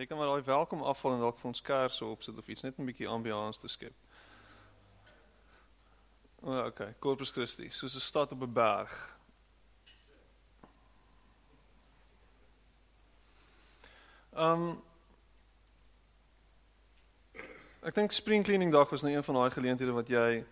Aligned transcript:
Jy 0.00 0.06
kan 0.06 0.16
maar 0.16 0.26
daai 0.26 0.42
welkom 0.42 0.82
afval 0.82 1.12
en 1.12 1.20
dalk 1.20 1.36
vir 1.36 1.48
ons 1.50 1.60
kersse 1.60 2.04
opsit 2.04 2.38
of 2.40 2.46
iets 2.48 2.62
net 2.64 2.78
'n 2.78 2.86
bietjie 2.88 3.08
ambiance 3.08 3.60
te 3.60 3.68
skep. 3.68 3.92
O, 6.40 6.48
oh, 6.52 6.66
okay, 6.66 6.94
Corpus 6.98 7.30
Christi, 7.30 7.68
soos 7.68 7.96
'n 7.96 8.00
stad 8.00 8.32
op 8.32 8.42
'n 8.42 8.52
berg. 8.52 9.18
Ehm 14.32 14.62
um, 14.62 14.82
Ek 17.82 17.94
dink 17.94 18.12
spring 18.12 18.44
cleaning 18.44 18.72
dag 18.72 18.90
was 18.90 19.02
nou 19.02 19.14
een 19.14 19.24
van 19.24 19.34
daai 19.34 19.50
geleenthede 19.50 19.92
wat 19.92 20.08
jy 20.08 20.44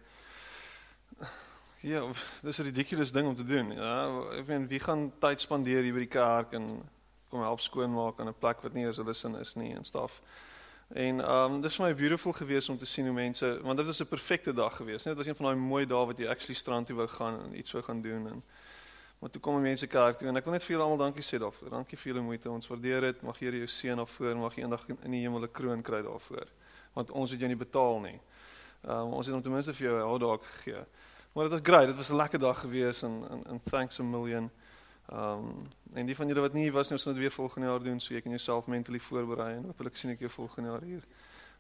Ja, 1.81 2.13
dis 2.43 2.59
'n 2.59 2.63
ridiculous 2.63 3.13
ding 3.13 3.29
om 3.29 3.37
te 3.37 3.45
doen. 3.45 3.73
Ja, 3.73 4.21
ek 4.31 4.47
weet 4.47 4.69
wie 4.69 4.81
gaan 4.81 5.13
tyd 5.19 5.41
spandeer 5.41 5.83
hier 5.83 5.93
by 5.93 5.99
die 5.99 6.17
kerk 6.19 6.53
en 6.53 6.91
kom 7.29 7.41
help 7.43 7.61
skoonmaak 7.61 8.21
aan 8.21 8.29
'n 8.29 8.39
plek 8.39 8.61
wat 8.63 8.73
nie 8.73 8.87
eens 8.87 8.97
hulle 8.97 9.15
sin 9.15 9.35
is 9.37 9.55
nie 9.55 9.75
en 9.75 9.85
staf. 9.85 10.23
En 10.89 11.21
ehm 11.21 11.53
um, 11.53 11.61
dis 11.61 11.77
vir 11.77 11.87
my 11.87 11.95
beautiful 11.95 12.33
gewees 12.33 12.69
om 12.69 12.79
te 12.79 12.87
sien 12.87 13.05
hoe 13.05 13.15
mense 13.15 13.61
want 13.63 13.77
dit 13.77 13.87
was 13.87 14.01
'n 14.01 14.09
perfekte 14.09 14.53
dag 14.53 14.77
gewees. 14.77 15.05
Net 15.05 15.17
was 15.17 15.27
een 15.27 15.35
van 15.35 15.47
daai 15.47 15.57
mooi 15.57 15.87
dae 15.87 16.07
wat 16.07 16.19
jy 16.19 16.27
actually 16.27 16.55
strand 16.55 16.87
toe 16.87 16.97
wou 16.97 17.09
gaan 17.09 17.41
en 17.45 17.59
iets 17.59 17.73
wou 17.73 17.83
gaan 17.83 18.03
doen 18.03 18.29
en 18.29 18.43
maar 19.19 19.31
toe 19.31 19.41
kom 19.41 19.61
mense 19.61 19.87
kerk 19.87 20.19
toe 20.19 20.29
en 20.29 20.37
ek 20.37 20.45
wil 20.45 20.53
net 20.53 20.63
vir 20.63 20.73
julle 20.73 20.83
almal 20.83 20.99
dankie 20.99 21.23
sê 21.23 21.39
daarvoor. 21.39 21.71
Dankie 21.71 21.99
vir 21.99 22.13
julle 22.13 22.25
moeite. 22.25 22.51
Ons 22.51 22.67
waardeer 22.67 23.01
dit. 23.01 23.23
Mag 23.23 23.39
Here 23.39 23.57
jou 23.57 23.67
seën 23.67 23.97
daarvoor. 23.97 24.37
Mag 24.37 24.55
jy 24.55 24.63
eendag 24.63 24.85
in 24.89 25.11
die 25.11 25.21
hemel 25.21 25.43
'n 25.43 25.53
kroon 25.53 25.83
kry 25.83 26.03
daarvoor. 26.03 26.47
Want 26.95 27.11
ons 27.11 27.31
het 27.31 27.41
jou 27.41 27.49
nie 27.49 27.57
betaal 27.57 28.01
nie. 28.01 28.21
Ehm 28.85 28.91
um, 28.91 29.13
ons 29.13 29.27
het 29.27 29.35
om 29.35 29.43
ten 29.43 29.53
minste 29.53 29.75
vir 29.75 29.87
jou 29.87 29.99
'n 29.99 30.07
hou 30.07 30.19
dalk 30.19 30.45
gegee. 30.45 30.85
Maar 31.33 31.45
dit 31.45 31.53
was 31.53 31.61
great. 31.63 31.87
Dit 31.87 31.97
was 31.97 32.11
'n 32.11 32.17
lekker 32.17 32.39
dag 32.39 32.61
gewees 32.61 33.03
en 33.03 33.27
en, 33.31 33.45
en 33.47 33.61
thanks 33.71 34.01
a 34.01 34.03
million. 34.03 34.51
Ehm 35.09 35.49
um, 35.49 35.57
en 35.93 36.07
die 36.07 36.17
van 36.17 36.29
julle 36.29 36.41
wat 36.41 36.53
nie 36.53 36.73
was 36.73 36.89
nie, 36.89 36.99
ons 36.99 37.03
gaan 37.03 37.15
dit 37.15 37.23
weer 37.23 37.33
volgende 37.33 37.67
jaar 37.67 37.83
doen, 37.83 38.01
so 38.01 38.15
jy 38.15 38.21
kan 38.21 38.31
jouself 38.31 38.67
mentally 38.67 39.01
voorberei 39.01 39.55
en 39.57 39.65
hopelik 39.71 39.97
sien 39.97 40.11
ek 40.13 40.21
jou 40.21 40.31
volgende 40.31 40.71
jaar 40.71 40.83
hier. 40.85 41.07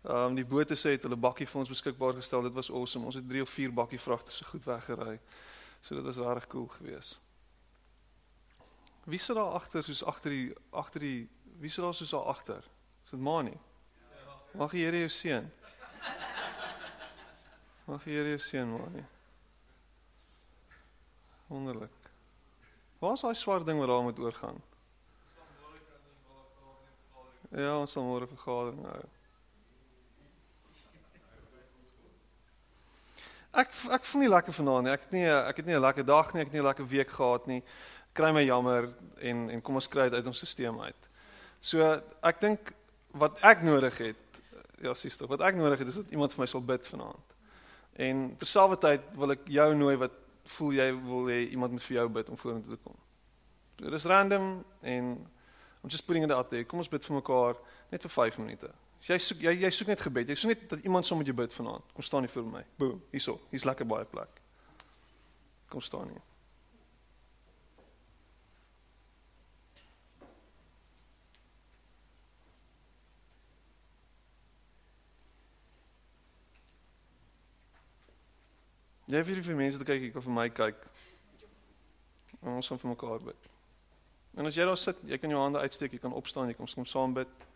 Ehm 0.02 0.16
um, 0.16 0.34
die 0.36 0.44
bote 0.44 0.76
sê 0.76 0.92
het 0.96 1.06
hulle 1.08 1.16
bakkie 1.16 1.46
vir 1.48 1.60
ons 1.62 1.70
beskikbaar 1.72 2.18
gestel. 2.20 2.44
Dit 2.44 2.52
was 2.52 2.70
awesome. 2.70 3.06
Ons 3.08 3.16
het 3.16 3.28
3 3.28 3.42
of 3.42 3.50
4 3.50 3.72
bakkie 3.72 4.00
vragte 4.00 4.30
so 4.30 4.44
goed 4.50 4.64
weggery. 4.68 5.16
So 5.80 5.94
dit 5.94 6.04
was 6.04 6.16
regtig 6.16 6.46
cool 6.52 6.66
geweest. 6.66 7.18
Wie 9.04 9.18
sit 9.18 9.36
daar 9.36 9.54
agter 9.56 9.84
soos 9.84 10.04
agter 10.04 10.30
die 10.30 10.52
agter 10.70 11.00
die 11.00 11.28
wie 11.58 11.70
sit 11.70 11.84
daar 11.84 11.94
soos 11.94 12.10
daar 12.10 12.28
agter? 12.34 12.64
Is 13.04 13.10
dit 13.10 13.20
Mani? 13.20 13.56
Mag 14.52 14.70
die 14.70 14.84
Here 14.84 14.98
jou 14.98 15.08
seën. 15.08 15.50
Mag 17.86 18.04
die 18.04 18.12
Here 18.12 18.28
jou 18.28 18.38
seën, 18.38 18.68
Mani. 18.68 19.04
Wonderlik. 21.48 22.07
Waar 22.98 23.12
is 23.12 23.20
daai 23.20 23.34
swart 23.34 23.66
ding 23.66 23.78
wat 23.78 23.88
daar 23.88 24.02
moet 24.02 24.18
oorgaan? 24.18 24.58
Ja, 27.50 27.78
ons 27.78 27.92
sal 27.92 28.04
môre 28.04 28.26
vergadering 28.28 28.82
hou. 28.84 29.04
Ek 33.58 33.70
ek 33.96 34.04
voel 34.04 34.22
nie 34.22 34.32
lekker 34.32 34.52
vanaand 34.52 34.84
nie. 34.84 34.92
Ek 34.92 35.06
het 35.06 35.14
nie 35.16 35.24
ek 35.28 35.56
het 35.56 35.66
nie 35.66 35.74
'n 35.74 35.80
lekker 35.80 36.04
dag 36.04 36.32
nie, 36.34 36.42
ek 36.42 36.48
het 36.48 36.54
nie 36.54 36.60
'n 36.60 36.68
lekker 36.68 36.86
week 36.86 37.10
gehad 37.10 37.46
nie. 37.46 37.62
Kry 38.12 38.32
my 38.32 38.44
jammer 38.44 38.88
en 39.20 39.50
en 39.50 39.62
kom 39.62 39.74
ons 39.74 39.88
kry 39.88 40.10
dit 40.10 40.14
uit 40.14 40.26
ons 40.26 40.38
stelsel 40.38 40.82
uit. 40.82 41.08
So 41.60 42.02
ek 42.22 42.40
dink 42.40 42.72
wat 43.12 43.38
ek 43.42 43.62
nodig 43.62 43.98
het, 43.98 44.16
ja, 44.82 44.94
sies 44.94 45.16
tog, 45.16 45.28
wat 45.28 45.40
ek 45.40 45.54
nodig 45.54 45.78
het 45.78 45.88
is 45.88 45.94
dat 45.94 46.10
iemand 46.10 46.32
vir 46.32 46.40
my 46.40 46.46
sal 46.46 46.60
bid 46.60 46.86
vanaand. 46.86 47.34
En 47.96 48.36
terselfdertyd 48.36 49.00
wil 49.14 49.30
ek 49.30 49.46
jou 49.46 49.74
nooi 49.74 49.96
wat 49.96 50.12
voel 50.56 50.78
jy 50.78 50.88
wil 51.04 51.30
hê 51.30 51.38
iemand 51.52 51.74
moet 51.76 51.84
vir 51.84 51.96
jou 52.00 52.08
bid 52.18 52.30
om 52.32 52.40
vorentoe 52.40 52.76
te 52.76 52.82
kom. 52.82 52.96
Dit 53.78 53.92
is 53.92 54.06
random 54.10 54.64
en 54.82 55.10
I'm 55.82 55.90
just 55.90 56.06
putting 56.06 56.24
it 56.24 56.32
out 56.34 56.50
there. 56.50 56.64
Kom 56.64 56.82
ons 56.82 56.90
bid 56.90 57.04
vir 57.04 57.18
mekaar 57.20 57.58
net 57.92 58.02
vir 58.02 58.10
5 58.10 58.38
minute. 58.42 58.70
As 58.98 59.10
jy 59.12 59.18
soek 59.22 59.44
jy 59.46 59.54
jy 59.62 59.70
soek 59.74 59.92
net 59.92 60.02
gebed. 60.02 60.30
Jy 60.32 60.38
soek 60.40 60.52
net 60.54 60.64
dat 60.72 60.86
iemand 60.86 61.06
saam 61.06 61.20
met 61.22 61.30
jou 61.30 61.36
bid 61.38 61.54
vanaand. 61.54 61.92
Kom 61.94 62.06
staan 62.06 62.26
hier 62.26 62.34
voor 62.34 62.48
my. 62.50 62.64
Boom, 62.80 62.98
hierso. 63.14 63.38
Hier's 63.52 63.66
lekker 63.68 63.86
baie 63.86 64.08
plek. 64.10 64.42
Kom 65.70 65.84
staan 65.84 66.10
hier. 66.10 66.24
Jy 79.08 79.22
vir 79.24 79.38
die 79.40 79.54
mense 79.56 79.78
te 79.80 79.86
kyk, 79.88 80.02
ek 80.10 80.16
of 80.20 80.26
vir 80.26 80.34
my 80.36 80.50
kyk. 80.52 80.82
En 82.42 82.58
ons 82.58 82.66
gaan 82.68 82.80
vir 82.82 82.90
mekaar 82.90 83.22
bid. 83.24 83.46
En 84.36 84.46
as 84.46 84.56
jy 84.58 84.66
daar 84.68 84.76
sit, 84.76 84.98
jy 85.08 85.16
kan 85.16 85.32
jou 85.32 85.38
hande 85.40 85.62
uitsteek, 85.64 85.94
jy 85.96 86.00
kan 86.02 86.12
opstaan, 86.12 86.50
jy 86.52 86.56
kan 86.58 86.68
kom 86.68 86.84
saam 86.84 87.14
bid. 87.16 87.46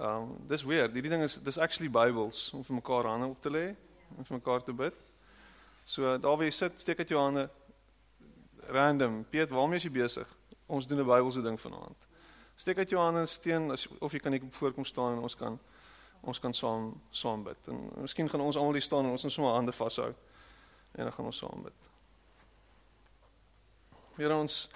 Um 0.00 0.30
dis 0.48 0.64
weird. 0.64 0.94
Hierdie 0.96 1.10
ding 1.12 1.26
is 1.26 1.36
dis 1.44 1.58
actually 1.60 1.90
Bybels 1.92 2.54
om 2.56 2.62
vir 2.64 2.78
mekaar 2.78 3.10
hande 3.10 3.28
op 3.28 3.42
te 3.44 3.52
lê 3.52 3.66
en 4.16 4.24
vir 4.24 4.38
mekaar 4.38 4.64
te 4.64 4.72
bid. 4.72 4.96
So 5.84 6.14
daar 6.16 6.38
waar 6.38 6.46
jy 6.48 6.54
sit, 6.56 6.80
steek 6.80 7.02
uit 7.04 7.12
jou 7.12 7.20
hande 7.20 7.50
random. 8.72 9.18
Piet, 9.28 9.52
waarmee 9.52 9.76
is 9.76 9.84
jy 9.84 9.92
besig? 9.92 10.32
Ons 10.66 10.88
doen 10.88 11.02
'n 11.02 11.06
Bybelse 11.06 11.42
ding 11.42 11.60
vanaand. 11.60 12.08
Steek 12.56 12.78
uit 12.78 12.88
jou 12.88 13.02
hande 13.02 13.26
steen 13.26 13.70
as 13.70 13.84
of 14.00 14.12
jy 14.12 14.20
kan 14.24 14.32
net 14.32 14.42
voorkom 14.48 14.84
staan 14.84 15.18
en 15.18 15.22
ons 15.22 15.36
kan 15.36 15.60
ons 16.22 16.38
kan 16.40 16.54
saam 16.54 16.94
saam 17.10 17.44
bid. 17.44 17.68
En 17.68 17.90
miskien 18.00 18.28
gaan 18.28 18.40
ons 18.40 18.56
almal 18.56 18.72
hier 18.72 18.82
staan 18.82 19.04
en 19.04 19.10
ons 19.10 19.22
net 19.22 19.32
sommer 19.32 19.52
hande 19.52 19.72
vashou 19.72 20.14
en 20.98 21.04
dan 21.04 21.12
gaan 21.12 21.24
ons 21.30 21.36
saam 21.36 21.62
bid. 21.62 21.88
Here 24.18 24.34
ons 24.34 24.68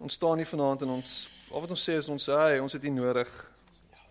ons 0.00 0.14
staan 0.16 0.40
hier 0.40 0.48
vanaand 0.48 0.82
en 0.86 0.94
ons 0.94 1.16
al 1.52 1.60
wat 1.60 1.72
ons 1.74 1.82
sê 1.84 1.98
is 2.00 2.08
ons 2.08 2.24
sê 2.24 2.36
hey, 2.36 2.60
ons 2.64 2.72
het 2.72 2.84
U 2.84 2.92
nodig. 2.94 3.32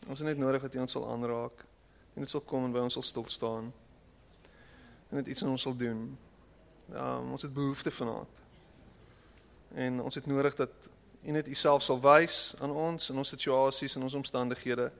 Ons 0.05 0.21
het 0.21 0.27
net 0.27 0.37
nodig 0.37 0.61
dat 0.61 0.75
U 0.77 0.83
ons 0.83 0.91
sal 0.91 1.07
aanraak. 1.09 1.65
En 2.13 2.21
dit 2.21 2.29
sal 2.29 2.43
kom 2.45 2.67
en 2.67 2.75
by 2.75 2.83
ons 2.85 2.93
sal 2.99 3.05
stil 3.05 3.25
staan. 3.25 3.71
En 5.09 5.17
net 5.17 5.27
iets 5.27 5.43
aan 5.43 5.55
ons 5.55 5.65
sal 5.65 5.73
doen. 5.77 6.05
Ja, 6.93 7.17
ons 7.17 7.41
het 7.41 7.53
behoefte 7.53 7.91
vanaand. 7.91 8.45
En 9.73 10.01
ons 10.01 10.15
het 10.15 10.29
nodig 10.29 10.55
dat 10.55 10.89
U 11.25 11.31
net 11.33 11.49
U 11.49 11.57
self 11.57 11.83
sal 11.83 11.97
wys 12.01 12.53
aan 12.61 12.71
ons 12.71 13.09
in 13.09 13.17
ons 13.17 13.33
situasies 13.35 13.97
en 13.97 14.05
ons 14.05 14.21
omstandighede. 14.21 14.91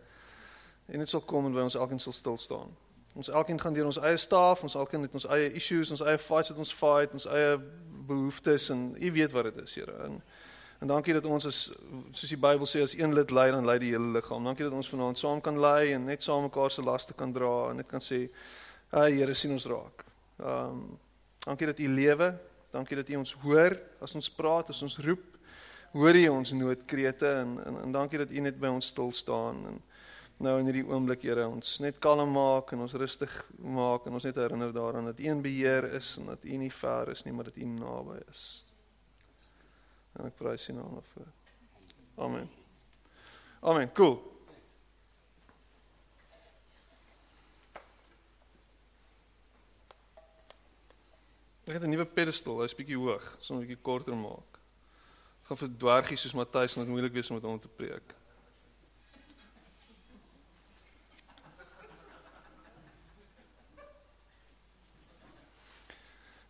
En 0.89 1.05
dit 1.05 1.09
sal 1.09 1.21
kom 1.21 1.45
en 1.45 1.53
by 1.53 1.69
ons 1.69 1.77
elkeen 1.77 2.01
sal 2.01 2.17
stil 2.17 2.37
staan. 2.41 2.73
Ons 3.13 3.29
elkeen 3.29 3.59
gaan 3.59 3.73
deur 3.73 3.85
ons 3.85 3.97
eie 3.97 4.17
staaf, 4.17 4.63
ons 4.63 4.75
elkeen 4.75 5.01
het 5.01 5.13
ons 5.13 5.25
eie 5.33 5.51
issues, 5.57 5.91
ons 5.91 6.03
eie 6.05 6.17
fights 6.17 6.51
wat 6.53 6.61
ons 6.61 6.73
fight, 6.73 7.13
ons 7.13 7.25
eie 7.25 7.55
behoeftes 8.09 8.69
en 8.69 8.91
U 8.99 9.11
weet 9.11 9.31
wat 9.31 9.49
dit 9.49 9.63
is, 9.63 9.75
Here. 9.75 9.97
En 10.05 10.21
en 10.79 10.87
dankie 10.87 11.11
dat 11.11 11.25
ons 11.27 11.43
as 11.43 11.57
soos 12.15 12.29
die 12.31 12.37
Bybel 12.39 12.67
sê 12.69 12.79
as 12.79 12.93
een 12.95 13.11
lid 13.11 13.33
lei 13.35 13.49
dan 13.51 13.65
lei 13.67 13.73
die 13.81 13.89
hele 13.91 14.13
liggaam. 14.15 14.45
Dankie 14.47 14.63
dat 14.63 14.75
ons 14.77 14.87
vanaand 14.87 15.19
saam 15.19 15.41
kan 15.43 15.57
lei 15.59 15.91
en 15.91 16.05
net 16.07 16.23
saam 16.23 16.45
mekaar 16.45 16.71
se 16.71 16.85
laste 16.87 17.13
kan 17.19 17.33
dra 17.35 17.71
en 17.71 17.81
net 17.81 17.87
kan 17.91 17.99
sê, 17.99 18.29
"Ag 18.89 19.11
Here, 19.11 19.33
sien 19.35 19.51
ons 19.51 19.65
raak." 19.65 20.05
Ehm 20.39 20.69
um, 20.71 20.99
dankie 21.45 21.67
dat 21.67 21.79
U 21.79 21.87
lewe. 21.87 22.39
Dankie 22.71 22.95
dat 22.95 23.09
U 23.09 23.15
ons 23.15 23.33
hoor 23.41 23.75
as 24.01 24.15
ons 24.15 24.29
praat, 24.29 24.69
as 24.69 24.81
ons 24.81 24.97
roep. 24.97 25.23
Hoor 25.91 26.15
U 26.15 26.27
ons 26.27 26.51
noodkrete 26.51 27.27
en, 27.27 27.59
en 27.65 27.81
en 27.83 27.91
dankie 27.91 28.17
dat 28.17 28.31
U 28.31 28.39
net 28.39 28.59
by 28.59 28.67
ons 28.67 28.85
stil 28.85 29.11
staan 29.11 29.65
en 29.65 29.81
nou 30.39 30.55
in 30.59 30.69
hierdie 30.69 30.85
oomblik 30.87 31.25
Here 31.27 31.47
ons 31.47 31.79
net 31.83 31.99
kalm 31.99 32.31
maak 32.31 32.71
en 32.73 32.85
ons 32.85 32.95
rustig 33.01 33.33
maak 33.59 34.07
en 34.07 34.15
ons 34.15 34.23
net 34.23 34.39
herinner 34.39 34.71
daaraan 34.73 35.11
dat 35.11 35.19
U 35.19 35.27
in 35.27 35.41
beheer 35.43 35.89
is 35.99 36.13
en 36.17 36.31
dat 36.31 36.45
U 36.47 36.59
nie 36.61 36.71
ver 36.71 37.11
is 37.11 37.25
nie 37.25 37.33
maar 37.35 37.49
dat 37.51 37.59
U 37.59 37.67
naby 37.67 38.19
is. 38.29 38.43
En 40.15 40.29
ek 40.29 40.37
prys 40.39 40.69
U 40.71 40.75
naam 40.77 40.95
daarvoor. 40.99 41.31
Amen. 42.19 42.49
Amen. 43.59 43.91
Cool. 43.95 44.17
Ek 51.69 51.75
het 51.75 51.83
'n 51.83 51.91
nuwe 51.91 52.05
pedestal, 52.05 52.61
hy's 52.61 52.73
bietjie 52.73 52.97
hoog, 52.97 53.37
so 53.39 53.53
'n 53.53 53.59
bietjie 53.59 53.83
korter 53.83 54.15
maak. 54.15 54.57
Dit 55.39 55.47
gaan 55.47 55.57
vir 55.57 55.69
dwergies 55.77 56.21
soos 56.21 56.33
Matthys 56.33 56.75
net 56.75 56.87
moeilik 56.87 57.13
wees 57.13 57.29
om 57.29 57.35
met 57.35 57.43
hom 57.43 57.59
te 57.59 57.67
preek. 57.67 58.18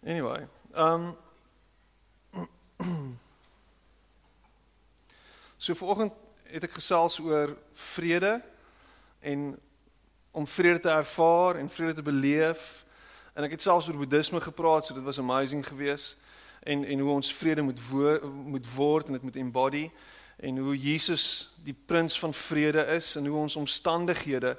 Anyway, 0.05 0.47
um 0.75 1.17
So 5.59 5.73
vanoggend 5.75 6.13
het 6.43 6.63
ek 6.63 6.77
gesels 6.79 7.17
oor 7.19 7.51
vrede 7.73 8.37
en 9.19 9.59
om 10.31 10.47
vrede 10.47 10.79
te 10.79 10.89
ervaar 10.89 11.55
en 11.59 11.69
vrede 11.69 11.93
te 11.93 12.01
beleef. 12.01 12.85
En 13.33 13.43
ek 13.43 13.57
het 13.57 13.65
selfs 13.67 13.89
oor 13.89 13.99
boeddhisme 13.99 14.39
gepraat, 14.41 14.85
so 14.85 14.95
dit 14.95 15.03
was 15.03 15.19
amazing 15.19 15.65
geweest 15.67 16.15
en 16.63 16.85
en 16.85 16.99
hoe 16.99 17.11
ons 17.11 17.33
vrede 17.33 17.61
moet 17.61 17.81
woor, 17.89 18.23
moet 18.27 18.73
word 18.75 19.07
en 19.07 19.19
dit 19.19 19.27
moet 19.27 19.35
embody 19.35 19.89
en 20.39 20.57
hoe 20.57 20.77
Jesus 20.77 21.51
die 21.63 21.75
prins 21.85 22.19
van 22.19 22.33
vrede 22.33 22.85
is 22.95 23.15
en 23.15 23.25
hoe 23.27 23.37
ons 23.37 23.55
omstandighede 23.55 24.57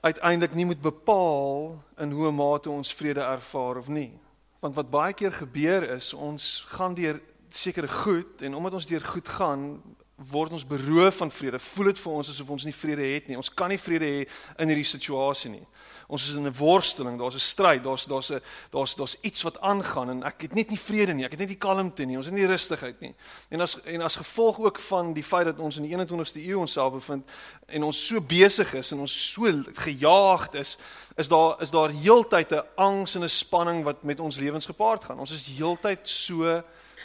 uiteindelik 0.00 0.54
nie 0.54 0.66
moet 0.66 0.80
bepaal 0.80 1.82
in 1.96 2.10
hoe 2.10 2.30
mate 2.30 2.70
ons 2.70 2.94
vrede 2.94 3.20
ervaar 3.20 3.76
of 3.76 3.88
nie. 3.88 4.12
Want 4.60 4.74
wat 4.74 4.90
baie 4.90 5.12
keer 5.12 5.32
gebeur 5.32 5.82
is 5.96 6.12
ons 6.12 6.64
gaan 6.68 6.94
deur 6.94 7.20
sekere 7.48 7.88
goed 7.88 8.42
en 8.42 8.54
omdat 8.54 8.72
ons 8.72 8.86
deur 8.86 9.04
goed 9.04 9.28
gaan 9.28 9.82
word 10.16 10.52
ons 10.56 10.64
beroof 10.64 11.16
van 11.16 11.30
vrede. 11.30 11.58
Voel 11.60 11.90
dit 11.90 11.98
vir 12.00 12.12
ons 12.12 12.28
asof 12.32 12.50
ons 12.54 12.64
nie 12.64 12.72
vrede 12.74 13.04
het 13.04 13.26
nie. 13.28 13.36
Ons 13.36 13.50
kan 13.52 13.68
nie 13.68 13.80
vrede 13.80 14.06
hê 14.08 14.22
in 14.62 14.70
hierdie 14.72 14.88
situasie 14.88 15.50
nie. 15.52 15.64
Ons 16.08 16.28
is 16.30 16.38
in 16.38 16.46
'n 16.46 16.54
worsteling, 16.56 17.18
daar's 17.18 17.34
'n 17.34 17.38
stryd, 17.38 17.82
daar's 17.84 18.06
daar's 18.06 18.30
'n 18.30 18.40
daar's 18.70 18.94
daar's 18.94 19.16
iets 19.20 19.42
wat 19.42 19.60
aangaan 19.60 20.10
en 20.10 20.22
ek 20.22 20.42
het 20.42 20.54
net 20.54 20.70
nie 20.70 20.78
vrede 20.78 21.12
nie. 21.12 21.24
Ek 21.24 21.32
het 21.32 21.40
net 21.40 21.48
nie 21.48 21.58
kalmte 21.58 22.04
nie. 22.04 22.16
Ons 22.16 22.26
het 22.26 22.34
nie 22.34 22.46
rustigheid 22.46 23.00
nie. 23.00 23.14
En 23.50 23.60
as 23.60 23.82
en 23.84 24.00
as 24.00 24.16
gevolg 24.16 24.58
ook 24.58 24.78
van 24.78 25.12
die 25.12 25.22
feit 25.22 25.44
dat 25.44 25.58
ons 25.58 25.76
in 25.76 25.82
die 25.82 25.92
21ste 25.92 26.40
eeu 26.40 26.58
onsself 26.58 26.92
bevind 26.92 27.30
en 27.66 27.82
ons 27.82 28.06
so 28.06 28.20
besig 28.20 28.74
is 28.74 28.92
en 28.92 29.00
ons 29.00 29.32
so 29.32 29.62
gejaagd 29.74 30.54
is, 30.54 30.78
is 31.16 31.28
daar 31.28 31.60
is 31.60 31.70
daar 31.70 31.90
heeltyd 31.90 32.52
'n 32.52 32.62
angs 32.76 33.14
en 33.14 33.22
'n 33.22 33.28
spanning 33.28 33.84
wat 33.84 34.02
met 34.02 34.20
ons 34.20 34.38
lewens 34.38 34.66
gepaard 34.66 35.04
gaan. 35.04 35.18
Ons 35.18 35.32
is 35.32 35.46
heeltyd 35.46 36.08
so 36.08 36.62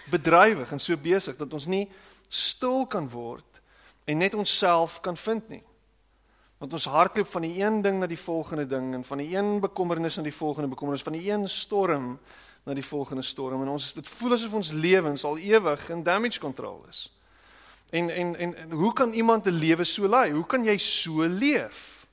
bedrywig 0.10 0.72
en 0.72 0.80
so 0.80 0.98
besig 0.98 1.36
dat 1.36 1.54
ons 1.54 1.66
nie 1.66 1.90
stil 2.32 2.86
kan 2.88 3.10
word 3.12 3.60
en 4.08 4.18
net 4.18 4.34
onsself 4.34 5.00
kan 5.04 5.18
vind 5.18 5.50
nie. 5.50 5.64
Want 6.62 6.74
ons 6.74 6.86
hardloop 6.86 7.28
van 7.28 7.42
die 7.42 7.58
een 7.60 7.82
ding 7.82 8.00
na 8.00 8.08
die 8.08 8.20
volgende 8.20 8.68
ding 8.70 8.94
en 8.94 9.04
van 9.04 9.18
die 9.18 9.36
een 9.36 9.60
bekommernis 9.60 10.16
na 10.16 10.24
die 10.24 10.36
volgende 10.36 10.70
bekommernis, 10.70 11.04
van 11.04 11.18
die 11.18 11.32
een 11.32 11.50
storm 11.50 12.20
na 12.64 12.76
die 12.78 12.86
volgende 12.86 13.24
storm 13.26 13.64
en 13.64 13.74
ons 13.74 13.94
dit 13.98 14.08
voel 14.08 14.36
asof 14.38 14.54
ons 14.54 14.72
lewens 14.72 15.24
al 15.26 15.40
ewig 15.42 15.88
in 15.90 16.04
damage 16.04 16.40
control 16.40 16.86
is. 16.90 17.08
En 17.90 18.10
en 18.10 18.36
en, 18.36 18.56
en 18.56 18.72
hoe 18.72 18.94
kan 18.94 19.12
iemand 19.12 19.46
'n 19.46 19.58
lewe 19.58 19.84
so 19.84 20.08
lei? 20.08 20.32
Hoe 20.32 20.46
kan 20.46 20.64
jy 20.64 20.78
so 20.78 21.28
leef? 21.28 22.06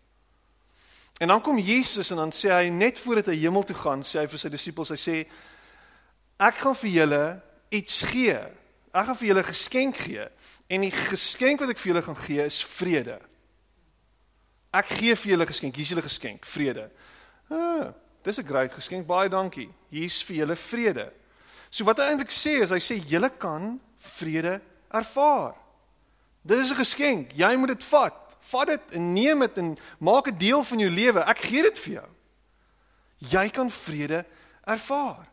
En 1.18 1.28
dan 1.28 1.40
kom 1.40 1.58
Jesus 1.58 2.10
en 2.10 2.16
dan 2.16 2.32
sê 2.32 2.48
hy 2.48 2.68
net 2.68 2.98
voordat 2.98 3.26
hy 3.26 3.36
hemel 3.36 3.64
toe 3.64 3.76
gaan, 3.76 4.02
sê 4.02 4.18
hy 4.18 4.26
vir 4.26 4.38
sy 4.38 4.48
disippels, 4.48 4.88
hy 4.88 4.96
sê 4.96 5.26
ek 6.36 6.54
gaan 6.54 6.74
vir 6.74 6.90
julle 6.90 7.42
iets 7.68 8.02
gee 8.02 8.57
Ek 8.92 9.04
gaan 9.06 9.16
vir 9.16 9.28
julle 9.28 9.44
geskenk 9.44 9.96
gee 9.96 10.28
en 10.68 10.80
die 10.80 10.92
geskenk 10.92 11.60
wat 11.60 11.70
ek 11.70 11.78
vir 11.78 11.92
julle 11.92 12.02
gaan 12.02 12.16
gee 12.16 12.44
is 12.44 12.62
vrede. 12.64 13.18
Ek 14.72 14.86
gee 14.98 15.16
vir 15.16 15.32
julle 15.32 15.46
geskenk. 15.48 15.76
Hier 15.76 15.84
is 15.84 15.92
julle 15.92 16.04
geskenk, 16.04 16.44
vrede. 16.46 16.90
Ah, 17.50 17.92
dis 18.22 18.38
'n 18.38 18.46
groot 18.46 18.72
geskenk. 18.72 19.06
Baie 19.06 19.28
dankie. 19.28 19.70
Hier's 19.90 20.22
vir 20.22 20.36
julle 20.36 20.56
vrede. 20.56 21.12
So 21.70 21.84
wat 21.84 21.98
hy 21.98 22.04
eintlik 22.04 22.30
sê 22.32 22.62
is 22.62 22.70
hy 22.70 22.80
sê 22.80 23.00
julle 23.04 23.30
kan 23.30 23.80
vrede 23.98 24.60
ervaar. 24.90 25.54
Dit 26.42 26.58
is 26.58 26.70
'n 26.70 26.76
geskenk. 26.76 27.32
Jy 27.32 27.56
moet 27.56 27.68
dit 27.68 27.84
vat. 27.84 28.36
Vat 28.40 28.66
dit 28.66 28.80
en 28.90 29.12
neem 29.12 29.40
dit 29.40 29.58
en 29.58 29.78
maak 29.98 30.24
dit 30.24 30.40
deel 30.40 30.64
van 30.64 30.78
jou 30.78 30.90
lewe. 30.90 31.20
Ek 31.20 31.38
gee 31.38 31.62
dit 31.62 31.78
vir 31.78 31.92
jou. 31.92 32.08
Jy 33.18 33.48
kan 33.50 33.70
vrede 33.70 34.24
ervaar. 34.64 35.28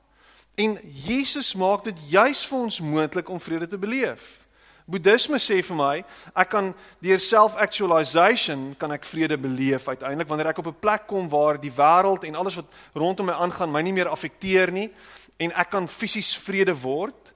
En 0.55 0.77
Jesus 0.83 1.53
maak 1.55 1.83
dit 1.83 1.97
juis 2.09 2.45
vir 2.47 2.57
ons 2.57 2.79
moontlik 2.79 3.29
om 3.29 3.39
vrede 3.39 3.67
te 3.67 3.77
beleef. 3.77 4.39
Boeddhisme 4.85 5.39
sê 5.41 5.57
vir 5.65 5.77
my, 5.77 5.93
ek 6.37 6.49
kan 6.53 6.67
deur 7.01 7.21
self-actualization 7.21 8.75
kan 8.77 8.93
ek 8.93 9.07
vrede 9.09 9.37
beleef 9.41 9.87
uiteindelik 9.89 10.29
wanneer 10.29 10.51
ek 10.51 10.61
op 10.61 10.67
'n 10.69 10.79
plek 10.79 11.07
kom 11.07 11.29
waar 11.29 11.57
die 11.57 11.73
wêreld 11.73 12.23
en 12.23 12.35
alles 12.35 12.55
wat 12.55 12.69
rondom 12.93 13.25
my 13.25 13.33
aangaan 13.33 13.71
my 13.71 13.81
nie 13.81 13.93
meer 13.93 14.07
affekteer 14.07 14.71
nie 14.71 14.91
en 15.39 15.51
ek 15.51 15.69
kan 15.69 15.87
fisies 15.87 16.37
vrede 16.37 16.75
word. 16.81 17.33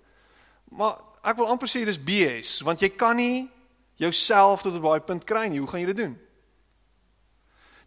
Maar 0.72 1.02
ek 1.24 1.38
wil 1.38 1.48
amper 1.48 1.68
sê 1.68 1.86
dis 1.86 1.98
BS 1.98 2.62
want 2.62 2.82
jy 2.82 2.90
kan 2.90 3.16
nie 3.16 3.50
jouself 3.96 4.62
tot 4.62 4.76
op 4.76 4.84
daai 4.84 5.00
punt 5.00 5.26
kry 5.26 5.48
nie. 5.48 5.60
Hoe 5.60 5.68
gaan 5.68 5.80
jy 5.80 5.86
dit 5.88 5.98
doen? 5.98 6.18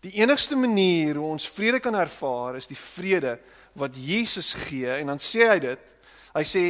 Die 0.03 0.19
enigste 0.19 0.57
manier 0.57 1.15
hoe 1.15 1.31
ons 1.31 1.49
vrede 1.49 1.79
kan 1.81 1.95
ervaar 1.95 2.57
is 2.57 2.67
die 2.67 2.77
vrede 2.77 3.39
wat 3.79 3.97
Jesus 3.97 4.53
gee 4.69 4.91
en 4.99 5.15
dan 5.15 5.23
sê 5.23 5.49
hy 5.49 5.59
dit. 5.63 5.89
Hy 6.33 6.45
sê 6.49 6.65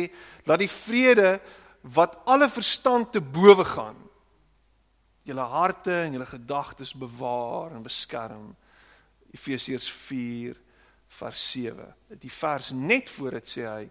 dat 0.47 0.63
die 0.63 0.71
vrede 0.71 1.37
wat 1.95 2.19
alle 2.31 2.49
verstand 2.51 3.13
te 3.15 3.21
bowe 3.23 3.65
gaan 3.67 3.99
julle 5.23 5.45
harte 5.47 5.95
en 6.03 6.17
julle 6.17 6.27
gedagtes 6.27 6.95
bewaar 6.99 7.77
en 7.77 7.83
beskerm. 7.83 8.53
Efesiërs 9.33 9.89
4 9.91 10.59
vers 11.19 11.51
7. 11.53 11.87
Die 12.21 12.33
vers 12.33 12.73
net 12.77 13.11
voor 13.11 13.39
dit 13.39 13.53
sê 13.55 13.67
hy 13.67 13.85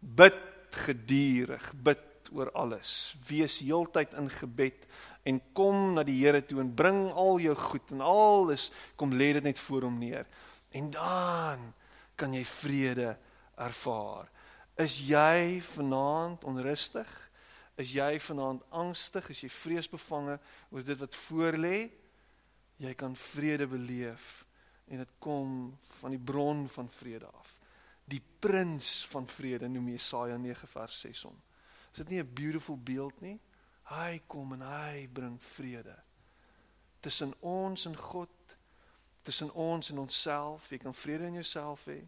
bid 0.00 0.38
gedurig, 0.86 1.70
bid 1.74 2.30
oor 2.34 2.50
alles. 2.58 3.14
Wees 3.28 3.58
heeltyd 3.64 4.14
in 4.18 4.30
gebed 4.30 4.86
en 5.26 5.40
kom 5.56 5.96
na 5.96 6.04
die 6.06 6.18
Here 6.20 6.42
toe 6.46 6.60
en 6.62 6.74
bring 6.74 7.08
al 7.10 7.40
jou 7.42 7.54
goed 7.58 7.90
en 7.94 8.04
alles 8.06 8.70
kom 8.98 9.14
lê 9.14 9.32
dit 9.36 9.46
net 9.46 9.58
voor 9.58 9.88
hom 9.88 9.98
neer. 9.98 10.26
En 10.76 10.90
dan 10.94 11.72
kan 12.16 12.34
jy 12.34 12.44
vrede 12.44 13.16
ervaar. 13.56 14.30
Is 14.76 14.98
jy 15.00 15.60
vanaand 15.74 16.44
onrustig? 16.44 17.10
Is 17.76 17.92
jy 17.96 18.16
vanaand 18.20 18.64
angstig? 18.70 19.30
Is 19.32 19.42
jy 19.44 19.50
vreesbevange 19.52 20.38
oor 20.70 20.84
dit 20.84 21.00
wat 21.00 21.18
voorlê? 21.26 21.78
Jy 22.80 22.92
kan 22.94 23.16
vrede 23.16 23.68
beleef 23.68 24.44
en 24.86 25.00
dit 25.02 25.12
kom 25.18 25.72
van 25.98 26.12
die 26.14 26.20
bron 26.20 26.66
van 26.70 26.88
vrede 26.92 27.26
af. 27.26 27.54
Die 28.06 28.20
prins 28.20 29.00
van 29.10 29.26
vrede 29.26 29.68
noem 29.68 29.88
Jesaja 29.96 30.36
9 30.38 30.68
vers 30.70 31.00
6 31.00 31.24
om. 31.32 31.38
Is 31.92 32.04
dit 32.04 32.08
nie 32.08 32.22
'n 32.22 32.34
beautiful 32.34 32.76
beeld 32.76 33.20
nie? 33.20 33.40
Hy 33.90 34.22
kom 34.26 34.52
en 34.52 34.62
hy 34.62 35.08
bring 35.08 35.40
vrede 35.42 35.96
tussen 37.06 37.34
ons 37.40 37.86
en 37.86 37.96
God 37.96 38.30
tussen 39.26 39.50
ons 39.52 39.90
en 39.90 39.98
onsself. 39.98 40.68
Jy 40.70 40.78
kan 40.78 40.94
vrede 40.94 41.26
in 41.26 41.40
jouself 41.40 41.84
hê 41.90 41.98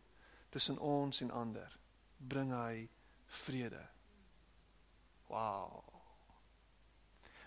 tussen 0.54 0.78
ons 0.78 1.20
en 1.20 1.30
ander. 1.34 1.72
Bring 2.16 2.52
hy 2.54 2.86
vrede. 3.42 3.80
Wow. 5.26 5.82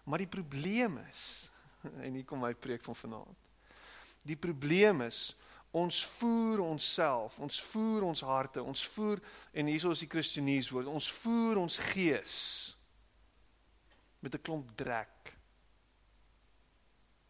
Maar 0.04 0.26
die 0.26 0.28
probleem 0.28 0.98
is 1.08 1.24
en 2.06 2.14
hier 2.14 2.28
kom 2.28 2.44
my 2.44 2.52
preek 2.54 2.84
van 2.84 2.98
vanaand. 3.00 3.48
Die 4.28 4.38
probleem 4.38 5.02
is 5.08 5.32
ons 5.72 6.02
voer 6.18 6.60
onsself, 6.60 7.38
ons 7.40 7.62
voer 7.72 8.04
ons 8.04 8.22
harte, 8.28 8.60
ons 8.62 8.84
voer 8.92 9.22
en 9.56 9.72
hierso 9.72 9.94
is 9.96 10.04
die 10.04 10.10
Christenies 10.12 10.68
woord, 10.70 10.90
ons 10.92 11.08
voer 11.24 11.62
ons 11.62 11.78
gees 11.94 12.36
met 14.20 14.36
'n 14.36 14.44
klomp 14.44 14.76
drek. 14.76 15.32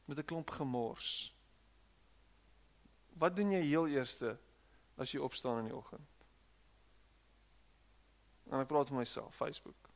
Met 0.09 0.17
'n 0.17 0.25
klomp 0.25 0.49
gemors. 0.49 1.29
Wat 3.21 3.35
doen 3.35 3.51
jy 3.53 3.61
heel 3.61 3.87
eerste 3.93 4.33
as 4.97 5.11
jy 5.13 5.21
opstaan 5.21 5.61
in 5.61 5.69
die 5.69 5.77
oggend? 5.77 6.25
En 8.49 8.59
ek 8.63 8.69
praat 8.71 8.89
vir 8.89 8.97
myself, 8.97 9.35
Facebook. 9.37 9.91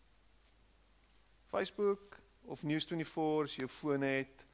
Facebook 1.49 2.19
of 2.45 2.61
News24 2.61 3.47
as 3.47 3.55
jy 3.55 3.63
jou 3.65 3.71
foon 3.71 4.05
het. 4.05 4.45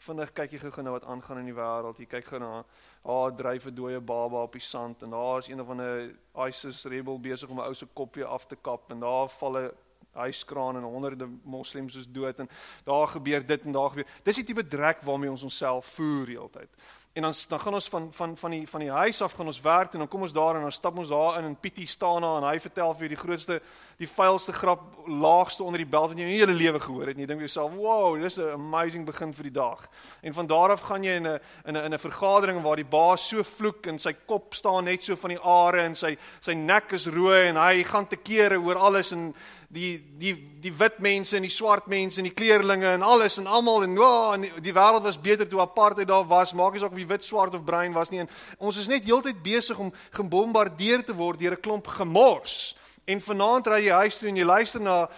Vinnig 0.00 0.30
kyk 0.32 0.54
jy 0.54 0.62
gou-gou 0.62 0.84
na 0.86 0.94
wat 0.94 1.08
aangaan 1.10 1.42
in 1.42 1.50
die 1.50 1.56
wêreld. 1.56 1.98
Jy 2.00 2.06
kyk 2.08 2.30
gou 2.30 2.40
na, 2.40 2.62
ah, 3.02 3.26
dryf 3.36 3.66
'n 3.66 3.74
dooie 3.74 4.00
baba 4.00 4.46
op 4.46 4.52
die 4.52 4.64
sand 4.64 5.02
en 5.02 5.10
daar 5.10 5.38
is 5.38 5.48
een 5.48 5.60
of 5.60 5.68
ander 5.68 6.14
ISIS 6.46 6.84
rebel 6.84 7.20
besig 7.20 7.50
om 7.50 7.58
'n 7.58 7.66
ou 7.66 7.74
se 7.74 7.86
kop 7.86 8.14
weer 8.14 8.26
af 8.26 8.46
te 8.46 8.56
kap 8.56 8.90
en 8.90 9.00
daar 9.00 9.28
val 9.28 9.58
'n 9.58 9.70
huiskraan 10.12 10.76
en 10.76 10.82
honderde 10.82 11.28
moslems 11.42 11.94
is 11.94 12.06
dood 12.06 12.38
en 12.38 12.48
daar 12.84 13.08
gebeur 13.08 13.46
dit 13.46 13.62
en 13.62 13.72
daar 13.72 13.90
gebeur. 13.90 14.06
Dis 14.22 14.36
die 14.36 14.44
tipe 14.44 14.66
drek 14.66 15.02
waarmee 15.02 15.30
ons 15.30 15.42
onsself 15.42 15.86
voer 15.86 16.26
heeltyd. 16.26 16.70
En 17.12 17.22
dan 17.22 17.34
dan 17.48 17.60
gaan 17.60 17.74
ons 17.74 17.88
van 17.88 18.12
van 18.12 18.36
van 18.36 18.50
die 18.50 18.68
van 18.68 18.80
die 18.80 18.90
huis 18.90 19.22
af 19.22 19.32
gaan 19.32 19.46
ons 19.46 19.60
werk 19.60 19.92
en 19.92 19.98
dan 19.98 20.08
kom 20.08 20.20
ons 20.20 20.32
daar 20.32 20.54
en 20.54 20.60
dan 20.60 20.72
stap 20.72 20.98
ons 20.98 21.08
daar 21.08 21.38
in 21.38 21.44
en 21.44 21.56
Pietie 21.60 21.86
staan 21.86 22.22
daar 22.22 22.36
en 22.42 22.48
hy 22.48 22.60
vertel 22.60 22.92
vir 22.92 23.00
jou 23.00 23.08
die 23.08 23.18
grootste 23.22 23.56
die 23.98 24.08
vuilste 24.08 24.52
grap 24.52 24.80
laagste 25.06 25.64
onder 25.64 25.82
die 25.82 25.90
belt 25.90 26.08
wat 26.12 26.18
jy 26.18 26.24
in 26.24 26.30
jou 26.30 26.38
hele 26.38 26.54
lewe 26.54 26.80
gehoor 26.80 27.06
het. 27.10 27.16
En 27.16 27.20
jy 27.20 27.26
dink 27.26 27.40
vir 27.40 27.48
jouself, 27.48 27.74
"Wow, 27.74 28.22
dis 28.22 28.38
'n 28.38 28.52
amazing 28.52 29.06
begin 29.06 29.34
vir 29.34 29.42
die 29.42 29.52
dag." 29.52 29.88
En 30.22 30.34
van 30.34 30.46
daar 30.46 30.70
af 30.70 30.80
gaan 30.80 31.02
jy 31.02 31.16
in 31.16 31.26
'n 31.26 31.40
in 31.64 31.76
'n 31.76 31.84
in 31.84 31.94
'n 31.94 31.98
vergadering 31.98 32.62
waar 32.62 32.76
die 32.76 32.90
baas 32.90 33.28
so 33.28 33.42
vloek 33.42 33.86
en 33.86 33.98
sy 33.98 34.12
kop 34.26 34.54
staan 34.54 34.84
net 34.84 35.02
so 35.02 35.16
van 35.16 35.30
die 35.30 35.42
are 35.42 35.82
en 35.82 35.94
sy 35.94 36.16
sy 36.40 36.52
nek 36.52 36.92
is 36.92 37.06
rooi 37.06 37.48
en 37.48 37.56
hy 37.56 37.82
gaan 37.82 38.06
te 38.06 38.16
kere 38.16 38.56
oor 38.56 38.76
alles 38.76 39.12
en 39.12 39.34
die 39.70 40.00
die 40.18 40.32
die 40.60 40.72
wit 40.74 40.98
mense 40.98 41.36
en 41.38 41.44
die 41.46 41.52
swart 41.52 41.86
mense 41.86 42.18
en 42.18 42.26
die 42.26 42.34
kleerlinge 42.34 42.88
en 42.90 43.04
alles 43.06 43.38
en 43.38 43.46
almal 43.46 43.84
en 43.86 43.94
wow 43.96 44.32
en 44.34 44.42
die, 44.42 44.50
die 44.66 44.74
wêreld 44.74 45.06
was 45.06 45.18
beter 45.20 45.46
toe 45.48 45.60
apartheid 45.62 46.08
daar 46.10 46.26
was. 46.26 46.52
Maak 46.58 46.74
nie 46.74 46.82
saak 46.82 46.92
of 46.92 46.98
jy 46.98 47.06
wit 47.06 47.24
swart 47.24 47.54
of 47.54 47.62
bruin 47.64 47.94
was 47.94 48.10
nie. 48.10 48.24
En 48.24 48.30
ons 48.58 48.76
is 48.76 48.88
net 48.90 49.06
heeltyd 49.06 49.38
besig 49.42 49.78
om 49.78 49.92
gebombardeer 50.16 51.04
te 51.06 51.14
word 51.14 51.38
deur 51.38 51.54
'n 51.54 51.62
klomp 51.62 51.86
gemors. 51.86 52.74
En 53.06 53.20
vanaand 53.20 53.66
ry 53.66 53.84
jy 53.86 53.94
huis 54.02 54.18
toe 54.18 54.28
en 54.28 54.36
jy 54.36 54.44
luister 54.44 54.80
na 54.80 55.08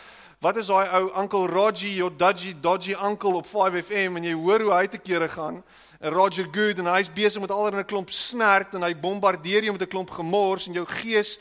wat 0.40 0.56
is 0.56 0.66
daai 0.66 0.88
ou 1.00 1.08
Uncle 1.22 1.46
Roger 1.46 1.88
jou 1.88 2.10
dodgy 2.10 2.52
dodgy 2.60 2.92
uncle 2.92 3.40
op 3.40 3.46
5FM 3.46 4.16
en 4.16 4.24
jy 4.24 4.34
hoor 4.34 4.60
hoe 4.60 4.74
hy 4.74 4.86
te 4.86 4.98
kere 4.98 5.28
gaan. 5.28 5.62
Roger 6.00 6.48
Good 6.52 6.78
en 6.78 6.86
hy's 6.92 7.08
besig 7.08 7.40
met 7.40 7.50
alreeds 7.50 7.78
'n 7.78 7.84
klomp 7.88 8.10
snert 8.10 8.74
en 8.74 8.82
hy 8.82 8.94
bombardeer 8.94 9.64
jou 9.64 9.72
met 9.72 9.82
'n 9.82 9.88
klomp 9.88 10.10
gemors 10.10 10.66
en 10.66 10.74
jou 10.74 10.84
gees 10.86 11.38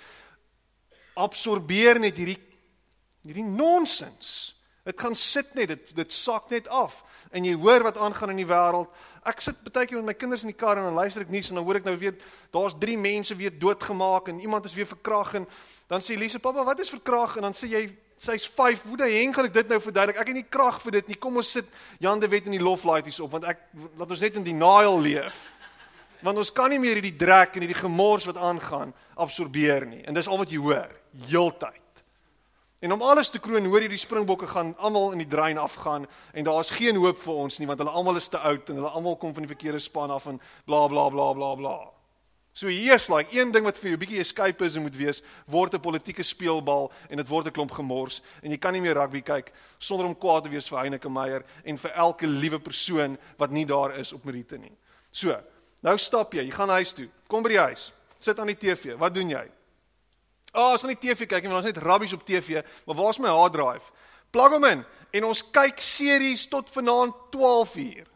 absorbeer 1.14 2.00
net 2.00 2.16
hierdie 2.18 2.51
hierdie 3.26 3.46
nonsens. 3.46 4.56
Dit 4.84 5.00
gaan 5.00 5.16
sit 5.16 5.54
net, 5.54 5.68
dit 5.68 5.96
dit 5.96 6.14
sak 6.14 6.50
net 6.50 6.68
af 6.68 7.04
en 7.32 7.46
jy 7.46 7.54
hoor 7.56 7.86
wat 7.86 8.00
aangaan 8.02 8.34
in 8.34 8.42
die 8.42 8.50
wêreld. 8.50 8.90
Ek 9.30 9.44
sit 9.44 9.60
baie 9.70 9.86
keer 9.86 10.02
met 10.02 10.10
my 10.10 10.16
kinders 10.18 10.44
in 10.44 10.50
die 10.52 10.58
kar 10.58 10.80
en 10.80 10.88
dan 10.90 10.98
luister 10.98 11.24
ek 11.24 11.30
nuus 11.32 11.52
en 11.52 11.60
dan 11.60 11.68
hoor 11.68 11.80
ek 11.80 11.86
nou 11.88 11.94
weer 12.02 12.16
daar's 12.52 12.76
3 12.82 12.98
mense 13.00 13.38
weer 13.38 13.54
doodgemaak 13.54 14.32
en 14.32 14.42
iemand 14.42 14.66
is 14.66 14.76
weer 14.76 14.90
verkragt 14.90 15.38
en 15.40 15.46
dan 15.88 16.02
sê 16.02 16.16
Elise, 16.18 16.40
"Pappa, 16.40 16.64
wat 16.66 16.80
is 16.80 16.90
verkragt?" 16.90 17.38
en 17.38 17.44
dan 17.44 17.54
sê 17.54 17.70
jy 17.70 17.84
sy's 18.22 18.46
5. 18.46 18.84
Hoe 18.86 18.98
daai 18.98 19.12
heng 19.18 19.34
gaan 19.34 19.46
ek 19.46 19.54
dit 19.54 19.68
nou 19.68 19.80
verduidelik? 19.82 20.20
Ek 20.22 20.28
het 20.28 20.36
nie 20.36 20.50
krag 20.50 20.82
vir 20.82 20.92
dit 20.92 21.08
nie. 21.08 21.16
Kom 21.16 21.38
ons 21.42 21.52
sit 21.52 21.66
Jan 22.00 22.20
de 22.20 22.28
Wet 22.28 22.46
in 22.46 22.52
die 22.52 22.64
loflaities 22.64 23.20
op 23.20 23.32
want 23.32 23.48
ek 23.50 23.58
laat 23.98 24.14
ons 24.14 24.22
net 24.22 24.36
in 24.36 24.44
denial 24.44 25.00
leef. 25.02 25.52
Want 26.22 26.38
ons 26.38 26.54
kan 26.54 26.70
nie 26.70 26.80
meer 26.80 27.00
hierdie 27.02 27.18
drek 27.18 27.56
en 27.56 27.66
hierdie 27.66 27.82
gemors 27.82 28.28
wat 28.30 28.38
aangaan 28.38 28.94
absorbeer 29.16 29.88
nie. 29.90 30.04
En 30.06 30.14
dis 30.14 30.28
al 30.28 30.38
wat 30.38 30.54
jy 30.54 30.62
hoor 30.62 30.92
heeltyd. 31.28 31.81
En 32.82 32.92
om 32.92 33.02
alles 33.02 33.30
te 33.30 33.38
kroon, 33.38 33.66
hoor 33.70 33.84
jy 33.86 33.92
die 33.94 34.02
springbokke 34.02 34.48
gaan 34.50 34.72
almal 34.82 35.12
in 35.14 35.20
die 35.22 35.30
drein 35.30 35.60
afgaan 35.62 36.08
en 36.34 36.46
daar's 36.48 36.72
geen 36.74 36.98
hoop 36.98 37.20
vir 37.22 37.42
ons 37.44 37.60
nie 37.62 37.68
want 37.70 37.78
hulle 37.84 37.94
almal 37.94 38.18
is 38.18 38.30
te 38.34 38.40
oud 38.42 38.72
en 38.74 38.80
hulle 38.80 38.90
almal 38.98 39.20
kom 39.22 39.36
van 39.38 39.46
die 39.46 39.52
verkeerde 39.52 39.80
span 39.86 40.10
af 40.10 40.26
en 40.32 40.40
bla 40.66 40.88
bla 40.90 41.04
bla 41.14 41.28
bla 41.38 41.52
bla. 41.60 41.76
So 42.58 42.74
hier's 42.74 43.06
like 43.08 43.38
een 43.38 43.54
ding 43.54 43.68
wat 43.70 43.78
vir 43.78 43.94
jou 43.94 44.00
bietjie 44.02 44.24
escapism 44.24 44.82
moet 44.82 44.98
wees, 44.98 45.22
word 45.46 45.76
'n 45.78 45.80
politieke 45.80 46.24
speelbal 46.24 46.92
en 47.10 47.18
dit 47.18 47.28
word 47.28 47.46
'n 47.46 47.52
klomp 47.52 47.72
gemors 47.72 48.22
en 48.42 48.50
jy 48.50 48.58
kan 48.58 48.74
nie 48.74 48.82
meer 48.82 48.98
rugby 48.98 49.22
kyk 49.22 49.54
sonder 49.78 50.08
om 50.08 50.18
kwaad 50.18 50.44
te 50.44 50.50
wees 50.50 50.68
vir 50.68 50.80
Heineke 50.80 51.10
Meyer 51.10 51.46
en 51.64 51.78
vir 51.78 51.92
elke 51.92 52.28
liewe 52.28 52.60
persoon 52.60 53.18
wat 53.38 53.52
nie 53.52 53.66
daar 53.66 53.96
is 54.00 54.12
op 54.12 54.26
Merite 54.26 54.58
nie. 54.58 54.74
So, 55.12 55.38
nou 55.84 55.98
stap 55.98 56.34
jy, 56.34 56.46
jy 56.46 56.52
gaan 56.52 56.70
huis 56.70 56.94
toe. 56.94 57.10
Kom 57.28 57.44
by 57.44 57.50
die 57.50 57.60
huis. 57.60 57.94
Sit 58.20 58.40
aan 58.40 58.48
die 58.48 58.58
TV. 58.58 58.98
Wat 58.98 59.14
doen 59.14 59.30
jy? 59.30 59.52
Ah, 60.52 60.62
oh, 60.62 60.72
ons 60.76 60.84
gaan 60.84 60.92
die 60.92 61.00
TV 61.00 61.28
kyk 61.32 61.46
en 61.48 61.54
ons 61.56 61.66
net 61.66 61.78
rabbies 61.80 62.14
op 62.14 62.24
TV, 62.28 62.60
maar 62.86 62.98
waar's 63.00 63.20
my 63.24 63.32
hard 63.32 63.54
drive? 63.56 63.92
Plug 64.36 64.52
hom 64.52 64.66
in 64.68 64.82
en 65.12 65.28
ons 65.28 65.44
kyk 65.52 65.80
series 65.84 66.44
tot 66.52 66.72
vanaand 66.72 67.16
12 67.32 67.76
uur. 67.76 68.08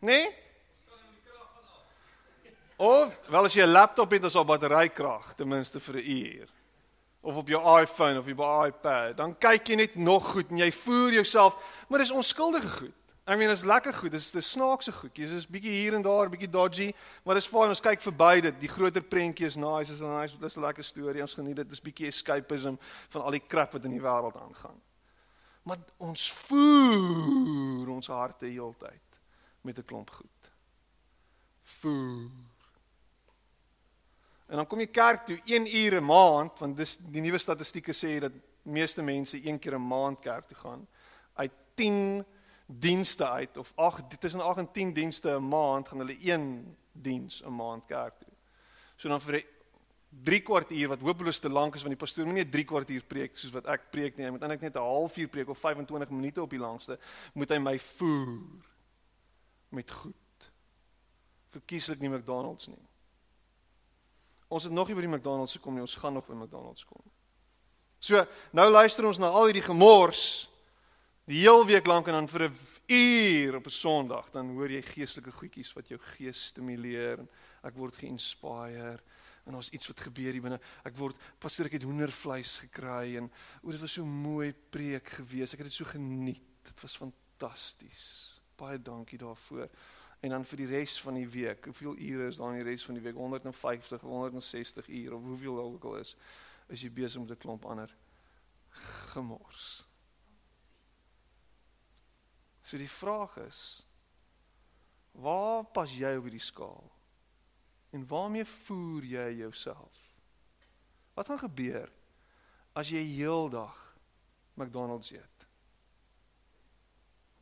Nee? 0.00 0.30
Of 2.80 3.12
wel 3.28 3.44
as 3.44 3.54
jy 3.54 3.64
'n 3.66 3.76
laptop 3.76 4.10
het, 4.10 4.22
dan 4.22 4.30
sal 4.30 4.44
batterykrag 4.44 5.34
ten 5.36 5.48
minste 5.48 5.80
vir 5.80 5.96
'n 5.96 6.10
uur. 6.10 6.48
Of 7.20 7.36
op 7.36 7.48
jou 7.48 7.80
iPhone 7.80 8.18
of 8.18 8.26
op 8.26 8.38
jou 8.38 8.66
iPad, 8.66 9.16
dan 9.16 9.38
kyk 9.38 9.68
jy 9.68 9.74
net 9.74 9.94
nog 9.94 10.30
goed 10.30 10.50
en 10.50 10.56
jy 10.56 10.72
voer 10.72 11.12
jouself, 11.12 11.56
maar 11.88 11.98
dis 11.98 12.10
onskuldige 12.10 12.68
goed. 12.68 12.99
I 13.30 13.36
mean, 13.36 13.50
is 13.50 13.62
lekker 13.64 13.94
goed. 13.94 14.10
Dis 14.10 14.30
dis 14.34 14.50
snaakse 14.50 14.92
goedjies. 14.92 15.30
Dis 15.30 15.46
bietjie 15.46 15.70
hier 15.70 15.94
en 15.94 16.02
daar, 16.02 16.28
bietjie 16.32 16.50
dodgy, 16.50 16.88
maar 17.22 17.38
dis 17.38 17.46
fyn. 17.46 17.70
Ons 17.70 17.82
kyk 17.84 18.02
verby 18.02 18.40
dit. 18.48 18.56
Die 18.58 18.70
groter 18.70 19.04
prentjie 19.06 19.46
is 19.46 19.56
nice, 19.56 19.92
is 19.92 20.02
'n 20.02 20.10
nice, 20.18 20.38
dis 20.38 20.56
'n 20.56 20.64
lekker 20.66 20.84
storie. 20.84 21.22
Ons 21.22 21.34
geniet 21.34 21.56
dit. 21.56 21.68
Dis 21.68 21.80
bietjie 21.80 22.08
escapism 22.08 22.74
van 23.08 23.22
al 23.22 23.30
die 23.30 23.46
krap 23.46 23.72
wat 23.72 23.84
in 23.84 23.92
die 23.92 24.02
wêreld 24.02 24.36
aangaan. 24.36 24.80
Maar 25.62 25.78
ons 25.98 26.32
voer 26.32 27.88
ons 27.88 28.06
harte 28.06 28.46
heeltyd 28.46 29.20
met 29.62 29.78
'n 29.78 29.84
klomp 29.84 30.10
goed. 30.10 30.50
Voer 31.62 32.30
En 34.50 34.56
dan 34.56 34.66
kom 34.66 34.80
jy 34.82 34.88
kerk 34.90 35.26
toe 35.26 35.38
1 35.46 35.76
uur 35.76 36.00
'n 36.00 36.04
maand 36.04 36.58
want 36.58 36.76
dis 36.76 36.96
die 36.98 37.20
nuwe 37.20 37.38
statistieke 37.38 37.92
sê 37.92 38.18
dat 38.18 38.32
meeste 38.62 39.02
mense 39.02 39.46
een 39.46 39.58
keer 39.58 39.74
'n 39.74 39.86
maand 39.86 40.20
kerk 40.20 40.48
toe 40.48 40.56
gaan. 40.56 40.88
Uit 41.34 41.52
10 41.74 42.24
dienste 42.78 43.28
uit 43.28 43.56
of 43.56 43.72
8 43.74 44.20
tussen 44.20 44.40
8 44.40 44.58
en 44.58 44.72
10 44.72 44.92
dienste 44.92 45.30
'n 45.30 45.48
maand 45.48 45.88
gaan 45.88 45.98
hulle 45.98 46.16
een 46.20 46.76
diens 46.92 47.42
'n 47.42 47.54
maand 47.54 47.86
kerk 47.86 48.18
toe. 48.18 48.32
So 48.96 49.08
dan 49.08 49.20
vir 49.20 49.44
3 50.08 50.40
kwartier 50.40 50.88
wat 50.88 51.00
hopeloos 51.00 51.38
te 51.38 51.48
lank 51.48 51.74
is 51.74 51.82
want 51.82 51.94
die 51.94 52.06
pastoor 52.06 52.26
moet 52.26 52.34
nie 52.34 52.48
3 52.48 52.64
kwartier 52.64 53.02
preek 53.02 53.36
soos 53.36 53.52
wat 53.52 53.66
ek 53.66 53.90
preek 53.90 54.16
nie. 54.16 54.24
Hy 54.24 54.30
moet 54.30 54.42
eintlik 54.42 54.60
net 54.60 54.76
'n 54.76 54.78
halfuur 54.78 55.28
preek 55.28 55.48
of 55.48 55.58
25 55.58 56.10
minute 56.10 56.42
op 56.42 56.50
die 56.50 56.58
langste 56.58 56.98
moet 57.34 57.50
hy 57.50 57.58
my 57.58 57.78
voer 57.78 58.38
met 59.68 59.90
goed. 59.90 60.14
Verkieslik 61.50 62.00
nie 62.00 62.08
McDonald's 62.08 62.68
nie. 62.68 62.88
Ons 64.48 64.64
het 64.64 64.72
nog 64.72 64.88
nie 64.88 64.94
by 64.94 65.00
die 65.00 65.10
McDonald's 65.10 65.52
gekom 65.52 65.74
nie, 65.74 65.80
ons 65.80 65.94
gaan 65.94 66.12
nog 66.12 66.26
by 66.26 66.34
McDonald's 66.34 66.84
kom. 66.84 67.02
So, 67.98 68.26
nou 68.52 68.70
luister 68.70 69.06
ons 69.06 69.18
na 69.18 69.28
al 69.28 69.44
hierdie 69.44 69.62
gemors 69.62 70.49
die 71.24 71.40
heel 71.42 71.66
week 71.66 71.86
lank 71.86 72.08
en 72.08 72.12
dan 72.12 72.28
vir 72.28 72.48
'n 72.48 72.56
uur 72.86 73.56
op 73.56 73.66
'n 73.66 73.70
Sondag, 73.70 74.30
dan 74.30 74.50
hoor 74.50 74.70
jy 74.70 74.82
geestelike 74.82 75.32
goedjies 75.32 75.72
wat 75.72 75.88
jou 75.88 75.98
gees 76.16 76.46
stimuleer 76.46 77.18
en 77.18 77.28
ek 77.62 77.74
word 77.74 77.96
geïnspireer 77.96 79.00
en 79.46 79.52
daar's 79.52 79.70
iets 79.70 79.86
wat 79.86 80.00
gebeur 80.00 80.32
hier 80.32 80.42
binne. 80.42 80.60
Ek 80.84 80.96
word 80.96 81.16
pastoor 81.38 81.66
ek 81.66 81.72
het 81.72 81.82
hoendervleis 81.82 82.58
gekry 82.58 83.16
en 83.16 83.30
o, 83.62 83.70
dit 83.70 83.80
was 83.80 83.92
so 83.92 84.04
mooi 84.04 84.52
preek 84.52 85.08
gewees. 85.08 85.52
Ek 85.52 85.58
het 85.58 85.68
dit 85.68 85.72
so 85.72 85.84
geniet. 85.84 86.42
Dit 86.64 86.82
was 86.82 86.96
fantasties. 86.96 88.40
Baie 88.56 88.78
dankie 88.78 89.18
daarvoor 89.18 89.68
en 90.20 90.30
dan 90.30 90.44
vir 90.44 90.56
die 90.56 90.66
res 90.66 90.98
van 91.00 91.16
die 91.16 91.28
week, 91.28 91.64
hoeveel 91.64 91.96
ure 91.96 92.26
is 92.28 92.36
daar 92.36 92.52
in 92.52 92.60
die 92.60 92.70
res 92.70 92.84
van 92.84 92.94
die 92.94 93.02
week? 93.02 93.16
150, 93.16 94.00
160 94.00 94.88
ure 94.88 95.16
of 95.16 95.22
hoeveel 95.22 95.58
ook 95.58 95.84
al 95.84 95.96
is, 95.96 96.16
is 96.68 96.82
jy 96.84 96.90
besig 96.92 97.20
met 97.20 97.30
'n 97.30 97.40
klomp 97.40 97.64
ander 97.64 97.94
gemors. 99.12 99.89
So 102.70 102.78
die 102.78 102.90
vraag 102.90 103.32
is, 103.36 103.82
waar 105.18 105.64
pas 105.74 105.90
jy 105.90 106.12
op 106.14 106.28
hierdie 106.28 106.42
skaal? 106.42 106.84
En 107.90 108.04
waarmee 108.06 108.46
voer 108.46 109.08
jy 109.10 109.24
jouself? 109.40 110.04
Wat 111.16 111.26
gaan 111.26 111.40
gebeur 111.42 111.90
as 112.78 112.92
jy 112.94 113.02
heeldag 113.08 113.74
McDonald's 114.54 115.10
eet? 115.10 115.46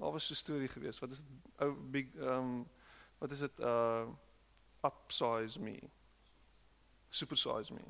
Daar 0.01 0.17
was 0.17 0.31
'n 0.31 0.41
storie 0.41 0.69
gewees. 0.69 0.99
Wat 0.99 1.11
is 1.11 1.21
dit 1.21 1.61
ou 1.61 1.77
big 1.77 2.15
um 2.15 2.65
wat 3.19 3.31
is 3.31 3.45
dit 3.45 3.61
uh 3.61 4.09
upsize 4.81 5.61
me. 5.61 5.77
Supersize 7.09 7.75
me. 7.75 7.85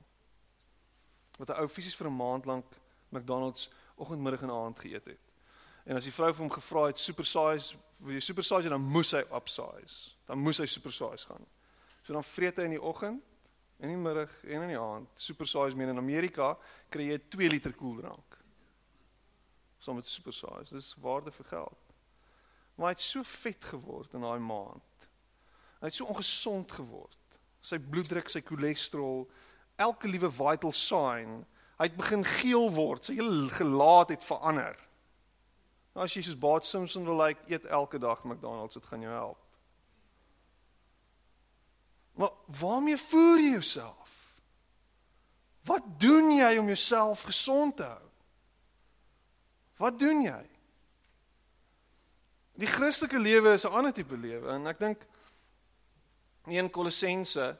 Wat 1.39 1.49
'n 1.49 1.61
ou 1.63 1.69
fisies 1.69 1.97
vir 1.97 2.11
'n 2.11 2.17
maand 2.17 2.45
lank 2.45 2.67
McDonald's 3.09 3.71
oggend, 3.95 4.23
middag 4.23 4.43
en 4.43 4.51
aand 4.51 4.79
geëet 4.79 5.05
het. 5.05 5.28
En 5.89 5.97
as 5.97 6.05
die 6.05 6.13
vrou 6.13 6.29
vir 6.35 6.45
hom 6.45 6.53
gevra 6.53 6.83
het 6.91 7.01
supersize, 7.01 7.79
wil 8.05 8.13
jy 8.13 8.21
supersize 8.21 8.69
dan 8.69 8.85
moes 8.85 9.15
hy 9.17 9.23
upsize. 9.35 10.13
Dan 10.29 10.43
moes 10.45 10.61
hy 10.61 10.67
supersize 10.69 11.25
gaan. 11.31 11.47
So 12.05 12.13
dan 12.13 12.27
vreet 12.29 12.61
hy 12.61 12.67
in 12.69 12.75
die 12.77 12.83
oggend, 12.83 13.25
in 13.81 13.95
die 13.95 14.01
middag 14.01 14.33
en 14.45 14.67
in 14.67 14.75
die 14.75 14.81
aand. 14.81 15.09
Supersize 15.17 15.77
me 15.79 15.87
in 15.89 16.01
Amerika 16.01 16.53
kry 16.93 17.09
jy 17.09 17.19
2 17.33 17.51
liter 17.55 17.73
koeldrank. 17.79 18.37
Saam 19.81 19.97
met 19.97 20.11
supersize. 20.11 20.75
Dis 20.75 20.93
waarde 21.01 21.33
vir 21.33 21.49
geld. 21.55 21.85
Maar 22.77 22.91
hy 22.91 22.97
het 22.99 23.05
so 23.07 23.25
vet 23.27 23.69
geword 23.71 24.13
in 24.15 24.27
daai 24.27 24.43
maand. 24.43 25.09
Hy 25.79 25.89
het 25.89 25.97
so 25.97 26.11
ongesond 26.11 26.75
geword. 26.75 27.39
Sy 27.65 27.79
bloeddruk, 27.81 28.29
sy 28.31 28.43
cholesterol, 28.47 29.25
elke 29.79 30.11
liewe 30.11 30.31
vital 30.35 30.75
sign, 30.75 31.41
hy 31.79 31.89
het 31.89 31.97
begin 31.97 32.27
geel 32.27 32.69
word. 32.75 33.09
Sy 33.09 33.17
hele 33.19 33.49
gelaat 33.55 34.13
het 34.13 34.27
verander. 34.27 34.77
Nou 35.99 36.07
as 36.07 36.15
jy 36.15 36.21
soos 36.23 36.39
Bart 36.39 36.63
Simpson 36.63 37.03
wil 37.03 37.17
lyk, 37.19 37.41
like, 37.41 37.51
eet 37.51 37.65
elke 37.75 37.99
dag 37.99 38.21
McDonald's, 38.23 38.77
dit 38.79 38.85
gaan 38.87 39.03
jou 39.03 39.11
help. 39.11 39.41
Maar 42.15 42.31
waarmee 42.61 42.99
voer 43.03 43.41
jy 43.43 43.49
jouself? 43.57 44.13
Wat 45.67 45.89
doen 45.99 46.31
jy 46.37 46.53
om 46.61 46.71
jouself 46.71 47.25
gesond 47.27 47.81
te 47.81 47.89
hou? 47.91 48.07
Wat 49.83 49.99
doen 49.99 50.23
jy? 50.23 50.39
Die 52.63 52.71
Christelike 52.71 53.19
lewe 53.19 53.57
is 53.59 53.67
'n 53.67 53.75
ander 53.75 53.93
tipe 53.93 54.15
lewe 54.17 54.55
en 54.55 54.67
ek 54.67 54.79
dink 54.79 55.03
in 56.47 56.71
Kolossense 56.71 57.59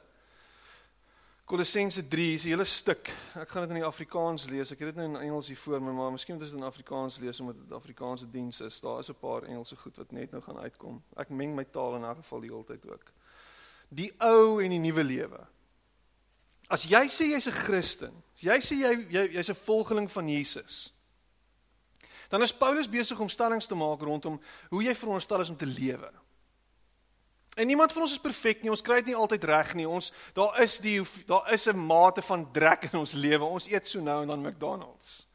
Kolossense 1.49 2.07
3 2.07 2.33
is 2.33 2.43
'n 2.43 2.47
hele 2.47 2.63
stuk. 2.63 3.09
Ek 3.33 3.49
gaan 3.49 3.61
dit 3.61 3.69
in 3.69 3.81
die 3.81 3.85
Afrikaans 3.85 4.45
lees. 4.45 4.71
Ek 4.71 4.79
het 4.79 4.93
dit 4.93 4.95
nou 4.95 5.07
in 5.07 5.21
Engels 5.21 5.47
hier 5.47 5.57
voor 5.57 5.81
my, 5.81 5.91
maar 5.91 6.11
miskien 6.11 6.35
moet 6.35 6.43
ons 6.43 6.51
dit 6.51 6.59
in 6.59 6.65
Afrikaans 6.65 7.17
lees 7.17 7.39
omdat 7.39 7.55
dit 7.57 7.71
Afrikaanse 7.71 8.29
diens 8.29 8.61
is. 8.61 8.79
Daar 8.79 8.99
is 8.99 9.09
'n 9.09 9.15
paar 9.19 9.43
Engelse 9.43 9.75
goed 9.75 9.95
wat 9.97 10.11
net 10.11 10.31
nou 10.31 10.43
gaan 10.43 10.57
uitkom. 10.57 11.03
Ek 11.17 11.29
meng 11.29 11.55
my 11.55 11.63
taal 11.63 11.95
in 11.95 12.05
'n 12.05 12.15
geval 12.15 12.39
die 12.39 12.49
hele 12.49 12.63
tyd 12.63 12.89
ook. 12.89 13.11
Die 13.89 14.13
ou 14.17 14.63
en 14.63 14.69
die 14.69 14.79
nuwe 14.79 15.03
lewe. 15.03 15.47
As 16.67 16.83
jy 16.83 17.07
sê 17.07 17.25
jy's 17.25 17.47
'n 17.47 17.51
Christen, 17.51 18.23
jy 18.35 18.59
sê 18.59 18.75
jy 18.75 19.27
jy's 19.33 19.49
'n 19.49 19.55
volgeling 19.55 20.11
van 20.11 20.29
Jesus 20.29 20.93
dan 22.29 22.41
is 22.41 22.53
Paulus 22.53 22.89
besig 22.89 23.19
om 23.19 23.29
stellings 23.29 23.65
te 23.65 23.75
maak 23.75 24.01
rondom 24.01 24.41
hoe 24.69 24.83
jy 24.83 24.95
veronderstel 24.95 25.41
is 25.41 25.49
om 25.49 25.57
te 25.57 25.65
lewe. 25.65 26.11
En 27.59 27.67
niemand 27.67 27.91
van 27.91 28.05
ons 28.05 28.15
is 28.15 28.21
perfek 28.23 28.61
nie. 28.63 28.71
Ons 28.71 28.83
kry 28.85 29.01
dit 29.01 29.11
nie 29.11 29.17
altyd 29.19 29.43
reg 29.49 29.73
nie. 29.75 29.87
Ons 29.87 30.13
daar 30.37 30.61
is 30.63 30.77
die 30.79 31.01
daar 31.27 31.51
is 31.51 31.67
'n 31.67 31.75
mate 31.75 32.21
van 32.21 32.51
drek 32.51 32.87
in 32.91 32.99
ons 32.99 33.13
lewe. 33.13 33.43
Ons 33.43 33.67
eet 33.67 33.87
so 33.87 33.99
nou 33.99 34.21
en 34.21 34.27
dan 34.27 34.41
McDonald's. 34.41 35.27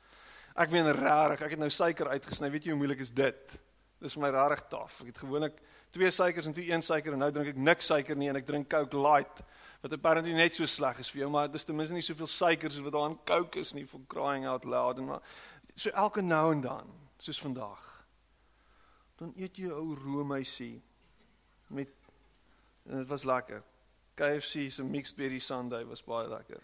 Ek 0.56 0.70
weet 0.70 0.86
regtig, 0.86 1.42
ek 1.42 1.50
het 1.50 1.58
nou 1.58 1.70
suiker 1.70 2.08
uitgesny. 2.08 2.50
Weet 2.50 2.64
jy 2.64 2.70
hoe 2.70 2.78
moeilik 2.78 3.00
is 3.00 3.10
dit? 3.10 3.58
Dis 4.00 4.14
vir 4.14 4.22
my 4.22 4.30
regtig 4.30 4.68
taaf. 4.68 5.00
Ek 5.00 5.06
het 5.06 5.18
gewoonlik 5.18 5.60
twee 5.90 6.10
suikers 6.10 6.46
en 6.46 6.52
twee 6.52 6.70
een 6.70 6.82
suiker 6.82 7.12
en 7.12 7.18
nou 7.18 7.30
drink 7.30 7.48
ek 7.48 7.56
niks 7.56 7.86
suiker 7.86 8.16
nie 8.16 8.28
en 8.28 8.36
ek 8.36 8.46
drink 8.46 8.70
Coke 8.70 8.96
Light 8.96 9.42
wat 9.82 9.92
apparently 9.92 10.32
net 10.32 10.54
so 10.54 10.64
sleg 10.66 10.98
is 10.98 11.10
vir 11.12 11.20
jou, 11.20 11.30
maar 11.30 11.50
dis 11.52 11.64
ten 11.64 11.76
minste 11.76 11.94
nie 11.94 12.02
soveel 12.02 12.26
suiker 12.26 12.72
soos 12.72 12.84
wat 12.86 12.92
daar 12.92 13.10
in 13.10 13.18
Coke 13.28 13.60
is 13.60 13.74
nie 13.74 13.84
for 13.84 14.00
crying 14.08 14.46
out 14.46 14.64
loud 14.64 14.98
en 14.98 15.04
maar 15.04 15.20
so 15.76 15.90
elke 15.90 16.22
nou 16.22 16.52
en 16.52 16.62
dan, 16.64 16.94
soos 17.18 17.40
vandag. 17.40 17.82
Dan 19.20 19.34
eet 19.36 19.58
jy 19.60 19.68
ou 19.70 19.92
roomhuisie 19.98 20.80
met 21.68 22.03
en 22.88 22.96
dit 22.96 23.08
was 23.08 23.24
lekker. 23.24 23.62
KFC 24.14 24.70
se 24.70 24.84
mixed 24.84 25.16
berry 25.16 25.38
sundae 25.38 25.84
was 25.84 26.04
baie 26.04 26.28
lekker. 26.28 26.62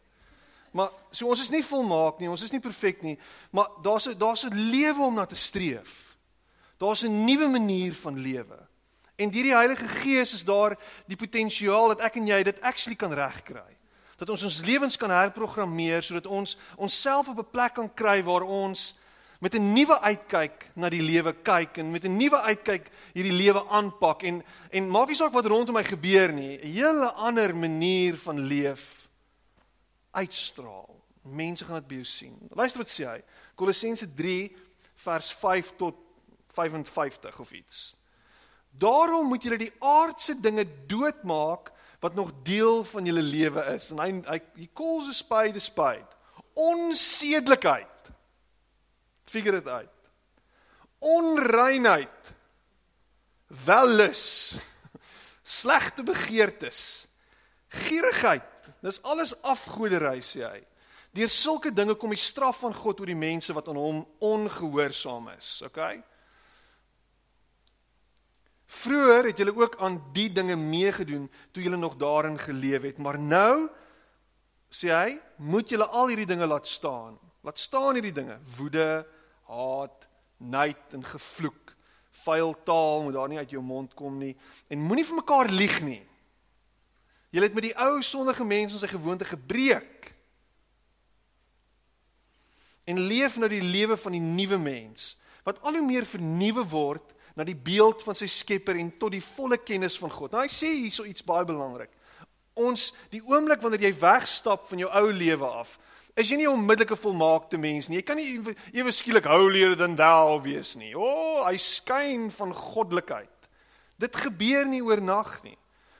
Maar 0.70 0.90
so 1.10 1.26
ons 1.26 1.40
is 1.42 1.50
nie 1.50 1.64
volmaak 1.66 2.20
nie, 2.20 2.30
ons 2.30 2.42
is 2.46 2.52
nie 2.54 2.62
perfek 2.62 3.02
nie, 3.02 3.16
maar 3.50 3.66
daar's 3.82 4.06
'n 4.06 4.18
daar's 4.18 4.44
'n 4.44 4.54
lewe 4.54 5.02
om 5.02 5.14
na 5.14 5.24
te 5.24 5.36
streef. 5.36 6.16
Daar's 6.78 7.02
'n 7.02 7.24
nuwe 7.24 7.48
manier 7.48 7.94
van 7.94 8.18
lewe. 8.18 8.58
En 9.16 9.30
deur 9.30 9.42
die 9.42 9.54
Heilige 9.54 9.88
Gees 9.88 10.32
is 10.32 10.44
daar 10.44 10.78
die 11.06 11.16
potensiaal 11.16 11.88
dat 11.88 12.00
ek 12.00 12.16
en 12.16 12.26
jy 12.26 12.42
dit 12.42 12.60
actually 12.60 12.96
kan 12.96 13.12
regkry. 13.12 13.76
Dat 14.16 14.30
ons 14.30 14.42
ons 14.42 14.60
lewens 14.64 14.96
kan 14.96 15.10
herprogrammeer 15.10 16.02
sodat 16.02 16.26
ons 16.26 16.56
onsself 16.76 17.28
op 17.28 17.38
'n 17.38 17.50
plek 17.50 17.74
kan 17.74 17.94
kry 17.94 18.22
waar 18.22 18.42
ons 18.42 18.94
met 19.40 19.54
'n 19.54 19.72
nuwe 19.72 20.00
uitkyk 20.00 20.70
na 20.74 20.88
die 20.88 21.02
lewe 21.02 21.32
kyk 21.32 21.78
en 21.78 21.90
met 21.90 22.04
'n 22.04 22.16
nuwe 22.16 22.40
uitkyk 22.40 22.90
hierdie 23.12 23.32
lewe 23.32 23.66
aanpak 23.68 24.22
en 24.22 24.44
en 24.70 24.88
maak 24.88 25.08
nie 25.08 25.16
saak 25.16 25.32
wat 25.32 25.46
rondom 25.46 25.74
my 25.74 25.84
gebeur 25.84 26.32
nie, 26.32 26.58
'n 26.58 26.66
hele 26.66 27.12
ander 27.12 27.56
manier 27.56 28.16
van 28.16 28.38
leef 28.38 29.08
uitstraal. 30.10 31.00
Mense 31.22 31.64
gaan 31.64 31.80
dit 31.80 31.88
by 31.88 31.94
jou 31.94 32.04
sien. 32.04 32.36
Luister 32.50 32.78
wat 32.78 32.90
sê 32.90 33.04
hy. 33.04 33.22
Kolossense 33.54 34.14
3 34.14 34.56
vers 34.94 35.32
5 35.32 35.72
tot 35.76 35.94
55 36.48 37.38
of 37.38 37.52
iets. 37.52 37.96
Daarom 38.70 39.26
moet 39.26 39.42
julle 39.42 39.58
die 39.58 39.72
aardse 39.78 40.40
dinge 40.40 40.66
doodmaak 40.86 41.72
wat 42.00 42.14
nog 42.14 42.32
deel 42.42 42.84
van 42.84 43.04
julle 43.04 43.22
lewe 43.22 43.64
is. 43.74 43.90
En 43.90 43.98
hy 43.98 44.22
hy 44.26 44.40
he 44.54 44.68
calls 44.74 45.08
a 45.08 45.12
spade 45.12 45.56
a 45.56 45.60
spade. 45.60 46.08
Onsedelikheid 46.54 47.89
Figure 49.30 49.60
dit 49.60 49.68
uit. 49.68 50.10
Onreinheid. 50.98 52.32
Wellus. 53.64 54.56
Slegte 55.60 56.02
begeertes. 56.02 57.06
Gierigheid. 57.68 58.46
Dis 58.82 59.00
alles 59.06 59.36
afgodery 59.46 60.18
sê 60.24 60.44
hy. 60.46 60.60
Deur 61.14 61.30
sulke 61.30 61.72
dinge 61.74 61.96
kom 61.98 62.12
die 62.14 62.20
straf 62.20 62.60
van 62.62 62.74
God 62.74 63.00
oor 63.02 63.10
die 63.10 63.18
mense 63.18 63.54
wat 63.54 63.68
aan 63.70 63.78
hom 63.80 64.04
ongehoorsaam 64.22 65.32
is, 65.32 65.56
okay? 65.66 65.96
Vroeger 68.70 69.26
het 69.26 69.40
julle 69.42 69.54
ook 69.58 69.74
aan 69.82 69.96
die 70.14 70.28
dinge 70.30 70.54
meegedoen 70.54 71.26
toe 71.50 71.64
julle 71.64 71.80
nog 71.80 71.96
daarin 71.98 72.38
geleef 72.38 72.86
het, 72.86 73.00
maar 73.02 73.18
nou 73.18 73.66
sê 74.70 74.92
hy, 74.94 75.16
moet 75.42 75.72
julle 75.74 75.88
al 75.90 76.12
hierdie 76.12 76.28
dinge 76.30 76.46
laat 76.46 76.70
staan. 76.70 77.18
Laat 77.42 77.58
staan 77.58 77.98
hierdie 77.98 78.14
dinge: 78.14 78.36
woede, 78.56 79.02
haat, 79.50 80.06
nait 80.38 80.94
en 80.96 81.04
gevloek. 81.04 81.74
Vuil 82.22 82.54
taal 82.64 83.02
moet 83.02 83.16
daar 83.16 83.28
nie 83.32 83.40
uit 83.40 83.52
jou 83.56 83.62
mond 83.64 83.94
kom 83.96 84.18
nie 84.20 84.34
en 84.68 84.82
moenie 84.84 85.06
vir 85.08 85.20
mekaar 85.22 85.50
lieg 85.52 85.78
nie. 85.84 86.02
Jy 87.30 87.44
het 87.44 87.54
met 87.54 87.68
die 87.68 87.76
ou 87.78 88.00
sondige 88.02 88.44
mense 88.44 88.76
in 88.76 88.82
sy 88.82 88.90
gewoonte 88.90 89.24
gebreek. 89.28 90.10
En 92.90 92.98
leef 93.06 93.38
nou 93.38 93.48
die 93.50 93.62
lewe 93.62 93.96
van 94.00 94.16
die 94.16 94.24
nuwe 94.24 94.58
mens 94.58 95.14
wat 95.46 95.60
al 95.64 95.78
hoe 95.78 95.86
meer 95.86 96.04
vernuwe 96.04 96.64
word 96.68 97.14
na 97.38 97.46
die 97.46 97.56
beeld 97.56 98.02
van 98.04 98.18
sy 98.18 98.28
Skepper 98.28 98.76
en 98.76 98.90
tot 99.00 99.14
die 99.14 99.24
volle 99.24 99.56
kennis 99.62 99.96
van 100.00 100.12
God. 100.12 100.34
Nou 100.34 100.42
hy 100.44 100.50
sê 100.52 100.72
hierso 100.74 101.06
iets 101.08 101.24
baie 101.24 101.46
belangrik. 101.48 101.92
Ons 102.60 102.90
die 103.12 103.22
oomblik 103.24 103.62
wanneer 103.62 103.86
jy 103.88 103.94
wegstap 104.02 104.66
van 104.68 104.82
jou 104.82 104.90
ou 105.00 105.06
lewe 105.14 105.48
af, 105.62 105.78
is 106.20 106.28
jy 106.30 106.36
nie 106.36 106.46
'n 106.46 106.52
onmiddellike 106.52 106.96
volmaakte 106.96 107.58
mens 107.58 107.88
nie. 107.88 107.96
Jy 107.96 108.02
kan 108.02 108.16
nie 108.16 108.54
ewe 108.72 108.92
skielik 108.92 109.24
holier 109.24 109.76
than 109.76 109.96
thou 109.96 110.40
wees 110.42 110.76
nie. 110.76 110.94
O, 110.94 111.00
oh, 111.00 111.46
hy 111.46 111.56
skyn 111.56 112.30
van 112.30 112.54
goddelikheid. 112.54 113.48
Dit 113.98 114.16
gebeur 114.16 114.66
nie 114.66 114.82
oornag 114.82 115.42
nie. 115.42 115.58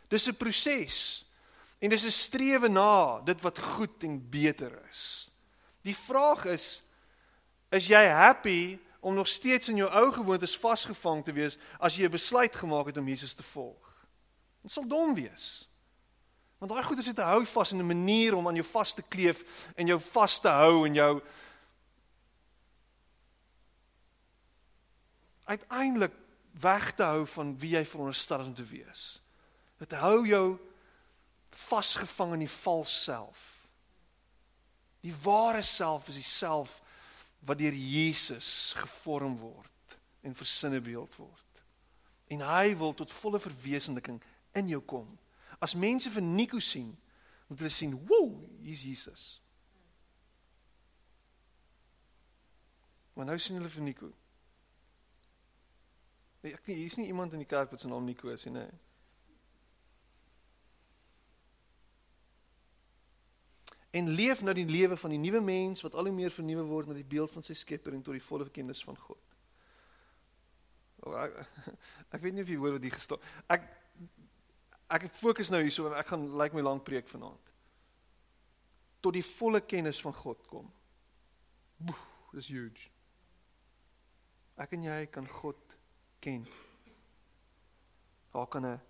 Dis 0.09 0.29
'n 0.29 0.37
proses. 0.37 1.25
En 1.81 1.89
dis 1.89 2.05
'n 2.05 2.11
strewe 2.11 2.69
na 2.69 3.21
dit 3.21 3.41
wat 3.41 3.59
goed 3.59 4.03
en 4.03 4.31
beter 4.31 4.73
is. 4.91 5.31
Die 5.83 5.97
vraag 5.97 6.45
is 6.45 6.83
is 7.71 7.87
jy 7.87 8.07
happy 8.09 8.79
om 9.01 9.15
nog 9.15 9.29
steeds 9.29 9.69
in 9.69 9.77
jou 9.77 9.89
ou 9.91 10.13
gewoontes 10.13 10.57
vasgevang 10.59 11.25
te 11.25 11.33
wees 11.33 11.57
as 11.79 11.97
jy 11.97 12.05
'n 12.05 12.11
besluit 12.11 12.57
gemaak 12.57 12.87
het 12.87 12.97
om 12.97 13.09
Jesus 13.09 13.35
te 13.35 13.43
volg? 13.43 14.07
Dit 14.63 14.73
sal 14.73 14.87
dom 14.87 15.15
wees. 15.15 15.70
Want 16.61 16.73
daai 16.73 16.85
goeie 16.85 17.01
is 17.01 17.15
te 17.17 17.25
hou 17.25 17.45
vas 17.49 17.73
in 17.73 17.81
'n 17.81 17.87
manier 17.87 18.35
om 18.37 18.47
aan 18.47 18.61
jou 18.61 18.67
vas 18.67 18.95
te 18.95 19.03
kleef 19.03 19.45
en 19.77 19.87
jou 19.87 20.01
vas 20.01 20.41
te 20.41 20.49
hou 20.49 20.87
en 20.87 20.95
jou 20.95 21.23
uiteindelik 25.45 26.13
weg 26.61 26.93
te 26.95 27.03
hou 27.03 27.27
van 27.27 27.59
wie 27.59 27.71
jy 27.71 27.85
veronderstel 27.85 28.45
om 28.45 28.55
te 28.55 28.65
wees. 28.65 29.21
Dit 29.79 29.93
hou 29.93 30.27
jou 30.27 30.59
vasgevang 31.51 32.33
in 32.33 32.45
die 32.45 32.55
vals 32.61 32.93
self. 33.03 33.57
Die 35.01 35.15
ware 35.23 35.63
self 35.63 36.09
is 36.09 36.21
die 36.21 36.29
self 36.29 36.77
wat 37.49 37.59
deur 37.59 37.73
Jesus 37.73 38.75
gevorm 38.77 39.39
word 39.41 39.97
en 40.21 40.37
versinnebeeld 40.37 41.17
word. 41.17 41.65
En 42.29 42.45
hy 42.45 42.77
wil 42.77 42.95
tot 42.95 43.13
volle 43.13 43.41
verwesenliking 43.41 44.21
in 44.53 44.69
jou 44.69 44.83
kom. 44.85 45.09
As 45.61 45.75
mense 45.77 46.11
vir 46.11 46.25
Nico 46.25 46.59
sien, 46.59 46.95
moet 47.49 47.59
hulle 47.59 47.71
sien, 47.71 48.07
"Woew, 48.07 48.49
hier's 48.63 48.83
Jesus." 48.83 49.43
Maar 53.13 53.25
nou 53.25 53.39
sien 53.39 53.57
hulle 53.57 53.69
vir 53.69 53.83
Nico. 53.83 54.13
Nee, 56.41 56.53
ek 56.57 56.71
hier's 56.73 56.97
nie 56.97 57.07
iemand 57.07 57.33
in 57.33 57.43
die 57.43 57.49
kerk 57.49 57.71
wat 57.71 57.81
se 57.81 57.89
naam 57.89 58.05
Nico 58.05 58.31
is 58.33 58.45
nie, 58.45 58.53
nee. 58.53 58.71
En 63.91 64.09
leef 64.09 64.43
nou 64.43 64.55
die 64.55 64.69
lewe 64.69 64.97
van 64.97 65.11
die 65.11 65.19
nuwe 65.19 65.41
mens 65.41 65.83
wat 65.83 65.95
al 65.95 66.07
hoe 66.07 66.15
meer 66.15 66.31
vernuwe 66.31 66.63
word 66.63 66.87
na 66.87 66.95
die 66.95 67.05
beeld 67.05 67.33
van 67.35 67.43
sy 67.43 67.57
Skepper 67.59 67.97
en 67.97 68.05
tot 68.07 68.15
die 68.15 68.23
volle 68.23 68.47
kennis 68.55 68.85
van 68.87 68.97
God. 68.97 69.37
Oh, 71.03 71.17
ek, 71.19 71.37
ek 72.15 72.23
weet 72.23 72.37
nie 72.37 72.45
of 72.47 72.53
jy 72.53 72.59
hoor 72.61 72.77
wat 72.77 72.87
hier 72.87 72.95
gestaan. 72.95 73.27
Ek 73.51 73.67
ek 74.91 75.07
fokus 75.15 75.51
nou 75.51 75.61
hierso 75.63 75.87
en 75.87 75.99
ek 75.99 76.11
gaan 76.11 76.27
lyk 76.33 76.51
like 76.51 76.59
my 76.59 76.65
lank 76.67 76.85
preek 76.87 77.09
vanaand. 77.09 77.53
Tot 79.01 79.15
die 79.17 79.25
volle 79.25 79.63
kennis 79.65 80.01
van 80.03 80.15
God 80.17 80.47
kom. 80.51 80.67
Boef, 81.79 82.03
dis 82.35 82.51
huge. 82.53 82.91
Ek 84.61 84.75
en 84.77 84.85
jy 84.85 84.99
kan 85.15 85.29
God 85.41 85.77
ken. 86.21 86.45
Daar 88.35 88.47
kan 88.47 88.67
'n 88.67 88.81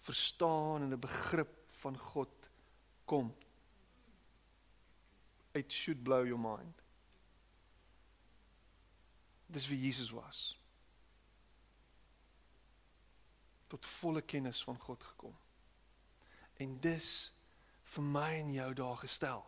verstaan 0.00 0.82
en 0.82 0.92
'n 0.92 1.00
begrip 1.00 1.70
van 1.80 1.98
God 1.98 2.48
kom. 3.04 3.34
It 5.54 5.72
should 5.72 6.02
blow 6.02 6.26
your 6.26 6.38
mind. 6.38 6.82
Dis 9.46 9.68
wie 9.68 9.78
Jesus 9.78 10.10
was. 10.10 10.63
Tot 13.66 13.86
volle 13.86 14.22
kennis 14.22 14.62
van 14.64 14.78
God 14.78 15.02
gekom. 15.02 15.34
En 16.62 16.76
dis 16.80 17.10
vir 17.94 18.06
my 18.06 18.28
en 18.40 18.52
jou 18.52 18.68
daar 18.74 19.00
gestel. 19.02 19.42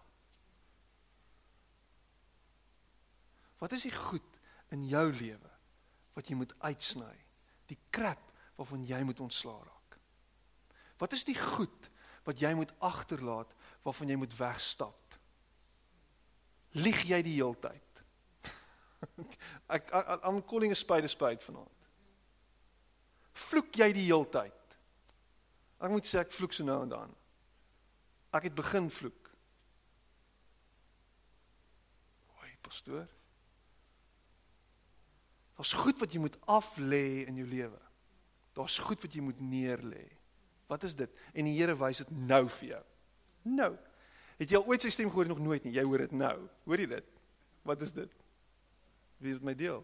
Wat 3.59 3.73
is 3.73 3.87
die 3.87 3.95
goed 3.95 4.41
in 4.75 4.85
jou 4.89 5.07
lewe 5.13 5.53
wat 6.17 6.29
jy 6.29 6.37
moet 6.37 6.55
uitsny? 6.61 7.15
Die 7.71 7.79
krap 7.91 8.33
waarvan 8.57 8.85
jy 8.89 9.01
moet 9.05 9.21
ontslaa 9.21 9.63
raak. 9.63 9.99
Wat 11.01 11.13
is 11.13 11.25
die 11.29 11.39
goed 11.39 11.91
wat 12.27 12.41
jy 12.41 12.53
moet 12.57 12.73
agterlaat 12.85 13.53
waarvan 13.85 14.13
jy 14.13 14.19
moet 14.21 14.37
wegstap? 14.39 15.17
Lieg 16.77 17.05
jy 17.09 17.23
die 17.25 17.39
heeltyd? 17.39 17.83
ek 19.77 19.91
I'm 20.25 20.43
calling 20.43 20.73
a 20.73 20.79
spade 20.79 21.09
a 21.09 21.13
spade 21.13 21.45
vanaand 21.45 21.76
vloek 23.37 23.79
jy 23.81 23.91
die 23.97 24.07
heeltyd? 24.09 24.77
Ek 25.83 25.93
moet 25.93 26.09
sê 26.09 26.21
ek 26.23 26.33
vloek 26.33 26.55
so 26.57 26.65
nou 26.65 26.79
en 26.87 26.93
dan. 26.93 27.13
Ek 28.37 28.49
het 28.49 28.57
begin 28.57 28.89
vloek. 28.93 29.31
Hoi, 32.39 32.51
pastoor. 32.65 33.07
Daar's 35.57 35.73
goed 35.73 36.01
wat 36.01 36.13
jy 36.13 36.21
moet 36.21 36.37
af 36.53 36.75
lê 36.81 37.25
in 37.29 37.41
jou 37.41 37.49
lewe. 37.49 37.81
Daar's 38.57 38.77
goed 38.81 39.01
wat 39.05 39.13
jy 39.13 39.25
moet 39.25 39.41
neer 39.41 39.81
lê. 39.85 40.05
Wat 40.69 40.85
is 40.85 40.97
dit? 40.99 41.13
En 41.33 41.47
die 41.47 41.55
Here 41.57 41.77
wys 41.79 42.03
dit 42.03 42.13
nou 42.29 42.45
vir 42.59 42.69
jou. 42.75 42.83
Nou. 43.57 43.73
Het 44.37 44.53
jy 44.53 44.59
al 44.59 44.69
ooit 44.69 44.85
sy 44.85 44.91
stem 44.93 45.13
gehoor 45.13 45.29
nog 45.31 45.41
nooit 45.41 45.65
nie? 45.65 45.77
Jy 45.77 45.85
hoor 45.87 46.05
dit 46.05 46.17
nou. 46.17 46.37
Hoor 46.69 46.83
jy 46.83 46.89
dit? 46.91 47.13
Wat 47.65 47.85
is 47.85 47.95
dit? 47.97 48.13
Wie 49.23 49.33
het 49.33 49.45
my 49.45 49.55
deel? 49.57 49.81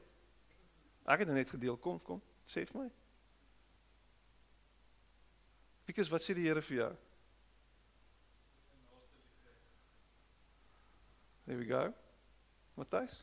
Ek 1.09 1.23
het 1.23 1.31
nou 1.31 1.37
net 1.38 1.53
gedeel. 1.53 1.79
Kom, 1.81 2.01
kom. 2.05 2.21
Sê 2.49 2.67
vir 2.69 2.83
my. 2.83 2.88
Wikus, 5.92 6.09
wat 6.09 6.24
sê 6.24 6.33
die 6.33 6.46
Here 6.46 6.61
vir 6.64 6.76
jou? 6.78 6.92
There 11.44 11.59
we 11.59 11.66
go. 11.68 11.83
Matthys? 12.81 13.18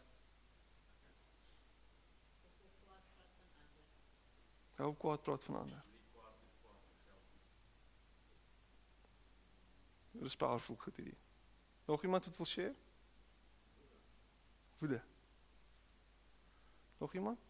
Hou 4.77 4.91
kwaad 5.01 5.25
praat 5.25 5.47
van 5.47 5.57
ander. 5.63 5.81
Dit 10.11 10.29
is 10.29 10.37
powerful 10.37 10.77
goed 10.77 11.01
hierdie. 11.01 11.17
Nog 11.89 12.05
iemand 12.05 12.29
wat 12.29 12.37
wil 12.37 12.51
share? 12.53 12.75
Woede. 14.77 15.01
Nog 17.01 17.17
iemand? 17.17 17.48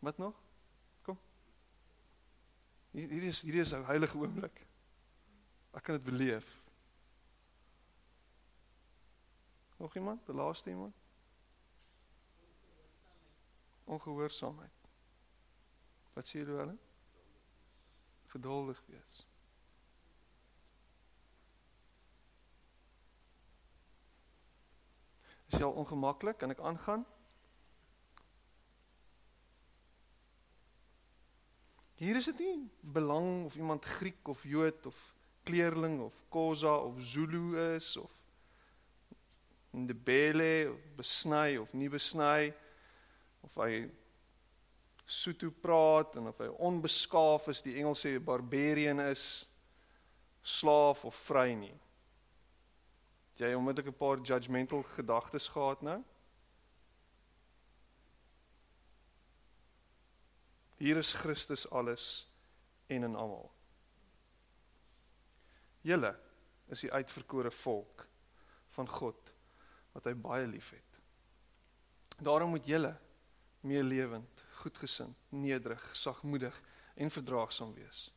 Wat 0.00 0.18
nog? 0.18 0.34
Kom. 1.02 1.18
Hier 2.90 3.08
hier 3.08 3.22
is 3.22 3.40
hier 3.40 3.54
is 3.54 3.72
'n 3.72 3.84
heilige 3.84 4.16
oomblik. 4.16 4.66
Ek 5.70 5.82
kan 5.82 5.94
dit 5.94 6.04
beleef. 6.04 6.62
Nog 9.76 9.94
iemand? 9.94 10.26
Die 10.26 10.34
laaste 10.34 10.70
iemand? 10.70 10.94
Ongehoorsaamheid. 13.84 14.88
Wat 16.12 16.28
sê 16.28 16.38
jy 16.38 16.44
hulle? 16.44 16.76
Geduldig 18.26 18.82
wees. 18.86 19.26
Is 25.46 25.58
jy 25.58 25.64
al 25.64 25.72
ongemaklik? 25.72 26.38
Kan 26.38 26.50
ek 26.50 26.60
aangaan? 26.60 27.06
Hier 32.00 32.16
is 32.16 32.30
dit 32.30 32.38
nie 32.40 32.70
belang 32.80 33.44
of 33.44 33.56
iemand 33.60 33.84
Griek 33.84 34.28
of 34.32 34.40
Jood 34.48 34.86
of 34.88 34.96
kleerling 35.44 35.98
of 36.00 36.14
Khoza 36.32 36.72
of 36.72 37.00
Zulu 37.04 37.58
is 37.74 37.96
of 38.00 38.10
Ndebele 39.76 40.70
of 40.70 40.78
besny 40.96 41.58
of 41.60 41.74
nie 41.76 41.90
besny 41.92 42.54
of 43.44 43.58
hy 43.60 43.84
Sotho 45.04 45.50
praat 45.52 46.16
en 46.16 46.30
of 46.30 46.40
hy 46.40 46.48
onbeskaaf 46.56 47.50
is, 47.52 47.60
die 47.66 47.76
Engels 47.82 48.06
sê 48.06 48.14
barbarian 48.16 49.02
is, 49.04 49.44
slaaf 50.40 51.04
of 51.04 51.18
vry 51.26 51.50
nie. 51.52 51.74
Het 53.34 53.44
jy 53.44 53.52
onmiddellik 53.58 53.92
'n 53.92 54.00
paar 54.00 54.24
judgmental 54.24 54.86
gedagtes 54.96 55.52
gehad 55.52 55.82
nou? 55.82 56.00
Hier 60.80 60.96
is 60.96 61.12
Christus 61.12 61.66
alles 61.70 62.24
en 62.88 63.04
in 63.04 63.16
almal. 63.16 63.50
Julle 65.84 66.14
is 66.72 66.80
die 66.86 66.92
uitverkore 66.92 67.52
volk 67.52 68.06
van 68.76 68.88
God 68.88 69.28
wat 69.92 70.08
hy 70.08 70.14
baie 70.16 70.46
liefhet. 70.48 70.96
Daarom 72.20 72.54
moet 72.54 72.68
julle 72.68 72.94
meelewend, 73.60 74.44
goedgesind, 74.62 75.16
nederig, 75.28 75.84
sagmoedig 75.96 76.56
en 76.96 77.12
verdraagsaam 77.12 77.74
wees. 77.76 78.08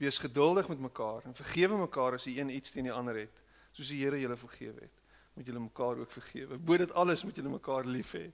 Wees 0.00 0.20
geduldig 0.22 0.68
met 0.72 0.80
mekaar 0.80 1.28
en 1.28 1.36
vergewe 1.36 1.76
mekaar 1.76 2.16
as 2.16 2.28
die 2.28 2.38
een 2.40 2.52
iets 2.54 2.72
teen 2.72 2.88
die 2.88 2.94
ander 2.94 3.20
het, 3.20 3.42
soos 3.76 3.92
die 3.92 4.00
Here 4.00 4.20
julle 4.20 4.36
vergewe 4.40 4.86
het. 4.86 5.02
Moet 5.36 5.50
julle 5.50 5.60
mekaar 5.60 6.00
ook 6.00 6.12
vergewe. 6.12 6.56
Bo 6.56 6.80
dit 6.80 6.92
alles 6.96 7.24
moet 7.24 7.36
julle 7.36 7.52
mekaar 7.52 7.84
lief 7.84 8.14
hê. 8.16 8.30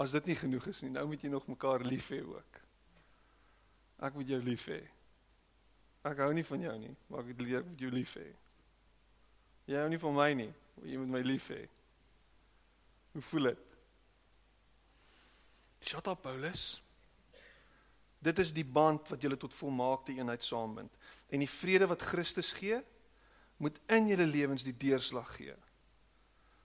As 0.00 0.16
dit 0.16 0.32
nie 0.32 0.36
genoeg 0.38 0.72
is 0.72 0.80
nie, 0.84 0.94
nou 0.96 1.04
moet 1.10 1.24
jy 1.24 1.32
nog 1.32 1.48
mekaar 1.50 1.84
lief 1.84 2.08
hê 2.14 2.22
ook. 2.24 2.55
Ek 4.02 4.14
moet 4.14 4.28
jou 4.28 4.40
lief 4.44 4.66
hê. 4.68 4.80
Ek 6.06 6.20
hou 6.22 6.32
nie 6.36 6.44
van 6.46 6.66
jou 6.68 6.74
nie, 6.78 6.94
maar 7.10 7.24
ek 7.24 7.40
leer 7.40 7.64
om 7.64 7.76
jou 7.80 7.90
lief 7.90 8.16
hê. 8.20 8.26
Jy 9.66 9.78
hou 9.80 9.88
nie 9.90 10.00
van 10.02 10.14
my 10.14 10.28
nie, 10.38 10.50
maar 10.76 10.90
jy 10.90 10.98
moet 11.02 11.14
my 11.16 11.22
lief 11.26 11.48
hê. 11.50 11.62
Hoe 13.16 13.24
voel 13.30 13.50
dit? 13.50 13.62
Shut 15.86 16.10
up 16.10 16.22
Paulus. 16.22 16.76
Dit 18.22 18.38
is 18.42 18.52
die 18.54 18.64
band 18.66 19.08
wat 19.12 19.22
julle 19.22 19.38
tot 19.40 19.54
volmaakte 19.54 20.14
eenheid 20.16 20.44
saambind. 20.44 20.92
En 21.30 21.42
die 21.42 21.50
vrede 21.50 21.88
wat 21.90 22.04
Christus 22.04 22.52
gee, 22.56 22.80
moet 23.62 23.78
in 23.92 24.10
julle 24.10 24.26
lewens 24.28 24.66
die 24.66 24.76
deurslag 24.76 25.30
gee. 25.38 25.54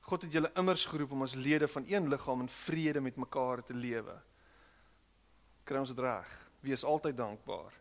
God 0.10 0.26
het 0.26 0.34
julle 0.34 0.52
immers 0.60 0.84
geroep 0.90 1.14
om 1.16 1.24
as 1.24 1.38
lede 1.38 1.70
van 1.72 1.86
een 1.88 2.10
liggaam 2.12 2.44
in 2.44 2.50
vrede 2.52 3.02
met 3.02 3.16
mekaar 3.16 3.64
te 3.64 3.74
lewe. 3.74 4.18
Kry 5.64 5.80
ons 5.80 5.94
dit 5.94 6.04
reg? 6.04 6.32
Wees 6.62 6.84
altyd 6.86 7.18
dankbaar. 7.18 7.78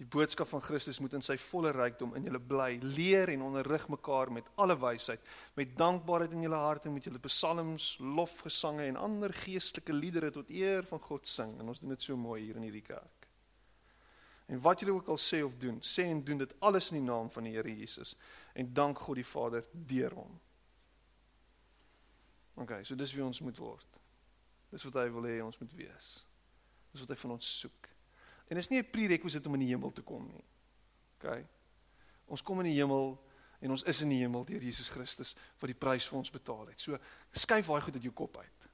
Die 0.00 0.08
boodskap 0.08 0.48
van 0.48 0.62
Christus 0.64 0.96
moet 1.04 1.12
in 1.12 1.24
sy 1.24 1.34
volle 1.36 1.74
rykdom 1.76 2.14
in 2.16 2.24
julle 2.24 2.40
bly. 2.40 2.78
Leer 2.80 3.28
en 3.34 3.42
onderrig 3.50 3.84
mekaar 3.92 4.30
met 4.32 4.46
alle 4.56 4.78
wysheid. 4.80 5.20
Met 5.60 5.74
dankbaarheid 5.76 6.32
in 6.32 6.46
julle 6.46 6.60
harte 6.62 6.88
moet 6.88 7.04
julle 7.04 7.20
psalms, 7.26 7.90
lofgesange 8.00 8.86
en 8.88 8.96
ander 8.96 9.34
geestelike 9.42 9.92
liedere 9.92 10.30
tot 10.32 10.48
eer 10.48 10.88
van 10.88 11.02
God 11.04 11.28
sing. 11.28 11.52
En 11.60 11.68
ons 11.68 11.82
doen 11.82 11.92
dit 11.92 12.06
so 12.08 12.16
mooi 12.16 12.38
hier 12.46 12.56
in 12.56 12.64
hierdie 12.64 12.86
kerk. 12.86 13.28
En 14.48 14.60
wat 14.64 14.80
julle 14.80 14.96
ook 14.96 15.12
al 15.12 15.20
sê 15.20 15.42
of 15.44 15.52
doen, 15.60 15.76
sê 15.84 16.08
en 16.08 16.24
doen 16.24 16.40
dit 16.40 16.54
alles 16.64 16.88
in 16.90 17.02
die 17.02 17.04
naam 17.06 17.28
van 17.30 17.44
die 17.46 17.52
Here 17.54 17.76
Jesus 17.76 18.16
en 18.56 18.72
dank 18.74 18.98
God 18.98 19.20
die 19.20 19.26
Vader 19.26 19.68
deur 19.72 20.16
hom. 20.16 20.40
OK, 22.54 22.80
so 22.82 22.96
dis 22.96 23.12
wie 23.14 23.24
ons 23.24 23.44
moet 23.44 23.60
word. 23.60 24.00
Dis 24.72 24.88
wat 24.88 24.96
hy 25.04 25.06
wil 25.12 25.28
hê 25.28 25.38
ons 25.44 25.60
moet 25.60 25.76
wees. 25.76 26.10
Dis 26.90 27.00
wat 27.00 27.14
hy 27.14 27.16
van 27.22 27.36
ons 27.36 27.58
soek. 27.60 27.88
En 28.48 28.58
dit 28.58 28.64
is 28.64 28.68
nie 28.68 28.82
'n 28.82 28.90
prerequisite 28.90 29.48
om 29.48 29.54
in 29.54 29.60
die 29.60 29.74
hemel 29.74 29.92
te 29.92 30.02
kom 30.02 30.26
nie. 30.26 30.44
OK. 31.18 31.44
Ons 32.26 32.42
kom 32.42 32.60
in 32.60 32.66
die 32.66 32.78
hemel 32.78 33.18
en 33.60 33.70
ons 33.70 33.82
is 33.82 34.00
in 34.00 34.08
die 34.08 34.18
hemel 34.18 34.44
deur 34.44 34.62
Jesus 34.62 34.88
Christus 34.88 35.34
wat 35.58 35.68
die 35.68 35.78
prys 35.78 36.08
vir 36.08 36.18
ons 36.18 36.30
betaal 36.30 36.66
het. 36.66 36.80
So 36.80 36.98
skuif 37.32 37.66
daai 37.66 37.80
goed 37.80 37.94
uit 37.94 38.02
jou 38.02 38.12
kop 38.12 38.36
uit. 38.36 38.68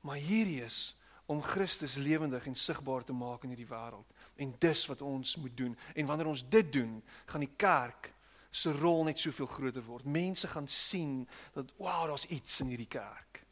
Maar 0.00 0.16
hierdie 0.16 0.62
is 0.62 0.96
om 1.26 1.42
Christus 1.42 1.96
lewendig 1.96 2.46
en 2.46 2.54
sigbaar 2.54 3.04
te 3.04 3.12
maak 3.12 3.42
in 3.44 3.52
hierdie 3.52 3.68
wêreld. 3.68 4.06
En 4.36 4.54
dis 4.58 4.86
wat 4.86 5.02
ons 5.02 5.36
moet 5.36 5.56
doen. 5.56 5.78
En 5.94 6.06
wanneer 6.06 6.26
ons 6.26 6.48
dit 6.48 6.72
doen, 6.72 7.02
gaan 7.26 7.40
die 7.40 7.56
kerk 7.56 8.12
se 8.50 8.72
rol 8.72 9.04
net 9.04 9.20
soveel 9.20 9.46
groter 9.46 9.84
word. 9.84 10.04
Mense 10.04 10.48
gaan 10.48 10.68
sien 10.68 11.28
dat 11.52 11.72
wow, 11.76 12.06
daar's 12.08 12.24
iets 12.24 12.60
in 12.60 12.72
hierdie 12.72 12.88
kerk. 12.88 13.42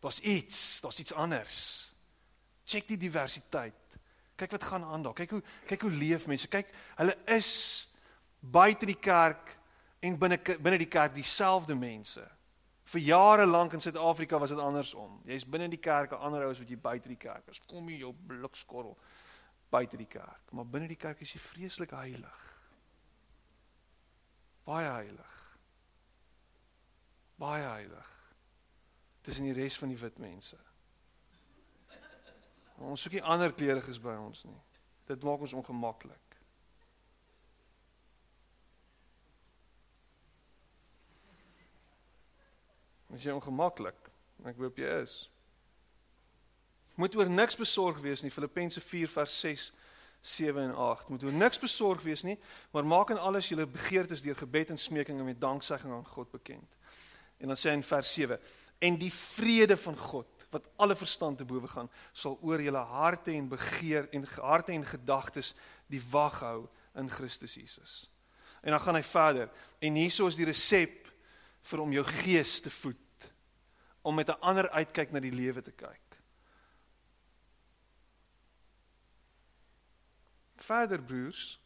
Daar's 0.00 0.20
iets, 0.20 0.80
daar's 0.80 0.98
iets 0.98 1.12
anders. 1.12 1.91
Check 2.72 2.88
die 2.88 3.00
diversiteit. 3.00 3.76
Kyk 4.40 4.56
wat 4.56 4.68
gaan 4.70 4.84
aan 4.88 5.02
daar. 5.04 5.16
Kyk 5.16 5.36
hoe 5.36 5.42
kyk 5.68 5.86
hoe 5.86 5.92
leef 5.92 6.26
mense. 6.26 6.48
Kyk, 6.48 6.70
hulle 6.98 7.16
is 7.36 7.50
buite 8.40 8.88
die 8.88 8.98
kerk 8.98 9.56
en 10.02 10.16
binne 10.18 10.38
binne 10.40 10.80
die 10.80 10.90
kerk 10.90 11.14
dieselfde 11.14 11.76
mense. 11.78 12.24
Vir 12.92 13.04
jare 13.06 13.44
lank 13.46 13.76
in 13.76 13.80
Suid-Afrika 13.80 14.40
was 14.40 14.50
dit 14.50 14.60
andersom. 14.60 15.20
Jy's 15.28 15.44
binne 15.48 15.68
die 15.70 15.80
kerk, 15.80 16.16
ander 16.18 16.46
ou 16.46 16.52
is 16.52 16.60
wat 16.60 16.72
jy 16.72 16.80
buite 16.80 17.08
die 17.08 17.20
kerk 17.20 17.52
is. 17.52 17.60
Kom 17.68 17.86
hier 17.88 18.06
jou 18.06 18.14
blikskorrel 18.28 18.96
buite 19.72 19.96
die 19.96 20.08
kerk. 20.10 20.50
Maar 20.52 20.66
binne 20.68 20.90
die 20.90 21.00
kerk 21.00 21.22
is 21.24 21.32
jy 21.32 21.40
vreeslik 21.40 21.94
heilig. 21.96 22.42
Baie 24.68 24.90
heilig. 24.90 25.38
Baie 27.40 27.64
heilig. 27.64 28.10
Tussen 29.22 29.48
die 29.48 29.56
res 29.56 29.78
van 29.78 29.94
die 29.94 29.98
wit 29.98 30.20
mense. 30.22 30.58
Ons 32.82 33.04
soek 33.04 33.16
nie 33.16 33.24
ander 33.24 33.52
kleuriges 33.54 34.00
by 34.02 34.14
ons 34.18 34.44
nie. 34.48 34.58
Dit 35.10 35.22
maak 35.26 35.42
ons 35.44 35.54
ongemaklik. 35.56 36.38
Is 43.12 43.26
jy 43.26 43.34
ongemaklik? 43.36 43.98
Ek 44.48 44.58
hoop 44.58 44.80
jy 44.80 44.90
is. 45.02 45.16
Moet 46.98 47.14
oor 47.16 47.30
niks 47.30 47.56
besorg 47.56 48.00
wees 48.04 48.24
nie. 48.24 48.32
Filippense 48.32 48.80
4 48.80 49.10
vers 49.12 49.38
6 49.44 49.70
7 50.22 50.62
en 50.62 50.74
8. 50.74 51.08
Moet 51.10 51.24
oor 51.26 51.34
niks 51.34 51.58
besorg 51.58 52.02
wees 52.06 52.22
nie, 52.22 52.36
maar 52.70 52.86
maak 52.86 53.10
in 53.10 53.18
alles 53.18 53.48
julle 53.50 53.66
begeertes 53.66 54.22
deur 54.22 54.38
gebed 54.38 54.70
en 54.70 54.78
smeking 54.78 55.18
en 55.18 55.26
met 55.26 55.40
danksegging 55.40 55.92
aan 55.92 56.06
God 56.06 56.30
bekend. 56.30 56.76
En 57.42 57.50
dan 57.50 57.58
sê 57.58 57.72
hy 57.72 57.80
in 57.80 57.86
vers 57.86 58.12
7: 58.14 58.38
En 58.78 58.98
die 59.00 59.10
vrede 59.12 59.76
van 59.76 59.98
God 59.98 60.28
wat 60.52 60.68
alle 60.76 60.96
verstand 60.96 61.40
te 61.40 61.46
bowe 61.48 61.68
gaan, 61.68 61.90
sal 62.12 62.38
oor 62.44 62.60
julle 62.60 62.82
harte 62.92 63.32
en 63.32 63.48
begeer 63.48 64.08
en 64.12 64.26
harte 64.36 64.74
en 64.74 64.84
gedagtes 64.86 65.54
die 65.92 66.02
wag 66.12 66.40
hou 66.44 66.58
in 67.00 67.08
Christus 67.10 67.56
Jesus. 67.56 67.94
En 68.62 68.76
dan 68.76 68.82
gaan 68.84 68.98
hy 69.00 69.04
verder 69.06 69.48
en 69.80 69.98
hieso 69.98 70.28
is 70.30 70.38
die 70.38 70.48
resep 70.48 71.08
vir 71.70 71.82
om 71.82 71.94
jou 71.94 72.04
gees 72.22 72.60
te 72.60 72.70
voed 72.70 72.98
om 74.02 74.14
met 74.14 74.28
'n 74.28 74.40
ander 74.40 74.68
uitkyk 74.70 75.12
na 75.12 75.20
die 75.20 75.34
lewe 75.34 75.62
te 75.62 75.72
kyk. 75.72 76.00
Verder 80.56 81.02
broers 81.02 81.62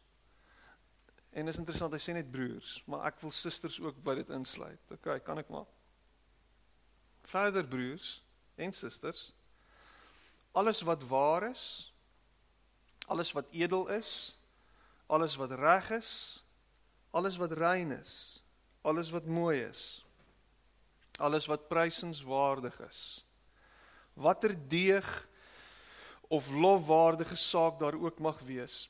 En 1.37 1.45
dis 1.45 1.59
interessant, 1.61 1.93
hy 1.93 1.99
sê 2.01 2.15
net 2.17 2.29
broers, 2.33 2.79
maar 2.89 3.03
ek 3.11 3.19
wil 3.21 3.33
susters 3.35 3.77
ook 3.83 3.99
by 4.05 4.15
dit 4.17 4.29
insluit. 4.33 4.93
OK, 4.95 5.09
kan 5.25 5.37
ek 5.37 5.51
maar. 5.53 5.67
Verder 7.29 7.67
broers 7.69 8.21
en 8.57 8.73
susters, 8.73 9.31
alles 10.57 10.81
wat 10.81 11.03
waar 11.07 11.49
is, 11.49 11.93
alles 13.07 13.31
wat 13.31 13.45
edel 13.53 13.87
is, 13.93 14.35
alles 15.07 15.37
wat 15.39 15.53
reg 15.55 15.89
is, 15.95 16.11
alles 17.15 17.37
wat 17.37 17.53
rein 17.55 17.93
is, 17.95 18.41
alles 18.81 19.13
wat 19.13 19.25
mooi 19.25 19.61
is, 19.63 20.03
alles 21.17 21.45
wat 21.45 21.67
prysenswaardig 21.69 22.75
is. 22.89 23.23
Watter 24.13 24.55
deeg 24.67 25.07
of 26.27 26.49
lofwaardige 26.49 27.35
saak 27.35 27.79
daar 27.79 27.95
ook 27.95 28.19
mag 28.19 28.41
wees, 28.43 28.87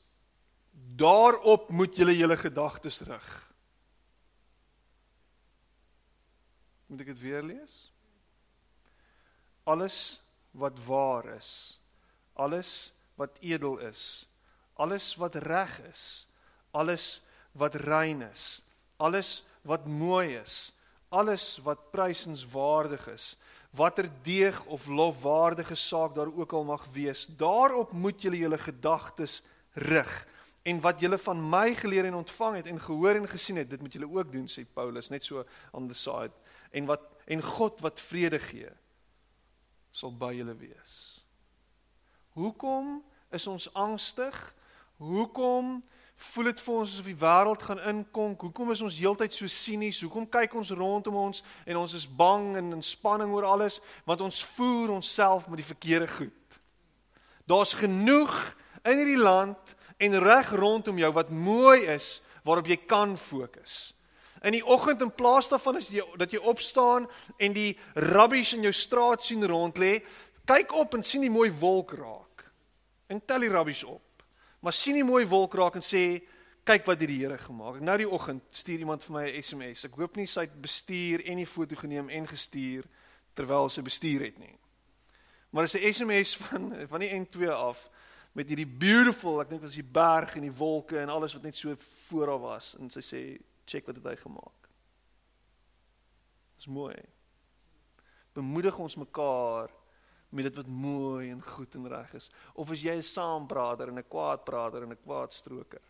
Daarop 0.78 1.68
moet 1.70 1.96
julle 1.96 2.16
julle 2.16 2.36
gedagtes 2.36 3.00
rig. 3.06 3.28
Moet 6.88 7.04
ek 7.04 7.12
dit 7.12 7.22
weer 7.22 7.44
lees? 7.44 7.76
Alles 9.68 10.20
wat 10.56 10.78
waar 10.86 11.26
is, 11.36 11.76
alles 12.32 12.92
wat 13.20 13.36
edel 13.44 13.76
is, 13.84 14.24
alles 14.80 15.12
wat 15.20 15.36
reg 15.44 15.74
is, 15.90 16.26
alles 16.70 17.20
wat 17.52 17.74
rein 17.84 18.22
is, 18.30 18.62
alles 18.96 19.42
wat 19.68 19.86
mooi 19.86 20.38
is, 20.38 20.72
alles 21.08 21.58
wat 21.66 21.90
prysenswaardig 21.92 23.06
is, 23.12 23.36
watter 23.76 24.08
deeg 24.24 24.58
of 24.64 24.86
lofwaardige 24.86 25.76
saak 25.76 26.14
daar 26.16 26.30
ook 26.32 26.52
al 26.52 26.64
mag 26.64 26.86
wees, 26.92 27.26
daarop 27.36 27.92
moet 27.92 28.22
julle 28.22 28.40
julle 28.40 28.58
gedagtes 28.58 29.42
rig 29.72 30.12
en 30.68 30.80
wat 30.84 31.00
julle 31.00 31.18
van 31.18 31.40
my 31.50 31.74
geleer 31.74 32.08
en 32.08 32.18
ontvang 32.18 32.56
het 32.60 32.66
en 32.68 32.80
gehoor 32.80 33.20
en 33.20 33.28
gesien 33.28 33.56
het, 33.56 33.70
dit 33.70 33.80
moet 33.80 33.92
julle 33.92 34.08
ook 34.10 34.32
doen, 34.32 34.48
sê 34.48 34.64
Paulus, 34.74 35.08
net 35.08 35.24
so 35.24 35.44
on 35.72 35.88
the 35.88 35.96
side. 35.96 36.34
En 36.70 36.88
wat 36.88 37.04
en 37.28 37.42
God 37.44 37.80
wat 37.84 38.00
vrede 38.00 38.40
gee, 38.42 38.68
sal 39.98 40.14
by 40.14 40.30
julle 40.36 40.54
wees. 40.58 41.18
Hoekom 42.38 43.00
is 43.34 43.46
ons 43.50 43.66
angstig? 43.74 44.36
Hoekom 45.02 45.78
voel 46.18 46.50
dit 46.50 46.60
vir 46.62 46.74
ons 46.74 46.92
asof 46.92 47.08
die 47.10 47.18
wêreld 47.18 47.64
gaan 47.66 47.82
inkom? 47.92 48.36
Hoekom 48.38 48.70
is 48.74 48.82
ons 48.84 48.98
heeltyd 48.98 49.34
so 49.34 49.50
sinies? 49.50 50.00
Hoekom 50.02 50.28
kyk 50.30 50.54
ons 50.58 50.70
rondom 50.78 51.18
ons 51.18 51.42
en 51.66 51.80
ons 51.82 51.96
is 51.98 52.06
bang 52.06 52.52
en 52.60 52.72
in 52.78 52.84
spanning 52.84 53.34
oor 53.34 53.46
alles 53.46 53.80
want 54.06 54.22
ons 54.26 54.40
voer 54.54 54.94
onsself 54.94 55.48
met 55.50 55.62
die 55.62 55.70
verkeerde 55.72 56.10
goed. 56.14 56.58
Daar's 57.48 57.74
genoeg 57.78 58.34
in 58.86 59.02
hierdie 59.02 59.18
land 59.18 59.76
en 59.98 60.18
reg 60.22 60.54
rondom 60.54 60.98
jou 61.00 61.10
wat 61.16 61.34
mooi 61.34 61.88
is 61.90 62.18
waarop 62.46 62.70
jy 62.70 62.78
kan 62.86 63.16
fokus. 63.18 63.97
In 64.42 64.52
die 64.52 64.64
oggend 64.64 65.02
in 65.02 65.14
plaas 65.14 65.48
daarvan 65.48 65.76
as 65.76 65.88
jy 65.88 66.04
dat 66.16 66.32
jy 66.32 66.38
opstaan 66.38 67.08
en 67.36 67.52
die 67.52 67.76
rubbish 67.94 68.54
in 68.54 68.62
jou 68.62 68.72
straat 68.72 69.24
sien 69.24 69.46
rond 69.46 69.78
lê, 69.78 69.98
kyk 70.44 70.72
op 70.72 70.94
en 70.94 71.04
sien 71.04 71.24
die 71.26 71.32
mooi 71.32 71.50
wolk 71.50 71.92
raak. 71.98 72.44
En 73.08 73.20
tel 73.24 73.40
die 73.40 73.52
rubbish 73.52 73.82
op. 73.82 74.24
Maar 74.60 74.72
sien 74.72 74.94
die 74.94 75.06
mooi 75.06 75.26
wolk 75.26 75.54
raak 75.54 75.78
en 75.78 75.84
sê 75.84 76.20
kyk 76.68 76.86
wat 76.86 77.00
die 77.00 77.08
Here 77.08 77.38
gemaak 77.38 77.78
het. 77.78 77.84
Nou 77.84 77.96
die 77.96 78.08
oggend 78.08 78.42
stuur 78.50 78.84
iemand 78.84 79.04
vir 79.04 79.14
my 79.14 79.24
'n 79.28 79.42
SMS. 79.42 79.84
Ek 79.84 79.94
hoop 79.96 80.16
nie 80.16 80.26
sy 80.26 80.40
het 80.40 80.60
bestuur 80.60 81.24
en 81.24 81.36
die 81.36 81.46
foto 81.46 81.76
geneem 81.76 82.08
en 82.08 82.26
gestuur 82.26 82.84
terwyl 83.34 83.68
sy 83.68 83.82
bestuur 83.82 84.20
het 84.20 84.38
nie. 84.38 84.58
Maar 85.50 85.66
dit 85.66 85.74
is 85.74 85.80
'n 85.80 85.92
SMS 85.92 86.36
van 86.36 86.74
van 86.88 87.00
die 87.00 87.10
N2 87.10 87.50
af 87.50 87.90
met 88.32 88.48
hierdie 88.48 88.66
beautiful, 88.66 89.40
ek 89.40 89.48
dink 89.48 89.62
was 89.62 89.74
die 89.74 89.82
berg 89.82 90.36
en 90.36 90.42
die 90.42 90.52
wolke 90.52 90.98
en 90.98 91.08
alles 91.08 91.34
wat 91.34 91.42
net 91.42 91.56
so 91.56 91.74
voor 92.08 92.28
haar 92.28 92.40
was 92.40 92.76
en 92.78 92.90
sy 92.90 93.00
sê 93.00 93.22
check 93.68 93.86
wat 93.86 94.00
het 94.00 94.06
hy 94.08 94.16
gemaak. 94.16 94.68
Dis 96.56 96.66
mooi. 96.66 96.96
Bemoedig 98.32 98.78
ons 98.78 98.96
mekaar 98.96 99.70
met 100.28 100.44
dit 100.44 100.56
wat 100.56 100.66
mooi 100.66 101.30
en 101.30 101.42
goed 101.42 101.74
en 101.74 101.88
reg 101.88 102.14
is 102.14 102.30
of 102.54 102.70
as 102.70 102.82
jy 102.82 102.96
'n 102.96 103.02
saambrader 103.02 103.88
en 103.88 103.98
'n 103.98 104.08
kwaadbrader 104.08 104.82
en 104.82 104.92
'n 104.92 105.02
kwaadstroker. 105.04 105.84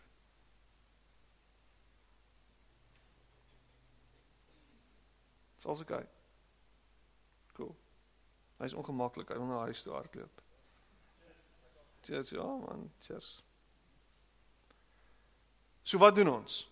Dit's 5.59 5.65
also 5.65 5.83
okay. 5.83 6.07
Cool. 7.53 7.75
Hy's 8.57 8.73
ongemaklik. 8.73 9.27
Hy 9.29 9.35
wil 9.35 9.45
na 9.45 9.57
huis 9.67 9.81
toe 9.83 9.93
hardloop. 9.93 10.41
Cheers, 12.01 12.29
ja 12.29 12.43
man, 12.43 12.91
cheers. 12.99 13.43
So 15.83 15.97
wat 15.97 16.15
doen 16.15 16.29
ons? 16.29 16.68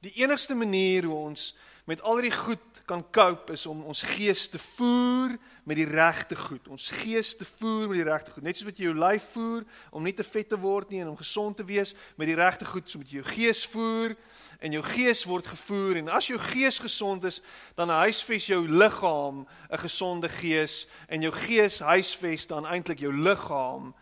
Die 0.00 0.12
enigste 0.22 0.54
manier 0.54 1.04
hoe 1.04 1.14
ons 1.14 1.50
met 1.84 2.00
al 2.02 2.22
die 2.24 2.32
goed 2.32 2.80
kan 2.88 3.02
cope 3.12 3.52
is 3.52 3.66
om 3.66 3.82
ons 3.84 4.00
gees 4.14 4.46
te 4.48 4.58
voer 4.58 5.34
met 5.68 5.76
die 5.76 5.88
regte 5.88 6.36
goed. 6.36 6.68
Ons 6.72 6.88
gees 7.02 7.34
te 7.36 7.44
voer 7.44 7.88
met 7.90 7.98
die 8.00 8.06
regte 8.08 8.32
goed. 8.32 8.46
Net 8.46 8.56
soos 8.56 8.68
wat 8.70 8.80
jy 8.80 8.86
jou 8.88 8.94
lyf 8.96 9.26
voer 9.34 9.66
om 9.92 10.06
nie 10.06 10.14
te 10.16 10.24
vet 10.24 10.48
te 10.48 10.58
word 10.60 10.88
nie 10.88 11.02
en 11.04 11.10
om 11.12 11.18
gesond 11.18 11.58
te 11.58 11.66
wees 11.68 11.92
met 12.16 12.30
die 12.30 12.38
regte 12.38 12.64
goed, 12.64 12.88
so 12.88 13.02
moet 13.02 13.12
jy 13.12 13.20
jou 13.20 13.28
gees 13.28 13.60
voer 13.74 14.16
en 14.60 14.76
jou 14.78 14.82
gees 14.88 15.24
word 15.28 15.52
gevoer 15.52 16.00
en 16.00 16.08
as 16.16 16.30
jou 16.30 16.40
gees 16.48 16.80
gesond 16.80 17.26
is, 17.28 17.42
dan 17.76 17.92
huisves 17.92 18.48
jou 18.48 18.62
liggaam 18.68 19.44
'n 19.68 19.84
gesonde 19.84 20.28
gees 20.28 20.86
en 21.08 21.20
jou 21.20 21.32
gees 21.32 21.80
huisves 21.80 22.46
dan 22.46 22.64
eintlik 22.64 23.04
jou 23.04 23.12
liggaam 23.12 23.92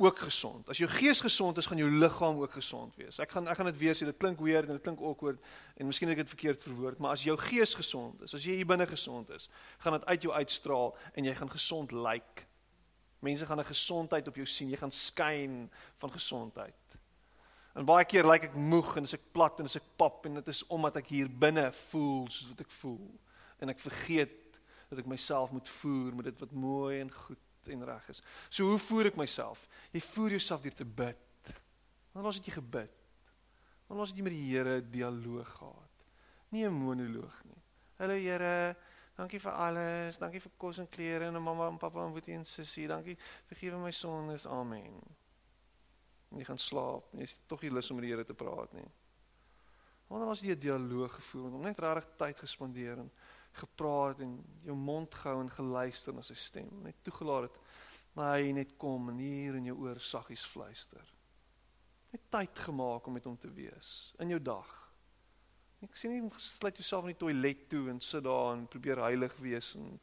ook 0.00 0.18
gesond. 0.24 0.68
As 0.72 0.80
jou 0.80 0.88
gees 0.90 1.20
gesond 1.20 1.58
is, 1.60 1.68
gaan 1.68 1.80
jou 1.80 1.90
liggaam 1.90 2.40
ook 2.40 2.52
gesond 2.56 2.96
wees. 2.96 3.18
Ek 3.20 3.32
gaan 3.36 3.48
ek 3.52 3.58
gaan 3.58 3.68
dit 3.68 3.80
weer 3.82 3.98
sê, 3.98 4.08
dit 4.08 4.20
klink 4.20 4.40
weird 4.40 4.70
en 4.70 4.78
dit 4.78 4.84
klink 4.86 5.00
awkward 5.04 5.40
en 5.76 5.88
miskien 5.88 6.08
het 6.08 6.16
ek 6.16 6.24
dit 6.24 6.34
verkeerd 6.34 6.62
verwoord, 6.64 6.98
maar 6.98 7.18
as 7.18 7.24
jou 7.28 7.36
gees 7.40 7.74
gesond 7.76 8.22
is, 8.24 8.34
as 8.34 8.46
jy 8.46 8.56
hier 8.60 8.68
binne 8.68 8.86
gesond 8.88 9.28
is, 9.36 9.50
gaan 9.84 9.98
dit 9.98 10.06
uit 10.08 10.28
jou 10.28 10.32
uitstraal 10.32 10.94
en 11.12 11.28
jy 11.28 11.34
gaan 11.36 11.52
gesond 11.52 11.92
lyk. 11.92 12.06
Like. 12.10 12.48
Mense 13.20 13.46
gaan 13.46 13.60
'n 13.60 13.64
gesondheid 13.64 14.28
op 14.28 14.36
jou 14.36 14.46
sien. 14.46 14.70
Jy 14.70 14.76
gaan 14.76 14.92
skyn 14.92 15.70
van 15.98 16.12
gesondheid. 16.12 16.74
En 17.74 17.84
baie 17.84 18.04
keer 18.04 18.24
lyk 18.24 18.42
like 18.42 18.46
ek 18.46 18.54
moeg 18.54 18.96
en 18.96 19.04
as 19.04 19.14
ek 19.14 19.32
plat 19.32 19.60
en 19.60 19.64
as 19.64 19.76
ek 19.76 19.86
pap 19.96 20.26
en 20.26 20.34
dit 20.34 20.48
is 20.48 20.66
omdat 20.66 20.96
ek 20.96 21.06
hier 21.08 21.28
binne 21.28 21.72
voel 21.72 22.26
soos 22.28 22.48
wat 22.48 22.60
ek 22.60 22.70
voel 22.80 23.20
en 23.60 23.68
ek 23.68 23.78
vergeet 23.78 24.58
dat 24.88 24.98
ek 24.98 25.06
myself 25.06 25.52
moet 25.54 25.68
voer 25.68 26.14
met 26.14 26.24
dit 26.24 26.40
wat 26.40 26.52
mooi 26.52 27.00
en 27.00 27.10
goed 27.10 27.38
en 27.68 27.84
reg 27.84 28.08
is. 28.08 28.22
So 28.48 28.64
hoe 28.70 28.78
voer 28.78 29.10
ek 29.10 29.16
myself? 29.16 29.66
Jy 29.92 30.00
voer 30.00 30.30
jouself 30.30 30.62
deur 30.62 30.74
te 30.74 30.84
bid. 30.84 31.52
Want 32.12 32.26
ons 32.26 32.40
het 32.40 32.46
jy 32.46 32.56
gebid. 32.56 32.96
Want 33.90 34.00
ons 34.00 34.12
het 34.12 34.18
jy 34.18 34.24
met 34.26 34.34
die 34.34 34.46
Here 34.48 34.80
dialoog 34.80 35.48
gehad. 35.58 36.04
Nie 36.50 36.66
'n 36.66 36.72
monoloog 36.72 37.44
nie. 37.44 37.62
Hallo 37.98 38.14
Here, 38.14 38.76
dankie 39.16 39.40
vir 39.40 39.52
alles. 39.52 40.18
Dankie 40.18 40.40
vir 40.40 40.52
kos 40.56 40.78
en 40.78 40.88
klere 40.88 41.26
en 41.26 41.42
mamma 41.42 41.68
en 41.68 41.78
pappa 41.78 42.04
en 42.04 42.12
boetie 42.12 42.34
en 42.34 42.44
sussie. 42.44 42.88
Dankie. 42.88 43.16
Vergewe 43.46 43.78
my 43.78 43.90
sondes. 43.90 44.46
Amen. 44.46 45.00
En 46.30 46.38
jy 46.38 46.44
gaan 46.44 46.58
slaap. 46.58 47.12
Jy 47.12 47.22
is 47.22 47.36
tog 47.46 47.62
nie 47.62 47.70
lus 47.70 47.90
om 47.90 47.96
met 47.96 48.02
die 48.02 48.10
Here 48.10 48.24
te 48.24 48.34
praat 48.34 48.72
nie. 48.72 48.88
Want 50.06 50.24
ons 50.24 50.40
het 50.40 50.48
jy 50.48 50.56
dialoog 50.58 51.14
gevoer. 51.14 51.52
Ons 51.52 51.54
het 51.54 51.62
net 51.62 51.78
regtig 51.78 52.16
tyd 52.16 52.38
gespandeer 52.38 52.98
en 52.98 53.10
gepraat 53.60 54.20
en 54.24 54.38
jou 54.64 54.76
mond 54.76 55.14
gehou 55.22 55.40
en 55.44 55.52
geluister 55.52 56.16
na 56.16 56.24
sy 56.26 56.36
stem. 56.38 56.72
Net 56.84 56.98
toegelaat 57.06 57.48
het 57.48 57.60
maar 58.16 58.38
hy 58.38 58.50
net 58.54 58.74
kom 58.80 59.10
en 59.12 59.22
hier 59.22 59.56
in 59.58 59.70
jou 59.70 59.76
oor 59.84 60.00
saggies 60.02 60.44
fluister. 60.50 61.04
Net 62.10 62.26
tyd 62.32 62.62
gemaak 62.66 63.06
om 63.06 63.14
met 63.14 63.26
hom 63.28 63.38
te 63.38 63.50
wees 63.54 64.10
in 64.22 64.34
jou 64.34 64.40
dag. 64.42 64.70
Ek 65.86 65.96
sien 65.96 66.12
nie 66.12 66.42
sluit 66.42 66.76
jouself 66.76 67.06
in 67.06 67.14
die 67.14 67.20
toilet 67.22 67.68
toe 67.70 67.86
en 67.92 68.00
sit 68.04 68.26
daar 68.26 68.52
en 68.56 68.66
probeer 68.68 69.00
heilig 69.06 69.36
wees 69.40 69.72
en 69.78 69.94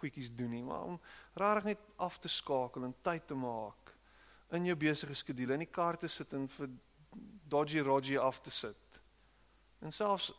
goedjies 0.00 0.32
doen 0.32 0.54
nie, 0.54 0.62
maar 0.64 0.88
om 0.88 0.96
regtig 1.38 1.74
net 1.74 1.82
af 2.00 2.16
te 2.18 2.30
skakel 2.32 2.86
en 2.88 2.96
tyd 3.04 3.26
te 3.28 3.36
maak 3.36 3.92
in 4.56 4.66
jou 4.66 4.74
besige 4.74 5.14
skedule 5.14 5.54
in 5.54 5.62
die 5.66 5.70
kar 5.70 5.98
te 6.00 6.08
sit 6.10 6.32
en 6.34 6.48
vir 6.56 6.72
dodgy 7.52 7.84
rogie 7.84 8.18
af 8.18 8.40
te 8.42 8.50
sit. 8.50 9.00
En 9.84 9.92
selfs 9.94 10.32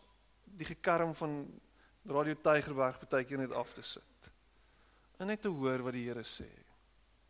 die 0.43 0.67
gekarm 0.67 1.13
van 1.15 1.45
Radio 2.09 2.35
Tygerberg 2.41 2.97
partykeer 2.99 3.37
net 3.37 3.51
af 3.51 3.73
te 3.73 3.81
sit. 3.81 4.29
En 5.21 5.27
net 5.29 5.41
te 5.41 5.49
hoor 5.53 5.83
wat 5.85 5.93
die 5.93 6.07
Here 6.07 6.23
sê. 6.25 6.49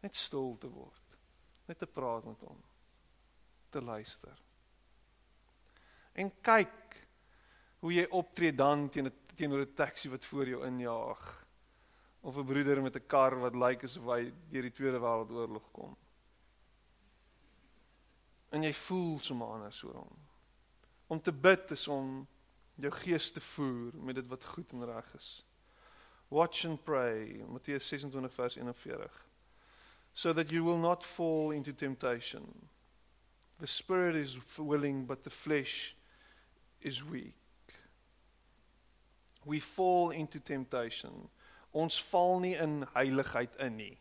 Net 0.01 0.15
stil 0.15 0.55
te 0.59 0.69
word. 0.71 1.17
Net 1.67 1.79
te 1.79 1.87
praat 1.87 2.25
met 2.25 2.39
hom. 2.47 2.61
Te 3.69 3.81
luister. 3.83 4.37
En 6.13 6.31
kyk 6.41 6.97
hoe 7.81 7.93
jy 7.93 8.05
optree 8.15 8.53
dan 8.55 8.89
teen 8.89 9.07
'n 9.07 9.35
teenoor 9.35 9.65
'n 9.65 9.73
taxi 9.75 10.09
wat 10.09 10.25
voor 10.25 10.47
jou 10.47 10.65
injaag 10.65 11.45
of 12.21 12.37
'n 12.37 12.45
broeder 12.45 12.81
met 12.81 12.95
'n 12.95 13.07
kar 13.07 13.39
wat 13.39 13.55
lyk 13.55 13.83
asof 13.83 14.05
hy 14.05 14.33
deur 14.49 14.61
die 14.61 14.71
Tweede 14.71 14.99
Wêreldoorlog 14.99 15.71
kom. 15.71 15.97
En 18.51 18.63
jy 18.63 18.73
voel 18.73 19.19
sommer 19.19 19.47
anders 19.47 19.83
oor 19.83 19.95
hom. 19.95 20.17
Om 21.07 21.21
te 21.21 21.31
bid 21.31 21.71
is 21.71 21.87
om 21.87 22.27
jou 22.81 22.91
gees 22.91 23.31
te 23.31 23.41
voer 23.41 23.91
met 23.95 24.15
dit 24.15 24.27
wat 24.27 24.45
goed 24.53 24.71
en 24.71 24.85
reg 24.85 25.15
is. 25.15 25.45
Watch 26.31 26.65
and 26.65 26.83
pray, 26.83 27.43
Matteus 27.47 27.87
26 27.87 28.33
vers 28.33 28.55
41. 28.55 29.25
So 30.13 30.33
that 30.33 30.51
you 30.51 30.63
will 30.63 30.77
not 30.77 31.03
fall 31.03 31.51
into 31.51 31.73
temptation. 31.73 32.69
The 33.59 33.67
spirit 33.67 34.15
is 34.15 34.37
willing 34.57 35.05
but 35.05 35.23
the 35.23 35.29
flesh 35.29 35.95
is 36.79 37.03
weak. 37.03 37.35
We 39.45 39.59
fall 39.59 40.09
into 40.09 40.39
temptation. 40.39 41.29
Ons 41.71 41.99
val 42.11 42.39
nie 42.39 42.55
in 42.55 42.85
heiligheid 42.93 43.55
in 43.59 43.75
nie. 43.75 43.97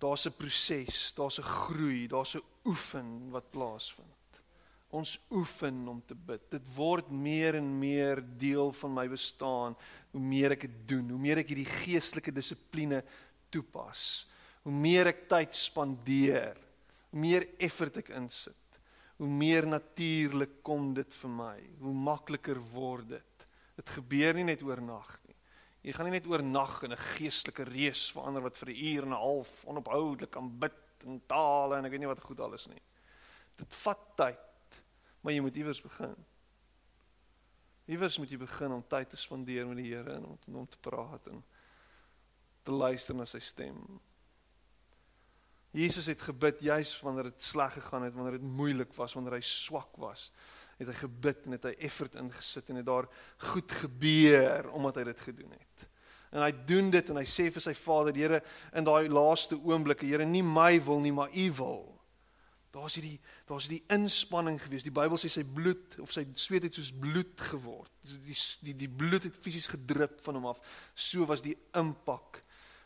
Daar's 0.00 0.26
'n 0.26 0.32
proses, 0.32 1.12
daar's 1.14 1.38
'n 1.38 1.42
groei, 1.42 2.06
daar's 2.06 2.34
'n 2.34 2.42
oefen 2.64 3.30
wat 3.30 3.50
plaasvind. 3.50 4.19
Ons 4.90 5.14
oefen 5.30 5.84
om 5.88 6.00
te 6.02 6.14
bid. 6.14 6.42
Dit 6.50 6.66
word 6.74 7.10
meer 7.14 7.54
en 7.60 7.68
meer 7.78 8.22
deel 8.40 8.72
van 8.80 8.94
my 8.94 9.06
bestaan 9.08 9.76
hoe 10.10 10.22
meer 10.22 10.56
ek 10.56 10.66
dit 10.66 10.80
doen, 10.94 11.12
hoe 11.12 11.20
meer 11.20 11.42
ek 11.44 11.52
hierdie 11.52 11.68
geestelike 11.84 12.34
dissipline 12.34 13.02
toepas, 13.54 14.26
hoe 14.66 14.74
meer 14.74 15.12
ek 15.12 15.28
tyd 15.30 15.54
spandeer, 15.54 16.58
hoe 17.10 17.22
meer 17.22 17.46
effort 17.62 18.00
ek 18.02 18.10
insit, 18.18 18.56
hoe 19.20 19.28
meer 19.30 19.68
natuurlik 19.68 20.58
kom 20.66 20.90
dit 20.96 21.18
vir 21.22 21.34
my, 21.38 21.56
hoe 21.82 21.94
makliker 21.94 22.58
word 22.72 23.12
dit. 23.14 23.46
Dit 23.78 23.94
gebeur 23.96 24.36
nie 24.36 24.48
net 24.50 24.62
oornag 24.66 25.14
nie. 25.28 25.36
Jy 25.86 25.94
gaan 25.96 26.10
nie 26.10 26.18
net 26.18 26.28
oornag 26.28 26.82
in 26.84 26.92
'n 26.92 27.04
geestelike 27.16 27.64
reus 27.64 28.10
verander 28.12 28.42
wat 28.42 28.56
vir 28.56 28.68
'n 28.70 28.80
uur 28.90 29.02
en 29.02 29.12
'n 29.12 29.24
half 29.24 29.64
onophoudelik 29.64 30.30
kan 30.30 30.48
bid 30.58 30.76
in 31.06 31.20
tale 31.26 31.78
en 31.78 31.84
ek 31.84 31.92
weet 31.92 32.00
nie 32.00 32.14
wat 32.14 32.20
goed 32.20 32.40
alles 32.40 32.66
nie. 32.68 32.82
Dit 33.56 33.74
vat 33.74 34.16
tyd, 34.16 34.38
maar 35.20 35.32
jy 35.32 35.40
moet 35.44 35.56
iewers 35.56 35.82
begin. 35.84 36.14
Iewers 37.90 38.18
moet 38.18 38.30
jy 38.30 38.38
begin 38.38 38.72
om 38.72 38.84
tyd 38.88 39.10
te 39.10 39.18
spandeer 39.18 39.66
met 39.66 39.80
die 39.80 39.90
Here 39.90 40.14
en 40.18 40.28
om 40.28 40.38
met 40.46 40.56
hom 40.56 40.68
te 40.68 40.78
praat 40.80 41.26
en 41.32 41.42
te 42.62 42.72
luister 42.72 43.16
na 43.16 43.26
sy 43.26 43.40
stem. 43.42 43.80
Jesus 45.70 46.06
het 46.10 46.22
gebid 46.22 46.62
juis 46.66 46.94
wanneer 47.00 47.30
dit 47.30 47.42
sleg 47.42 47.72
gegaan 47.78 48.02
het, 48.02 48.14
wanneer 48.14 48.38
dit 48.38 48.48
moeilik 48.58 48.94
was, 48.98 49.14
wanneer 49.14 49.38
hy 49.38 49.44
swak 49.46 49.98
was 50.02 50.30
het 50.80 50.88
hy 50.88 50.96
gebid 51.02 51.44
en 51.44 51.56
het 51.56 51.66
hy 51.68 51.74
effort 51.86 52.16
ingesit 52.16 52.70
en 52.72 52.80
het 52.80 52.88
daar 52.88 53.08
goed 53.50 53.72
gebeur 53.82 54.70
omdat 54.72 55.00
hy 55.00 55.06
dit 55.10 55.24
gedoen 55.26 55.52
het. 55.52 55.86
En 56.30 56.44
hy 56.44 56.52
doen 56.66 56.88
dit 56.94 57.10
en 57.10 57.18
hy 57.20 57.26
sê 57.28 57.48
vir 57.52 57.64
sy 57.64 57.74
Vader, 57.76 58.16
Here, 58.16 58.40
in 58.78 58.86
daai 58.86 59.10
laaste 59.10 59.58
oomblikke, 59.58 60.06
Here, 60.08 60.24
nie 60.24 60.44
my 60.46 60.78
wil 60.86 61.02
nie, 61.02 61.12
maar 61.12 61.32
U 61.34 61.46
wil. 61.58 61.82
Daar's 62.70 62.94
hierdie 62.94 63.18
daar's 63.48 63.66
die 63.70 63.82
inspanning 63.90 64.60
gewees. 64.62 64.84
Die 64.86 64.94
Bybel 64.94 65.18
sê 65.18 65.30
sy 65.32 65.42
bloed 65.42 65.96
of 66.02 66.12
sy 66.14 66.22
sweet 66.38 66.68
het 66.68 66.76
soos 66.78 66.92
bloed 66.94 67.40
geword. 67.50 67.90
Die 68.06 68.36
die 68.68 68.76
die 68.84 68.90
bloed 69.02 69.26
het 69.26 69.38
fisies 69.42 69.66
gedrup 69.72 70.20
van 70.22 70.38
hom 70.38 70.46
af. 70.52 70.62
So 70.94 71.26
was 71.26 71.42
die 71.42 71.56
impak 71.78 72.44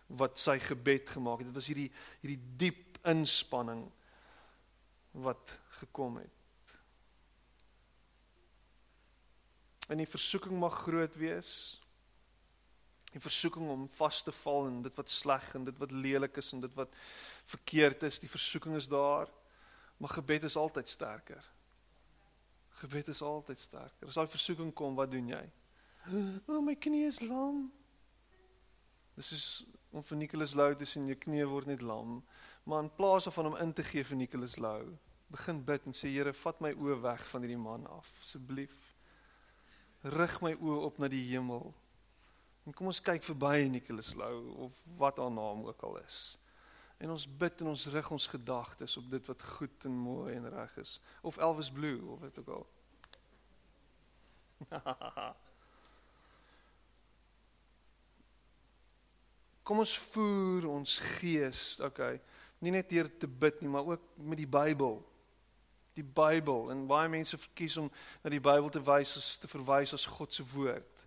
wat 0.08 0.40
sy 0.40 0.56
gebed 0.62 1.12
gemaak 1.12 1.42
het. 1.42 1.50
Dit 1.52 1.58
was 1.60 1.68
hierdie 1.68 1.90
hierdie 2.22 2.40
diep 2.64 2.98
inspanning 3.04 3.84
wat 5.24 5.52
gekom 5.82 6.16
het. 6.22 6.32
En 9.92 10.00
die 10.00 10.08
versoeking 10.08 10.56
mag 10.58 10.80
groot 10.86 11.16
wees. 11.20 11.52
Die 13.12 13.20
versoeking 13.20 13.68
om 13.70 13.88
vas 14.00 14.22
te 14.24 14.32
val 14.32 14.66
in 14.72 14.82
dit 14.82 14.96
wat 14.96 15.12
sleg 15.12 15.44
en 15.54 15.68
dit 15.68 15.76
wat 15.78 15.92
lelik 15.92 16.40
is 16.40 16.52
en 16.56 16.64
dit 16.64 16.72
wat 16.74 16.96
verkeerd 17.52 18.02
is, 18.08 18.18
die 18.18 18.32
versoeking 18.32 18.74
is 18.80 18.88
daar. 18.88 19.28
Maar 19.96 20.16
gebed 20.18 20.48
is 20.48 20.56
altyd 20.56 20.88
sterker. 20.88 21.44
Gebed 22.80 23.08
is 23.08 23.22
altyd 23.22 23.60
sterker. 23.60 24.08
As 24.08 24.18
daai 24.18 24.28
versoeking 24.28 24.72
kom, 24.74 24.96
wat 24.98 25.10
doen 25.10 25.28
jy? 25.30 25.44
O, 26.10 26.22
oh, 26.56 26.60
my 26.64 26.74
knie 26.76 27.06
is 27.06 27.22
lam. 27.24 27.68
Dis 29.14 29.30
is 29.32 29.46
om 29.94 30.02
vir 30.02 30.18
Nicholas 30.18 30.56
Lou 30.58 30.72
te 30.74 30.86
sien 30.88 31.06
jou 31.06 31.16
knie 31.18 31.44
word 31.46 31.70
net 31.70 31.82
lam. 31.82 32.18
Maar 32.66 32.86
in 32.86 32.90
plaas 32.98 33.28
van 33.30 33.50
hom 33.50 33.60
in 33.62 33.72
te 33.72 33.84
gee 33.86 34.04
vir 34.04 34.18
Nicholas 34.18 34.58
Lou, 34.58 34.96
begin 35.30 35.62
bid 35.64 35.86
en 35.86 35.94
sê 35.96 36.10
Here, 36.10 36.34
vat 36.34 36.60
my 36.60 36.74
oë 36.74 36.98
weg 37.04 37.22
van 37.30 37.46
hierdie 37.46 37.60
man 37.60 37.86
af, 37.90 38.10
asseblief 38.22 38.94
rig 40.04 40.34
my 40.44 40.52
oë 40.60 40.80
op 40.84 40.98
na 41.00 41.08
die 41.08 41.22
hemel. 41.30 41.70
En 42.64 42.76
kom 42.76 42.88
ons 42.90 43.00
kyk 43.04 43.24
verby 43.24 43.68
Nicholas 43.72 44.12
Lou 44.16 44.66
of 44.66 44.80
wat 45.00 45.20
haar 45.20 45.32
naam 45.32 45.64
ook 45.68 45.82
al 45.88 45.98
is. 46.02 46.36
En 46.98 47.10
ons 47.10 47.26
bid 47.38 47.60
en 47.60 47.66
ons 47.72 47.86
rig 47.94 48.10
ons 48.10 48.26
gedagtes 48.26 48.96
op 48.96 49.10
dit 49.10 49.26
wat 49.26 49.42
goed 49.56 49.84
en 49.84 49.94
mooi 50.04 50.34
en 50.34 50.50
reg 50.50 50.76
is 50.82 51.00
of 51.22 51.36
Elvis 51.36 51.70
Blue 51.70 52.02
of 52.14 52.20
wat 52.20 52.38
ook 52.38 52.48
al. 52.48 52.66
Kom 59.64 59.78
ons 59.80 59.98
voer 60.12 60.68
ons 60.68 60.98
gees, 61.18 61.80
okay, 61.80 62.20
nie 62.60 62.70
net 62.72 62.88
deur 62.92 63.08
te 63.18 63.28
bid 63.28 63.60
nie, 63.60 63.70
maar 63.72 63.86
ook 63.94 64.02
met 64.20 64.38
die 64.38 64.48
Bybel 64.48 65.02
die 65.94 66.04
Bybel 66.04 66.70
en 66.74 66.86
baie 66.90 67.08
mense 67.10 67.38
verkies 67.38 67.76
om 67.78 67.90
na 68.22 68.32
die 68.32 68.42
Bybel 68.42 68.70
te 68.72 68.82
wys 68.82 69.14
as 69.18 69.28
te 69.38 69.50
verwys 69.50 69.94
as 69.94 70.06
God 70.10 70.34
se 70.34 70.44
woord. 70.54 71.02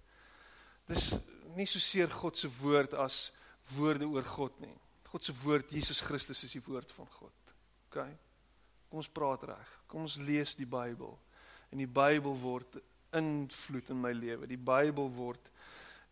Dis 0.87 1.17
nie 1.57 1.67
so 1.67 1.81
seer 1.83 2.11
God 2.11 2.39
se 2.39 2.49
woord 2.61 2.95
as 2.95 3.27
woorde 3.75 4.07
oor 4.07 4.23
God 4.37 4.55
nie. 4.63 4.75
God 5.17 5.25
se 5.25 5.33
woord 5.41 5.71
Jesus 5.73 5.97
Christus 6.05 6.43
is 6.45 6.51
die 6.53 6.61
woord 6.61 6.91
van 6.93 7.07
God. 7.09 7.53
OK. 7.87 8.03
Kom 8.85 8.99
ons 9.01 9.09
praat 9.09 9.47
reg. 9.49 9.69
Kom 9.89 10.03
ons 10.05 10.19
lees 10.21 10.53
die 10.53 10.67
Bybel. 10.69 11.15
En 11.73 11.81
die 11.81 11.89
Bybel 11.89 12.35
word 12.37 12.77
invloed 13.17 13.89
in 13.89 13.97
my 13.97 14.11
lewe. 14.13 14.45
Die 14.45 14.59
Bybel 14.61 15.09
word 15.15 15.49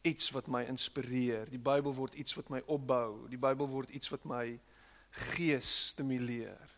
iets 0.09 0.31
wat 0.33 0.49
my 0.49 0.63
inspireer. 0.71 1.45
Die 1.53 1.61
Bybel 1.61 1.93
word 1.93 2.17
iets 2.17 2.33
wat 2.39 2.49
my 2.49 2.63
opbou. 2.65 3.27
Die 3.29 3.37
Bybel 3.37 3.69
word 3.69 3.93
iets 3.93 4.09
wat 4.09 4.25
my 4.25 4.47
gees 5.35 5.69
stimuleer. 5.91 6.73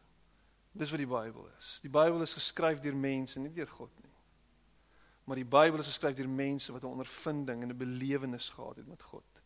Dis 0.75 0.91
wat 0.91 1.05
die 1.05 1.07
Bybel 1.07 1.47
is. 1.55 1.77
Die 1.85 1.93
Bybel 1.95 2.27
is 2.27 2.35
geskryf 2.35 2.83
deur 2.83 2.99
mense, 3.07 3.39
nie 3.39 3.55
deur 3.55 3.71
God 3.71 4.03
nie. 4.03 4.15
Maar 5.31 5.39
die 5.39 5.47
Bybel 5.47 5.79
is 5.79 5.93
geskryf 5.93 6.19
deur 6.19 6.27
mense 6.27 6.75
wat 6.75 6.83
'n 6.83 6.91
ondervinding 6.91 7.63
en 7.63 7.71
'n 7.71 7.83
belewenis 7.87 8.49
gehad 8.49 8.83
het 8.83 8.87
met 8.87 9.03
God. 9.15 9.36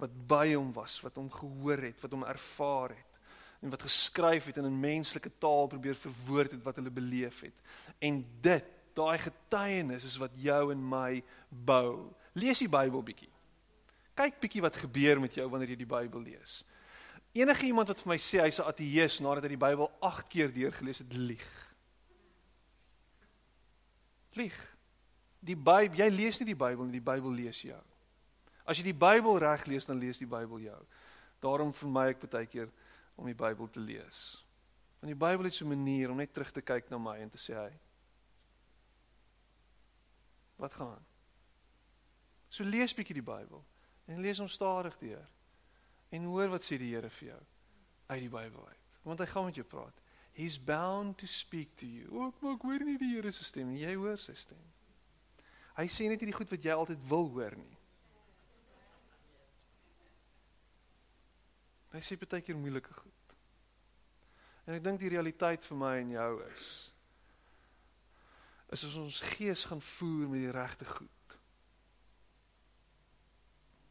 Wat 0.00 0.12
by 0.30 0.54
hom 0.54 0.72
was, 0.72 0.98
wat 1.04 1.18
hom 1.20 1.28
gehoor 1.32 1.84
het, 1.84 2.00
wat 2.00 2.16
hom 2.16 2.24
ervaar 2.24 2.96
het 2.96 3.10
en 3.60 3.72
wat 3.74 3.82
geskryf 3.84 4.46
het 4.48 4.56
en 4.56 4.70
in 4.70 4.80
menslike 4.80 5.30
taal 5.38 5.66
probeer 5.68 5.98
verwoord 6.00 6.54
het 6.56 6.62
wat 6.64 6.78
hulle 6.80 6.90
beleef 6.90 7.42
het. 7.44 7.56
En 8.00 8.22
dit, 8.40 8.70
daai 8.96 9.18
getuienis 9.20 10.06
is 10.08 10.16
wat 10.16 10.32
jou 10.40 10.70
en 10.72 10.88
my 10.88 11.20
bou. 11.48 12.08
Lees 12.32 12.62
die 12.62 12.70
Bybel 12.72 13.04
bietjie. 13.04 13.28
Kyk 14.16 14.40
bietjie 14.40 14.64
wat 14.64 14.80
gebeur 14.80 15.20
met 15.20 15.36
jou 15.36 15.46
wanneer 15.52 15.74
jy 15.74 15.82
die 15.82 15.90
Bybel 15.92 16.24
lees. 16.24 16.62
Enige 17.36 17.68
iemand 17.68 17.92
wat 17.92 18.00
vir 18.02 18.10
my 18.10 18.18
sê 18.18 18.40
hy's 18.42 18.58
'n 18.58 18.68
ateïs 18.72 19.20
nadat 19.20 19.44
hy 19.44 19.52
die 19.54 19.64
Bybel 19.66 19.92
8 20.00 20.28
keer 20.28 20.52
deurgelees 20.52 20.98
het, 20.98 21.12
lieg. 21.12 21.50
Lieg. 24.32 24.58
Die 25.40 25.56
Bybel, 25.56 25.96
jy 25.96 26.08
lees 26.08 26.40
nie 26.40 26.46
die 26.46 26.58
Bybel 26.64 26.84
nie, 26.84 26.98
die 26.98 27.12
Bybel 27.12 27.30
lees 27.30 27.62
jou. 27.62 27.82
As 28.70 28.78
jy 28.78 28.86
die 28.92 28.94
Bybel 28.94 29.40
reg 29.42 29.66
lees, 29.66 29.88
dan 29.88 29.98
lees 29.98 30.20
die 30.22 30.30
Bybel 30.30 30.62
jou. 30.62 30.78
Daarom 31.42 31.72
vermy 31.74 32.12
ek 32.12 32.22
baie 32.22 32.46
keer 32.46 32.70
om 33.18 33.26
die 33.26 33.34
Bybel 33.34 33.66
te 33.72 33.82
lees. 33.82 34.38
Want 35.00 35.10
die 35.10 35.18
Bybel 35.18 35.48
het 35.48 35.56
so 35.56 35.64
'n 35.64 35.74
manier 35.74 36.10
om 36.10 36.16
net 36.16 36.32
terug 36.32 36.52
te 36.52 36.62
kyk 36.62 36.90
na 36.90 36.98
my 36.98 37.18
en 37.18 37.30
te 37.30 37.38
sê 37.38 37.54
hy 37.54 37.70
Wat 40.60 40.72
gaan? 40.76 41.00
So 42.52 42.64
lees 42.64 42.94
bietjie 42.94 43.16
die 43.16 43.24
Bybel 43.24 43.62
en 44.10 44.20
lees 44.20 44.40
hom 44.42 44.48
stadig 44.48 44.96
deur. 45.00 45.26
En 46.10 46.24
hoor 46.24 46.50
wat 46.52 46.66
sê 46.66 46.76
die 46.78 46.92
Here 46.94 47.10
vir 47.10 47.28
jou 47.28 47.40
uit 48.10 48.20
die 48.20 48.32
Bybel 48.32 48.66
uit. 48.66 48.96
Want 49.06 49.22
hy 49.22 49.26
gaan 49.26 49.44
met 49.44 49.54
jou 49.54 49.66
praat. 49.66 50.02
He's 50.32 50.58
bound 50.58 51.18
to 51.18 51.26
speak 51.26 51.76
to 51.76 51.86
you. 51.86 52.10
Ook 52.10 52.40
maar 52.42 52.58
ek 52.58 52.66
hoor 52.66 52.84
nie 52.84 52.98
die 52.98 53.14
Here 53.14 53.32
se 53.32 53.44
stem 53.44 53.70
nie. 53.72 53.84
Jy 53.84 53.94
hoor 53.94 54.18
sy 54.18 54.34
stem. 54.34 54.66
Hy 55.78 55.86
sê 55.88 56.10
net 56.10 56.20
nie 56.20 56.32
die 56.32 56.36
goed 56.36 56.50
wat 56.50 56.64
jy 56.64 56.74
altyd 56.76 57.06
wil 57.08 57.30
hoor 57.32 57.56
nie. 57.56 57.79
Hy 62.00 62.06
sê 62.06 62.16
baie 62.16 62.40
keer 62.40 62.56
moeilike 62.56 62.94
goed. 62.96 63.32
En 64.64 64.72
ek 64.72 64.84
dink 64.86 65.02
die 65.02 65.10
realiteit 65.12 65.66
vir 65.68 65.76
my 65.76 65.98
en 66.00 66.14
jou 66.16 66.30
is 66.48 66.70
is 68.70 68.84
as 68.86 68.94
ons 68.96 69.16
gees 69.34 69.64
gaan 69.66 69.80
voer 69.82 70.28
met 70.30 70.44
die 70.44 70.52
regte 70.54 70.86
goed. 70.86 71.34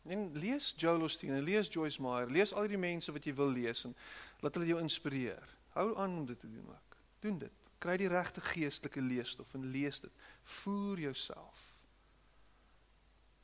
En 0.08 0.22
lees 0.40 0.72
Joel 0.80 1.04
Osteen, 1.04 1.36
en 1.36 1.44
lees 1.44 1.68
Joyce 1.68 2.02
Meyer, 2.02 2.32
lees 2.32 2.54
al 2.56 2.70
die 2.72 2.80
mense 2.80 3.12
wat 3.12 3.28
jy 3.28 3.34
wil 3.36 3.52
lees 3.52 3.84
en 3.86 3.96
laat 4.40 4.56
hulle 4.56 4.70
jou 4.72 4.80
inspireer. 4.80 5.52
Hou 5.76 5.90
aan 6.00 6.16
om 6.22 6.26
dit 6.26 6.40
te 6.40 6.48
doen 6.48 6.72
ook. 6.72 6.96
Doen 7.20 7.42
dit. 7.44 7.68
Kry 7.84 7.98
die 8.00 8.08
regte 8.10 8.42
geestelike 8.42 9.04
leesstof 9.04 9.52
en 9.60 9.68
lees 9.76 10.00
dit. 10.00 10.24
Voer 10.64 11.04
jouself. 11.10 11.60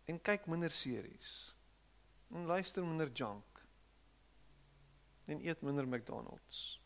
En 0.08 0.24
kyk 0.24 0.48
minder 0.48 0.72
series. 0.72 1.36
En 2.32 2.48
luister 2.48 2.88
minder 2.88 3.12
junk. 3.12 3.55
En 5.26 5.48
eet 5.48 5.62
minder 5.62 5.88
McDonald's. 5.88 6.80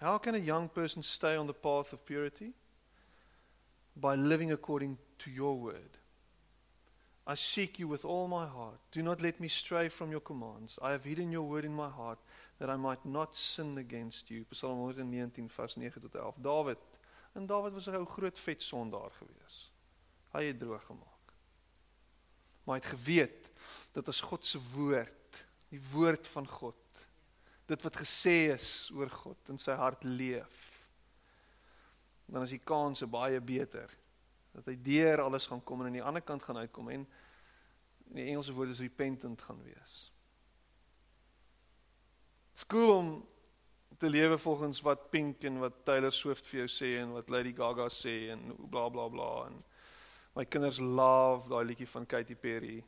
How 0.00 0.18
can 0.18 0.34
a 0.34 0.38
young 0.38 0.68
person 0.68 1.02
stay 1.02 1.36
on 1.36 1.46
the 1.46 1.54
path 1.54 1.92
of 1.92 2.04
purity? 2.04 2.52
By 3.96 4.16
living 4.16 4.52
according 4.52 4.98
to 5.18 5.30
your 5.30 5.56
word. 5.56 5.98
I 7.26 7.36
seek 7.36 7.78
you 7.78 7.88
with 7.88 8.04
all 8.04 8.28
my 8.28 8.46
heart. 8.46 8.80
Do 8.90 9.02
not 9.02 9.20
let 9.20 9.40
me 9.40 9.48
stray 9.48 9.88
from 9.88 10.10
your 10.10 10.20
commands. 10.20 10.78
I 10.82 10.90
have 10.90 11.04
hidden 11.04 11.32
your 11.32 11.48
word 11.48 11.64
in 11.64 11.74
my 11.74 11.88
heart 11.88 12.18
that 12.58 12.68
I 12.68 12.76
might 12.76 13.04
not 13.04 13.36
sin 13.36 13.78
against 13.78 14.30
you. 14.30 14.44
Psalm 14.52 14.80
119 14.80 15.48
vers 15.48 15.76
9 15.76 15.90
tot 16.00 16.14
11. 16.14 16.42
Dawid. 16.42 16.78
En 17.32 17.46
Dawid 17.46 17.72
was 17.72 17.88
'n 17.88 17.96
ou 17.96 18.04
groot 18.04 18.38
vet 18.38 18.62
sondaar 18.62 19.10
gewees. 19.10 19.72
Hy 20.32 20.44
het 20.44 20.58
droog 20.58 20.84
gemaak. 20.84 21.32
Maar 22.64 22.76
hy 22.76 22.82
het 22.82 22.98
geweet 22.98 23.50
dat 23.94 24.08
as 24.10 24.20
God 24.26 24.46
se 24.46 24.58
woord, 24.74 25.44
die 25.70 25.80
woord 25.92 26.26
van 26.34 26.46
God, 26.50 26.80
dit 27.70 27.84
wat 27.86 27.96
gesê 28.02 28.52
is 28.52 28.90
oor 28.94 29.10
God 29.10 29.52
in 29.52 29.60
sy 29.62 29.76
hart 29.78 30.02
leef, 30.04 30.70
dan 32.26 32.44
is 32.44 32.54
die 32.54 32.62
kanse 32.64 33.06
baie 33.10 33.40
beter 33.44 33.92
dat 34.54 34.68
hy 34.70 34.74
deur 34.86 35.24
alles 35.24 35.48
gaan 35.50 35.62
kom 35.66 35.82
en 35.82 35.90
aan 35.90 35.98
die 35.98 36.06
ander 36.06 36.22
kant 36.22 36.42
gaan 36.46 36.60
uitkom 36.62 36.90
en 36.94 37.06
in 38.12 38.18
die 38.20 38.26
Engelse 38.30 38.54
woord 38.54 38.70
is 38.70 38.82
repentant 38.84 39.42
gaan 39.42 39.58
wees. 39.66 39.96
Skool 42.54 42.92
om 42.94 43.08
te 43.98 44.10
lewe 44.10 44.38
volgens 44.38 44.80
wat 44.86 45.10
Pink 45.10 45.42
en 45.48 45.58
wat 45.62 45.82
Taylor 45.86 46.14
Swift 46.14 46.46
vir 46.46 46.64
jou 46.64 46.70
sê 46.70 46.90
en 47.00 47.14
wat 47.16 47.30
Lady 47.34 47.54
Gaga 47.56 47.88
sê 47.90 48.30
en 48.34 48.52
bla 48.70 48.86
bla 48.94 49.08
bla 49.10 49.30
en 49.48 49.58
my 50.38 50.44
kinders 50.46 50.78
love 50.82 51.48
daai 51.50 51.64
liedjie 51.70 51.88
van 51.90 52.06
Katy 52.06 52.34
Perry. 52.38 52.80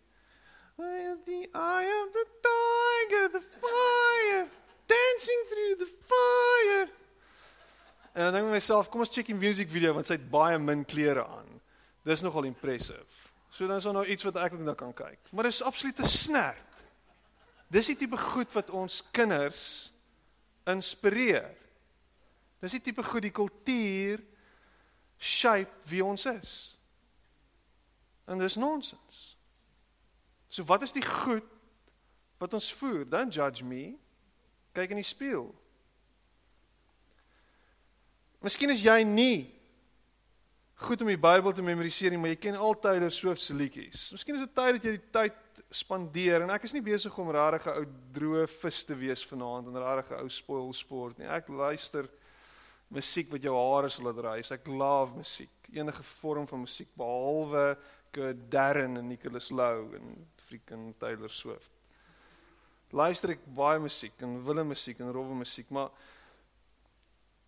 I 0.78 0.98
am 1.08 1.18
the 1.24 1.48
eye 1.54 1.88
of 2.04 2.12
the 2.12 2.26
tiger, 2.44 3.28
the 3.28 3.40
fire, 3.40 4.46
dancing 4.86 5.42
through 5.50 5.76
the 5.78 5.90
fire. 6.04 6.88
En 8.12 8.22
dan 8.22 8.32
dink 8.32 8.46
ek 8.48 8.52
myself, 8.52 8.90
kom 8.92 9.00
ons 9.00 9.12
check 9.12 9.28
die 9.28 9.36
music 9.36 9.70
video 9.72 9.94
want 9.96 10.08
sy 10.08 10.18
het 10.18 10.26
baie 10.32 10.58
min 10.60 10.84
klere 10.88 11.24
aan. 11.24 11.48
Dis 12.04 12.24
nogal 12.24 12.48
impressive. 12.48 13.04
So 13.50 13.66
dan 13.66 13.80
is 13.80 13.88
daar 13.88 13.96
nou 13.96 14.04
iets 14.04 14.24
wat 14.28 14.36
ek 14.40 14.56
ook 14.56 14.64
nou 14.64 14.76
kan 14.76 14.92
kyk. 14.96 15.30
Maar 15.32 15.48
dis 15.48 15.62
absolute 15.64 16.04
snert. 16.04 16.82
Dis 17.72 17.88
die 17.88 17.96
tipe 17.96 18.16
goed 18.20 18.52
wat 18.52 18.68
ons 18.70 19.00
kinders 19.16 19.62
inspireer. 20.68 21.48
Dis 22.60 22.76
die 22.76 22.82
tipe 22.84 23.04
goed 23.04 23.24
die 23.24 23.32
kultuur 23.32 24.20
shape 25.16 25.88
wie 25.88 26.04
ons 26.04 26.28
is. 26.28 26.52
En 28.28 28.36
dis 28.40 28.60
nonsens. 28.60 29.35
So 30.56 30.64
wat 30.64 30.82
is 30.82 30.94
die 30.96 31.04
goed 31.04 31.44
wat 32.40 32.54
ons 32.56 32.70
voer? 32.72 33.04
Don't 33.04 33.34
judge 33.34 33.64
me. 33.64 33.92
Kyk 34.72 34.94
in 34.94 35.00
die 35.02 35.04
spieël. 35.04 35.50
Miskien 38.44 38.72
is 38.72 38.80
jy 38.84 39.02
nie 39.04 39.50
goed 40.80 41.02
om 41.04 41.10
die 41.10 41.20
Bybel 41.20 41.52
te 41.56 41.64
memoriseer 41.64 42.12
nie, 42.12 42.20
maar 42.20 42.32
jy 42.32 42.38
ken 42.40 42.56
al 42.60 42.76
Taylor 42.80 43.12
Swift 43.12 43.44
se 43.44 43.56
liedjies. 43.56 44.10
Miskien 44.16 44.38
is 44.38 44.44
dit 44.46 44.54
tyd 44.56 44.78
dat 44.78 44.86
jy 44.86 44.94
die 44.94 45.12
tyd 45.12 45.60
spandeer 45.76 46.44
en 46.44 46.52
ek 46.54 46.64
is 46.68 46.76
nie 46.76 46.84
besig 46.84 47.18
om 47.20 47.32
regtig 47.36 47.66
'n 47.66 47.76
ou 47.80 47.86
droë 48.16 48.46
vis 48.48 48.78
te 48.84 48.96
wees 48.96 49.24
vanaand 49.28 49.68
en 49.68 49.76
regtig 49.82 50.16
'n 50.16 50.22
ou 50.24 50.28
spoil 50.28 50.72
sport 50.72 51.18
nie. 51.18 51.28
Ek 51.28 51.48
luister 51.48 52.08
musiek 52.88 53.28
wat 53.32 53.42
jou 53.42 53.52
hare 53.56 53.90
sal 53.90 54.04
laat 54.08 54.24
raai. 54.24 54.40
Ek 54.40 54.66
love 54.66 55.16
musiek. 55.16 55.52
Enige 55.72 56.02
vorm 56.02 56.46
van 56.46 56.60
musiek 56.60 56.88
behalwe 56.96 57.76
Kurt 58.10 58.50
Darren 58.50 58.96
en 58.96 59.06
Nicholas 59.06 59.50
Lou 59.50 59.94
en 59.96 60.26
freaking 60.48 60.94
Taylor 61.00 61.28
Swift. 61.28 61.70
Luister 62.92 63.34
ek 63.34 63.42
baie 63.56 63.80
musiek 63.82 64.14
en 64.22 64.38
wille 64.46 64.64
musiek 64.64 65.00
en 65.02 65.10
rowwe 65.12 65.34
musiek, 65.34 65.70
maar 65.74 65.90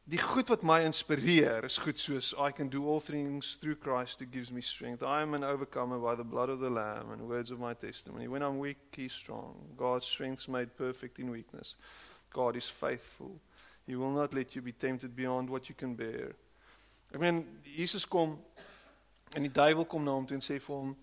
die 0.08 0.18
goed 0.18 0.48
wat 0.48 0.64
my 0.66 0.80
inspireer 0.86 1.66
is 1.68 1.76
goed 1.84 2.00
soos 2.00 2.32
I 2.34 2.50
can 2.50 2.70
do 2.72 2.88
all 2.88 3.00
things 3.00 3.56
through 3.60 3.76
Christ 3.76 4.20
who 4.20 4.26
gives 4.26 4.50
me 4.50 4.62
strength. 4.62 5.02
I 5.02 5.22
am 5.22 5.34
an 5.34 5.44
overcomer 5.44 5.98
by 5.98 6.14
the 6.16 6.24
blood 6.24 6.48
of 6.48 6.60
the 6.60 6.70
lamb 6.70 7.12
and 7.12 7.28
words 7.28 7.50
of 7.50 7.60
my 7.60 7.74
testimony. 7.74 8.26
When 8.26 8.42
I'm 8.42 8.58
weak, 8.58 8.78
he's 8.96 9.12
strong. 9.12 9.54
God's 9.76 10.06
strength's 10.06 10.48
made 10.48 10.76
perfect 10.76 11.18
in 11.18 11.30
weakness. 11.30 11.76
God 12.32 12.56
is 12.56 12.68
faithful. 12.68 13.38
He 13.86 13.96
will 13.96 14.10
not 14.10 14.34
let 14.34 14.56
you 14.56 14.62
be 14.62 14.72
tempted 14.72 15.14
beyond 15.14 15.50
what 15.50 15.68
you 15.68 15.74
can 15.74 15.94
bear. 15.94 16.34
Ek 17.12 17.20
meen 17.20 17.44
Jesus 17.64 18.04
kom 18.04 18.36
en 19.36 19.44
die 19.44 19.52
duiwel 19.52 19.86
kom 19.88 20.04
na 20.04 20.16
hom 20.16 20.26
toe 20.28 20.36
en 20.36 20.44
sê 20.44 20.58
vir 20.60 20.74
hom 20.74 20.96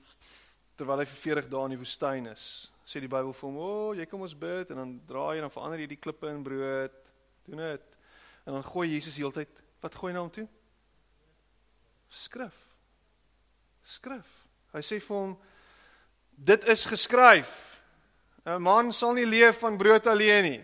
terwyl 0.75 0.99
hy 1.01 1.05
vir 1.05 1.21
40 1.23 1.49
dae 1.49 1.65
in 1.65 1.75
die 1.75 1.81
woestyn 1.81 2.27
is, 2.31 2.45
sê 2.85 2.99
die 2.99 3.11
Bybel 3.11 3.33
vir 3.33 3.47
hom: 3.47 3.57
"O, 3.57 3.69
oh, 3.89 3.95
jy 3.95 4.05
kom 4.05 4.21
ons 4.21 4.35
bid 4.35 4.71
en 4.71 4.81
dan 4.81 4.93
draai 5.07 5.37
jy 5.37 5.41
dan 5.41 5.53
verander 5.53 5.79
jy 5.79 5.87
die 5.87 6.01
klippe 6.01 6.29
in 6.29 6.43
brood." 6.43 7.01
Doen 7.45 7.61
dit. 7.61 7.97
En 8.45 8.53
dan 8.53 8.63
gooi 8.63 8.89
Jesus 8.89 9.17
heeltyd, 9.17 9.49
wat 9.81 9.95
gooi 9.95 10.13
na 10.13 10.19
hom 10.19 10.31
toe? 10.33 10.47
Skrif. 12.09 12.55
Skrif. 13.83 14.29
Hy 14.73 14.81
sê 14.81 14.99
vir 15.01 15.15
hom 15.15 15.35
dit 16.35 16.69
is 16.69 16.85
geskryf. 16.85 17.81
'n 18.45 18.61
Man 18.61 18.91
sal 18.93 19.13
nie 19.13 19.25
leef 19.25 19.59
van 19.59 19.77
brood 19.77 20.07
alleen 20.07 20.43
nie. 20.43 20.63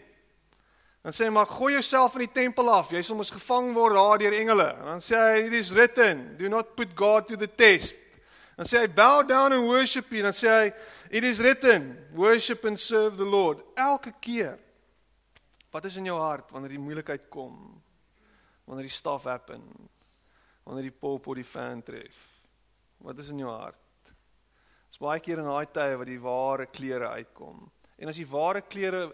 Dan 1.01 1.14
sê 1.14 1.26
hy 1.26 1.30
maar 1.34 1.49
gooi 1.49 1.74
jouself 1.74 2.16
in 2.16 2.28
die 2.28 2.34
tempel 2.34 2.70
af. 2.70 2.91
Jy 2.91 3.01
sal 3.01 3.18
mos 3.18 3.32
gevang 3.34 3.74
word 3.74 3.95
daar 3.95 4.20
deur 4.22 4.34
engele. 4.38 4.68
En 4.82 4.86
dan 4.86 5.01
sê 5.01 5.18
hy 5.18 5.47
it 5.47 5.53
is 5.53 5.72
written, 5.72 6.38
do 6.38 6.49
not 6.49 6.76
put 6.76 6.93
God 6.95 7.28
to 7.28 7.36
the 7.36 7.47
test. 7.47 7.97
Dan 8.62 8.70
sê 8.70 8.84
hy 8.84 8.89
bow 8.93 9.24
down 9.26 9.55
and 9.57 9.66
worship 9.66 10.12
him. 10.14 10.28
Dan 10.28 10.38
sê 10.38 10.49
hy 10.53 10.68
it 11.09 11.26
is 11.26 11.41
written, 11.41 11.95
worship 12.14 12.62
and 12.70 12.78
serve 12.78 13.18
the 13.18 13.26
Lord. 13.26 13.66
Elke 13.74 14.14
keer 14.22 14.59
Wat 15.72 15.86
is 15.88 15.95
in 15.95 16.09
jou 16.09 16.18
hart 16.20 16.51
wanneer 16.51 16.76
die 16.76 16.84
moeilikheid 16.84 17.30
kom? 17.32 17.55
Wanneer 18.68 18.89
die 18.89 18.93
staf 18.93 19.24
happen? 19.30 19.64
Wanneer 20.68 20.89
die 20.89 20.99
pop 20.99 21.30
op 21.32 21.38
die 21.39 21.47
fan 21.47 21.80
tref? 21.84 22.18
Wat 23.01 23.20
is 23.24 23.32
in 23.32 23.39
jou 23.39 23.49
hart? 23.49 23.80
Dis 24.91 24.99
baie 24.99 25.24
keer 25.24 25.39
in 25.39 25.47
daai 25.47 25.72
tye 25.72 25.95
wat 25.95 26.12
die 26.12 26.20
ware 26.20 26.68
klere 26.68 27.14
uitkom. 27.16 27.64
En 27.97 28.12
as 28.12 28.20
die 28.20 28.28
ware 28.28 28.66
klere 28.68 29.07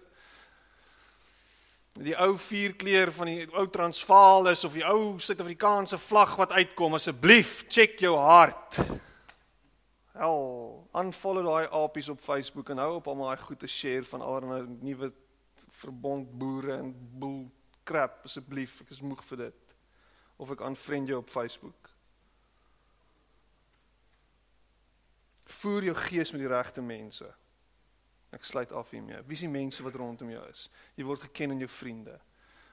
die 1.98 2.18
ou 2.22 2.34
vier 2.42 2.76
kleur 2.78 3.10
van 3.14 3.30
die 3.30 3.46
ou 3.58 3.66
Transvaal 3.74 4.50
is 4.52 4.66
of 4.66 4.76
die 4.78 4.86
ou 4.86 5.18
Suid-Afrikaanse 5.22 5.98
vlag 6.02 6.36
wat 6.42 6.58
uitkom, 6.58 6.98
asseblief 6.98 7.64
check 7.70 8.02
jou 8.02 8.16
hart. 8.18 8.82
Hel, 10.18 10.88
unfollow 10.98 11.46
daai 11.46 11.68
apies 11.78 12.10
op 12.10 12.22
Facebook 12.22 12.72
en 12.74 12.80
hou 12.82 12.96
op 12.98 13.08
om 13.12 13.20
daai 13.22 13.38
goed 13.38 13.60
te 13.62 13.70
share 13.70 14.06
van 14.10 14.24
allerlei 14.26 14.64
nuwe 14.82 15.12
verbond 15.78 16.32
boere 16.40 16.74
en 16.74 16.90
boel 17.20 17.44
krap 17.86 18.24
asseblief. 18.26 18.80
Ek 18.82 18.96
is 18.96 19.04
moeg 19.06 19.22
vir 19.30 19.44
dit. 19.46 19.76
Of 20.42 20.56
ek 20.56 20.64
aanvriend 20.66 21.14
jou 21.14 21.20
op 21.22 21.30
Facebook. 21.30 21.92
Voer 25.60 25.92
jou 25.92 25.96
gees 26.10 26.34
met 26.34 26.42
die 26.42 26.50
regte 26.50 26.82
mense. 26.82 27.30
Ek 28.34 28.44
sluit 28.46 28.74
af 28.74 28.90
hiermee. 28.92 29.22
Wie 29.30 29.38
is 29.38 29.46
die 29.46 29.54
mense 29.54 29.86
wat 29.86 30.02
rondom 30.02 30.34
jou 30.34 30.44
is? 30.50 30.66
Jy 30.98 31.06
word 31.06 31.30
geken 31.30 31.54
in 31.56 31.66
jou 31.68 31.72
vriende. 31.78 32.18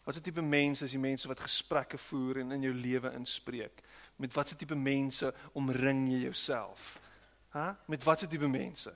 Wat 0.05 0.17
se 0.17 0.25
tipe 0.25 0.43
mense 0.43 0.85
is 0.89 0.97
die 0.97 1.01
mense 1.01 1.29
wat 1.29 1.45
gesprekke 1.45 2.01
voer 2.09 2.41
en 2.41 2.57
in 2.57 2.65
jou 2.71 2.75
lewe 2.77 3.13
inspreek? 3.21 3.85
Met 4.17 4.33
wat 4.33 4.49
se 4.49 4.57
tipe 4.57 4.77
mense 4.77 5.29
omring 5.53 6.07
jy 6.09 6.25
jouself 6.25 6.95
ha 7.55 7.71
met 7.87 8.05
wat 8.05 8.23
se 8.23 8.29
tipe 8.31 8.51
mense 8.51 8.93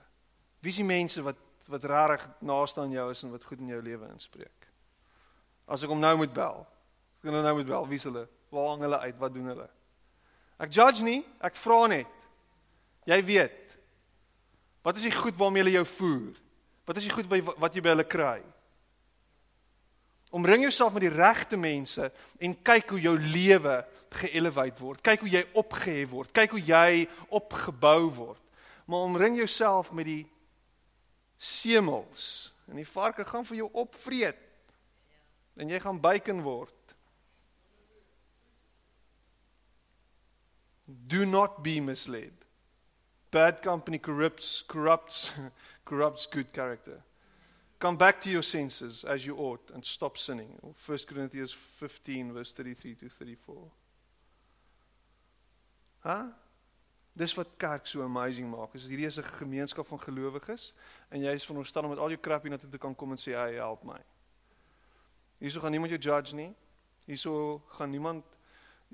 wie 0.61 0.73
is 0.75 0.81
die 0.81 0.87
mense 0.87 1.23
wat 1.23 1.39
wat 1.69 1.85
regtig 1.85 2.25
naaste 2.41 2.81
aan 2.81 2.91
jou 2.91 3.11
is 3.13 3.23
en 3.23 3.31
wat 3.31 3.45
goed 3.45 3.61
in 3.61 3.69
jou 3.69 3.81
lewe 3.85 4.09
inspreek. 4.09 4.69
As 5.69 5.85
ek 5.85 5.93
hom 5.93 6.01
nou 6.01 6.15
moet 6.17 6.33
bel. 6.33 6.63
Ek 7.19 7.29
kan 7.29 7.37
nou 7.45 7.57
moet 7.59 7.69
bel, 7.69 7.89
wie 7.91 7.99
is 8.01 8.07
hulle? 8.09 8.25
Waar 8.49 8.71
hang 8.71 8.85
hulle 8.87 9.01
uit? 9.05 9.19
Wat 9.21 9.35
doen 9.35 9.51
hulle? 9.53 9.67
Ek 10.59 10.73
judge 10.73 11.05
nie, 11.05 11.19
ek 11.45 11.59
vra 11.61 11.83
net. 11.93 12.15
Jy 13.09 13.19
weet. 13.29 13.77
Wat 14.87 14.97
is 14.97 15.05
die 15.05 15.13
goed 15.13 15.37
waarmee 15.37 15.63
hulle 15.67 15.77
jou 15.77 15.85
voer? 15.93 16.41
Wat 16.89 16.97
is 16.97 17.11
die 17.11 17.13
goed 17.13 17.29
by 17.29 17.43
wat 17.61 17.77
jy 17.77 17.85
by 17.85 17.93
hulle 17.93 18.09
kry? 18.09 18.41
Omring 20.33 20.65
jouself 20.65 20.97
met 20.97 21.05
die 21.05 21.13
regte 21.13 21.57
mense 21.61 22.09
en 22.41 22.57
kyk 22.65 22.97
hoe 22.97 23.01
jou 23.01 23.15
lewe 23.21 23.79
geëleveer 24.23 24.77
word. 24.81 25.05
Kyk 25.05 25.25
hoe 25.25 25.33
jy 25.37 25.45
opgehef 25.57 26.13
word. 26.17 26.33
Kyk 26.37 26.57
hoe 26.57 26.65
jy 26.65 27.09
opgebou 27.29 28.09
word. 28.17 28.45
Maar 28.89 28.99
omring 28.99 29.37
jouself 29.37 29.93
met 29.93 30.05
die 30.09 30.25
semels 31.37 32.55
en 32.67 32.81
die 32.81 32.89
varke 32.89 33.25
gaan 33.25 33.45
vir 33.45 33.61
jou 33.61 33.69
opvreet. 33.77 34.41
En 35.61 35.69
jy 35.69 35.81
gaan 35.85 36.01
byken 36.01 36.41
word. 36.43 36.95
Do 40.85 41.27
not 41.29 41.61
be 41.63 41.81
misled. 41.85 42.47
Bad 43.31 43.61
company 43.61 43.99
corrupts 44.01 44.65
corrupts 44.73 45.35
corrupts 45.89 46.25
good 46.33 46.49
character. 46.53 47.03
Come 47.79 47.97
back 47.97 48.23
to 48.23 48.31
your 48.31 48.43
senses 48.43 49.05
as 49.05 49.27
you 49.27 49.37
ought 49.37 49.71
and 49.75 49.85
stop 49.85 50.17
sinning. 50.17 50.57
1 50.87 50.99
Corinthians 51.07 51.53
15 51.53 52.33
verse 52.33 52.53
33 52.53 52.95
to 52.95 53.09
34. 53.09 53.71
Huh? 56.01 56.25
Dis 57.13 57.35
wat 57.35 57.49
kerk 57.57 57.87
so 57.87 58.03
amazing 58.03 58.51
maak. 58.51 58.75
Is 58.75 58.87
hierdie 58.87 59.07
is 59.07 59.19
'n 59.19 59.25
gemeenskap 59.25 59.87
van 59.87 60.01
gelowiges 60.01 60.73
en 61.11 61.21
jy 61.21 61.33
is 61.33 61.45
veronderstel 61.45 61.83
om 61.83 61.91
met 61.91 61.99
al 61.99 62.09
jou 62.09 62.21
krap 62.21 62.43
hier 62.43 62.51
na 62.51 62.57
toe 62.57 62.71
te 62.71 62.79
kan 62.79 62.95
kom 62.95 63.11
en 63.11 63.19
sê, 63.19 63.33
"Hey, 63.33 63.55
help 63.55 63.85
my." 63.85 64.01
Hierso 65.39 65.61
gaan 65.61 65.71
niemand 65.71 65.91
jou 65.91 66.01
judge 66.01 66.35
nie. 66.35 66.55
Hierso 67.05 67.63
gaan 67.67 67.91
niemand 67.91 68.25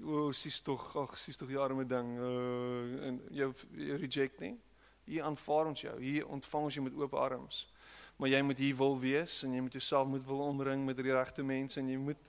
o, 0.02 0.26
oh, 0.26 0.32
sies 0.32 0.60
tog, 0.60 0.96
ag, 0.96 1.18
sies 1.18 1.36
tog 1.36 1.48
die 1.48 1.58
arme 1.58 1.86
ding, 1.86 2.18
uh 2.18 3.06
en 3.06 3.22
jou, 3.30 3.54
reject 3.76 4.40
nie. 4.40 4.58
Hier 5.04 5.22
aanvaar 5.22 5.66
ons 5.66 5.80
jou. 5.80 6.00
Hier 6.00 6.26
ontvang 6.26 6.64
ons 6.64 6.74
jou 6.74 6.84
met 6.84 6.94
oop 6.94 7.14
arms. 7.14 7.74
maar 8.16 8.28
jy 8.28 8.42
moet 8.42 8.58
hier 8.58 8.76
wil 8.78 8.98
wees 9.00 9.42
en 9.42 9.54
jy 9.54 9.60
moet 9.64 9.72
jouself 9.72 10.08
moet 10.08 10.26
wil 10.26 10.44
omring 10.46 10.84
met 10.86 10.96
die 10.96 11.12
regte 11.12 11.42
mense 11.42 11.80
en 11.80 11.88
jy 11.90 11.98
moet 11.98 12.20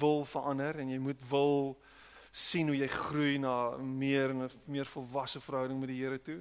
wil 0.00 0.24
verander 0.24 0.78
en 0.80 0.92
jy 0.92 0.98
moet 0.98 1.20
wil 1.28 1.76
sien 2.38 2.68
hoe 2.70 2.76
jy 2.78 2.86
groei 2.86 3.38
na 3.42 3.76
meer 3.82 4.30
en 4.30 4.50
meer 4.70 4.86
volwasse 4.86 5.40
verhouding 5.42 5.80
met 5.80 5.90
die 5.90 5.98
Here 5.98 6.20
toe. 6.22 6.38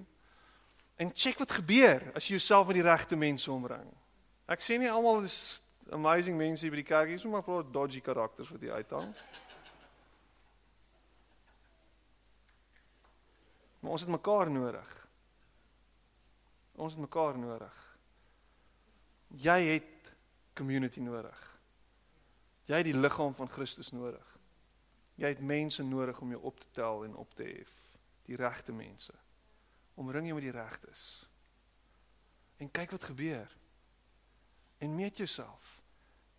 En 1.02 1.12
check 1.14 1.39
wat 1.41 1.56
gebeur 1.58 2.12
as 2.14 2.28
jy 2.28 2.38
jouself 2.38 2.68
met 2.70 2.78
die 2.80 2.86
regte 2.86 3.18
mense 3.18 3.50
omring. 3.52 3.89
Ek 4.50 4.62
sê 4.62 4.78
nie 4.78 4.91
almal 4.91 5.26
is 5.26 5.60
amazing 5.93 6.38
mense 6.38 6.66
hier 6.66 6.74
by 6.74 6.82
die 6.82 6.88
kerk, 6.88 7.10
hier 7.10 7.20
is 7.20 7.26
maar 7.26 7.41
'n 7.41 7.50
paar 7.50 7.66
dodgy 7.72 8.02
karakters 8.02 8.50
wat 8.50 8.62
jy 8.62 8.72
uithang. 8.72 9.14
Maar 13.80 13.91
ons 13.91 14.02
het 14.02 14.10
mekaar 14.10 14.52
nodig. 14.52 15.08
Ons 16.76 16.93
het 16.93 17.02
mekaar 17.02 17.38
nodig. 17.38 17.98
Jy 19.28 19.60
het 19.74 20.14
community 20.54 21.00
nodig. 21.00 21.60
Jy 22.66 22.76
het 22.76 22.86
die 22.86 23.00
liggaam 23.00 23.36
van 23.36 23.50
Christus 23.50 23.91
nodig. 23.91 24.36
Jy 25.18 25.32
het 25.34 25.41
mense 25.41 25.84
nodig 25.84 26.20
om 26.22 26.30
jou 26.36 26.41
op 26.45 26.59
te 26.59 26.68
tel 26.72 27.03
en 27.07 27.15
op 27.15 27.34
te 27.34 27.43
hef. 27.43 27.74
Die 28.30 28.38
regte 28.38 28.72
mense. 28.72 29.13
Omring 29.97 30.30
jou 30.30 30.38
met 30.38 30.45
die 30.45 30.53
regtes. 30.53 31.26
En 32.61 32.70
kyk 32.72 32.93
wat 32.93 33.09
gebeur. 33.09 33.55
En 34.78 34.95
meet 34.95 35.18
jouself. 35.18 35.82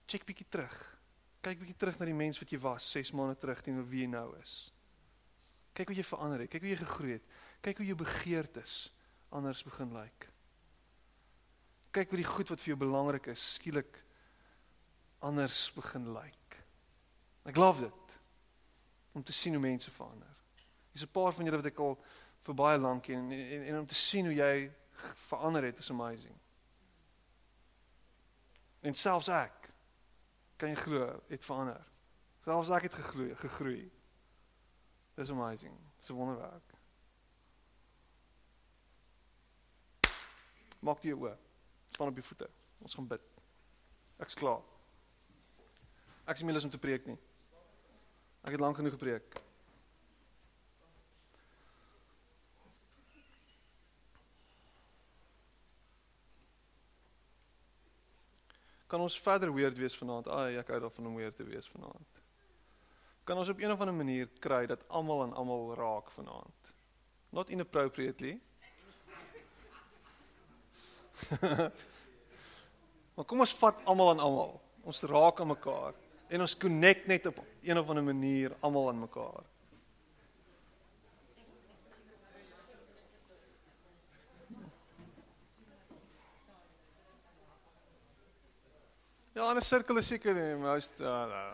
Check 0.07 0.24
bietjie 0.29 0.47
terug. 0.49 0.76
Kyk 1.43 1.59
bietjie 1.59 1.76
terug 1.76 1.99
na 1.99 2.07
die 2.07 2.14
mens 2.14 2.39
wat 2.39 2.55
jy 2.55 2.61
was 2.62 2.87
6 2.95 3.12
maande 3.18 3.39
terug 3.39 3.62
teenoor 3.66 3.87
wie 3.91 4.05
jy 4.05 4.11
nou 4.12 4.29
is. 4.39 4.57
Kyk 5.74 5.91
hoe 5.91 5.99
jy 5.99 6.07
verander 6.07 6.45
het. 6.45 6.51
Kyk 6.53 6.62
hoe 6.66 6.70
jy 6.70 6.79
gegroei 6.79 7.12
het. 7.16 7.29
Kyk 7.66 7.83
hoe 7.83 7.87
jou 7.91 7.99
begeertes 7.99 8.81
anders 9.35 9.62
begin 9.66 9.91
lyk. 9.93 10.05
Like. 10.07 10.35
Kyk 11.99 12.12
hoe 12.12 12.20
die 12.20 12.31
goed 12.31 12.51
wat 12.53 12.62
vir 12.62 12.72
jou 12.72 12.79
belangrik 12.79 13.26
is 13.33 13.55
skielik 13.57 14.05
anders 15.24 15.66
begin 15.74 16.12
lyk. 16.14 16.22
Like. 16.22 16.62
Ek 17.51 17.59
love 17.59 17.89
dit 17.89 18.08
om 19.13 19.23
te 19.23 19.33
sien 19.33 19.53
hoe 19.53 19.63
mense 19.63 19.91
verander. 19.91 20.37
Dis 20.93 21.03
'n 21.03 21.11
paar 21.13 21.33
van 21.33 21.45
julle 21.45 21.57
wat 21.57 21.67
ek 21.67 21.79
al 21.79 21.99
vir 22.43 22.55
baie 22.55 22.79
lank 22.79 23.03
ken 23.03 23.33
en, 23.33 23.33
en 23.33 23.63
en 23.63 23.79
om 23.79 23.87
te 23.87 23.95
sien 23.95 24.25
hoe 24.25 24.35
jy 24.35 24.73
verander 25.29 25.65
het 25.65 25.79
is 25.79 25.91
amazing. 25.91 26.37
En 28.81 28.95
selfs 28.95 29.29
ek 29.29 29.71
kan 30.57 30.69
jy 30.69 30.75
glo 30.75 31.23
het 31.29 31.45
verander. 31.45 31.85
Selfs 32.45 32.71
ek 32.71 32.83
het 32.83 32.95
gegroei, 32.95 33.35
gegroei. 33.35 33.91
Dis 35.15 35.31
amazing. 35.31 35.75
Dis 35.99 36.09
wonderwerk. 36.09 36.75
Maak 40.79 41.03
jy 41.03 41.13
oop. 41.13 41.47
Span 41.91 42.09
op 42.09 42.19
jou 42.21 42.27
voete. 42.27 42.49
Ons 42.79 42.95
gaan 42.95 43.09
bid. 43.11 43.25
Ek's 44.23 44.39
klaar. 44.39 44.63
Ek 46.29 46.39
is 46.39 46.45
nie 46.47 46.55
lus 46.55 46.67
om 46.69 46.71
te 46.71 46.79
preek 46.79 47.07
nie. 47.09 47.19
Ek 48.49 48.55
het 48.57 48.62
lank 48.64 48.76
genoeg 48.76 48.94
gepreek. 48.94 49.34
Kan 58.86 59.05
ons 59.05 59.20
verder 59.20 59.53
weird 59.53 59.76
wees 59.76 59.92
vanaand? 60.01 60.32
Ai, 60.32 60.57
ek 60.57 60.72
hou 60.72 60.80
daarvan 60.80 61.11
om 61.12 61.20
weird 61.20 61.36
te 61.36 61.44
wees 61.44 61.68
vanaand. 61.74 62.24
Kan 63.28 63.36
ons 63.36 63.53
op 63.53 63.61
een 63.61 63.68
of 63.68 63.84
ander 63.84 63.99
manier 64.01 64.32
kry 64.40 64.64
dat 64.72 64.88
almal 64.88 65.26
en 65.26 65.36
almal 65.36 65.76
raak 65.76 66.09
vanaand? 66.16 66.72
Not 67.36 67.53
inappropriately, 67.53 68.40
maar 73.14 73.28
kom 73.28 73.44
ons 73.44 73.57
vat 73.61 73.84
almal 73.84 74.16
aan 74.16 74.24
almal. 74.24 74.57
Ons 74.88 75.05
raak 75.05 75.36
aan 75.44 75.53
mekaar 75.53 76.08
en 76.29 76.41
ons 76.45 76.57
connect 76.57 77.07
net 77.07 77.26
op 77.26 77.41
een 77.62 77.79
of 77.79 77.89
ander 77.89 78.05
manier 78.05 78.57
almal 78.61 78.89
aan 78.89 79.01
mekaar. 79.01 79.45
Ja, 89.33 89.55
'n 89.55 89.61
sirkel 89.61 89.97
is 89.97 90.07
seker 90.07 90.35
nie, 90.35 90.57
maar 90.57 90.74
hy's 90.74 90.91
uh, 91.01 91.53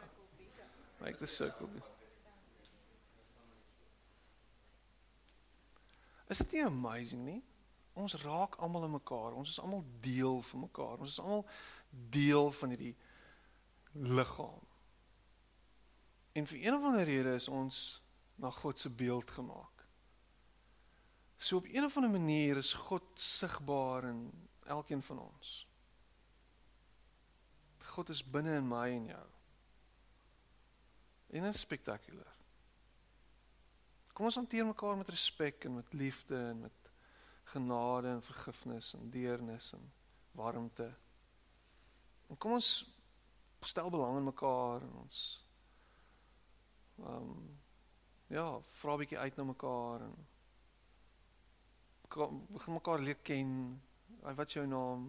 make 1.01 1.19
the 1.19 1.27
circle. 1.27 1.69
Is 6.29 6.39
dit 6.39 6.53
nie 6.53 6.65
amazing 6.65 7.25
nie? 7.25 7.43
ons 7.95 8.15
raak 8.23 8.57
almal 8.63 8.89
in 8.89 8.97
mekaar. 8.97 9.35
Ons 9.39 9.55
is 9.55 9.61
almal 9.63 9.85
deel 10.03 10.43
van 10.51 10.67
mekaar. 10.67 10.99
Ons 10.99 11.17
is 11.17 11.21
almal 11.23 11.45
deel 12.11 12.51
van 12.59 12.75
hierdie 12.75 12.95
liggaam. 13.93 14.64
En 16.35 16.47
vir 16.47 16.65
een 16.67 16.75
of 16.75 16.83
ander 16.83 17.05
rede 17.05 17.35
is 17.35 17.49
ons 17.49 18.03
na 18.35 18.51
God 18.51 18.79
se 18.79 18.91
beeld 18.91 19.31
gemaak. 19.31 19.85
So 21.37 21.57
op 21.57 21.67
een 21.71 21.85
of 21.85 21.97
ander 21.97 22.11
manier 22.11 22.57
is 22.57 22.73
God 22.73 23.03
sigbaar 23.15 24.05
in 24.05 24.49
elkeen 24.67 25.03
van 25.03 25.19
ons. 25.19 25.69
God 27.85 28.09
is 28.09 28.25
binne 28.25 28.57
in 28.57 28.69
my 28.69 28.89
en 28.91 29.07
jou. 29.07 29.27
En 31.27 31.43
dit 31.43 31.55
is 31.55 31.61
spektakulêr. 31.61 32.35
Kom 34.13 34.27
ons 34.27 34.35
hanteer 34.35 34.67
mekaar 34.67 34.97
met 34.97 35.09
respek 35.09 35.65
en 35.65 35.75
met 35.75 35.93
liefde 35.93 36.37
en 36.37 36.61
met 36.61 36.91
genade 37.45 38.09
en 38.09 38.23
vergifnis 38.23 38.95
en 38.95 39.11
deernis 39.11 39.73
en 39.73 39.93
warmte. 40.31 40.91
En 42.27 42.39
kom 42.39 42.53
ons 42.59 42.75
stel 43.61 43.91
belang 43.91 44.17
in 44.17 44.25
mekaar 44.25 44.83
en 44.83 44.93
ons 45.05 45.44
ehm 47.03 47.31
um, 47.31 47.59
ja, 48.33 48.47
vra 48.81 48.97
bietjie 48.97 49.19
uit 49.19 49.37
na 49.37 49.45
mekaar 49.45 50.01
en 50.07 50.15
begin 52.55 52.73
mekaar 52.73 52.99
leer 52.99 53.19
ken. 53.23 53.83
Wat 54.23 54.47
is 54.47 54.53
jou 54.53 54.67
naam? 54.67 55.09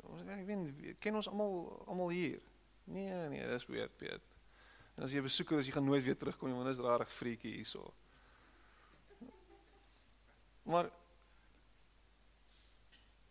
Ons 0.00 0.22
ek 0.26 0.46
weet 0.46 0.98
ken 1.02 1.18
ons 1.18 1.28
almal 1.28 1.84
almal 1.86 2.14
hier. 2.14 2.40
Nee, 2.90 3.28
nee, 3.28 3.46
dis 3.46 3.66
weird, 3.66 3.96
Piet. 3.96 4.24
En 4.96 5.06
as 5.06 5.12
jy 5.14 5.22
besoeker 5.22 5.60
is, 5.60 5.68
jy 5.68 5.74
gaan 5.76 5.86
nooit 5.86 6.04
weer 6.04 6.16
terugkom 6.18 6.50
nie, 6.50 6.56
want 6.56 6.70
dit 6.70 6.78
is 6.78 6.84
rarig 6.84 7.12
freaky 7.12 7.54
hierso. 7.58 7.92
Maar 10.70 10.90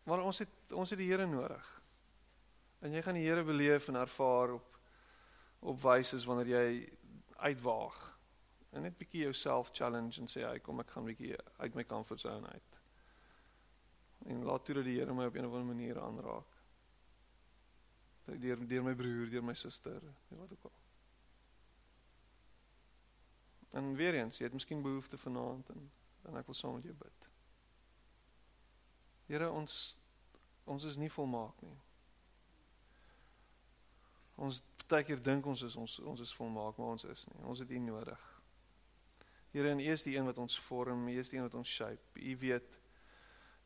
maar 0.09 0.23
ons 0.25 0.39
het 0.41 0.73
ons 0.73 0.89
het 0.89 0.99
die 0.99 1.09
Here 1.11 1.27
nodig. 1.29 1.65
En 2.81 2.93
jy 2.95 3.01
gaan 3.05 3.17
die 3.19 3.27
Here 3.27 3.43
beleef 3.43 3.89
en 3.91 3.99
ervaar 3.99 4.55
op 4.55 4.68
op 5.59 5.81
wyse 5.81 6.25
wanneer 6.25 6.47
jy 6.47 6.89
uitwaag. 7.35 7.97
En 8.69 8.81
net 8.81 8.97
bietjie 8.97 9.21
jouself 9.21 9.69
challenge 9.73 10.21
en 10.21 10.27
sê 10.27 10.45
hy 10.45 10.59
kom 10.59 10.79
ek 10.79 10.91
gaan 10.93 11.07
bietjie 11.07 11.35
uit 11.57 11.75
my 11.75 11.85
comfort 11.85 12.21
zone 12.21 12.47
uit. 12.47 12.79
En 14.29 14.43
laat 14.43 14.65
toe 14.65 14.75
dat 14.75 14.83
die 14.83 14.97
Here 14.99 15.13
my 15.13 15.25
op 15.25 15.35
'n 15.35 15.45
of 15.45 15.53
ander 15.53 15.75
manier 15.75 15.99
aanraak. 15.99 16.57
Deur 18.25 18.67
deur 18.67 18.83
my 18.83 18.95
broer, 18.95 19.29
deur 19.29 19.43
my 19.43 19.53
suster, 19.53 20.01
wat 20.27 20.51
ook 20.51 20.63
al. 20.63 20.77
En 23.69 23.95
weer 23.95 24.13
eens, 24.13 24.37
jy 24.37 24.43
het 24.43 24.53
miskien 24.53 24.81
behoefte 24.81 25.17
vanaand 25.17 25.69
en 25.69 25.91
en 26.21 26.35
ek 26.35 26.45
wil 26.45 26.57
saam 26.57 26.73
met 26.73 26.83
jou 26.83 26.95
bid. 26.99 27.29
Here 29.29 29.49
ons 29.51 29.97
ons 30.69 30.83
is 30.83 30.97
nie 31.01 31.11
volmaak 31.11 31.61
nie. 31.61 31.77
Ons 34.39 34.61
baie 34.89 35.05
keer 35.05 35.21
dink 35.21 35.45
ons 35.45 35.61
is 35.67 35.75
ons 35.75 35.99
ons 35.99 36.21
is 36.23 36.33
volmaak, 36.39 36.77
maar 36.77 36.95
ons 36.95 37.05
is 37.05 37.25
nie. 37.29 37.41
Ons 37.43 37.59
het 37.63 37.71
U 37.71 37.79
nodig. 37.83 38.25
Here, 39.51 39.69
en 39.69 39.81
U 39.81 39.91
is 39.91 40.05
die 40.05 40.15
een 40.15 40.25
wat 40.25 40.37
ons 40.37 40.59
vorm, 40.59 41.07
U 41.07 41.17
is 41.19 41.29
die 41.29 41.39
een 41.39 41.47
wat 41.47 41.57
ons 41.59 41.69
shape. 41.69 42.21
U 42.21 42.37
weet 42.37 42.79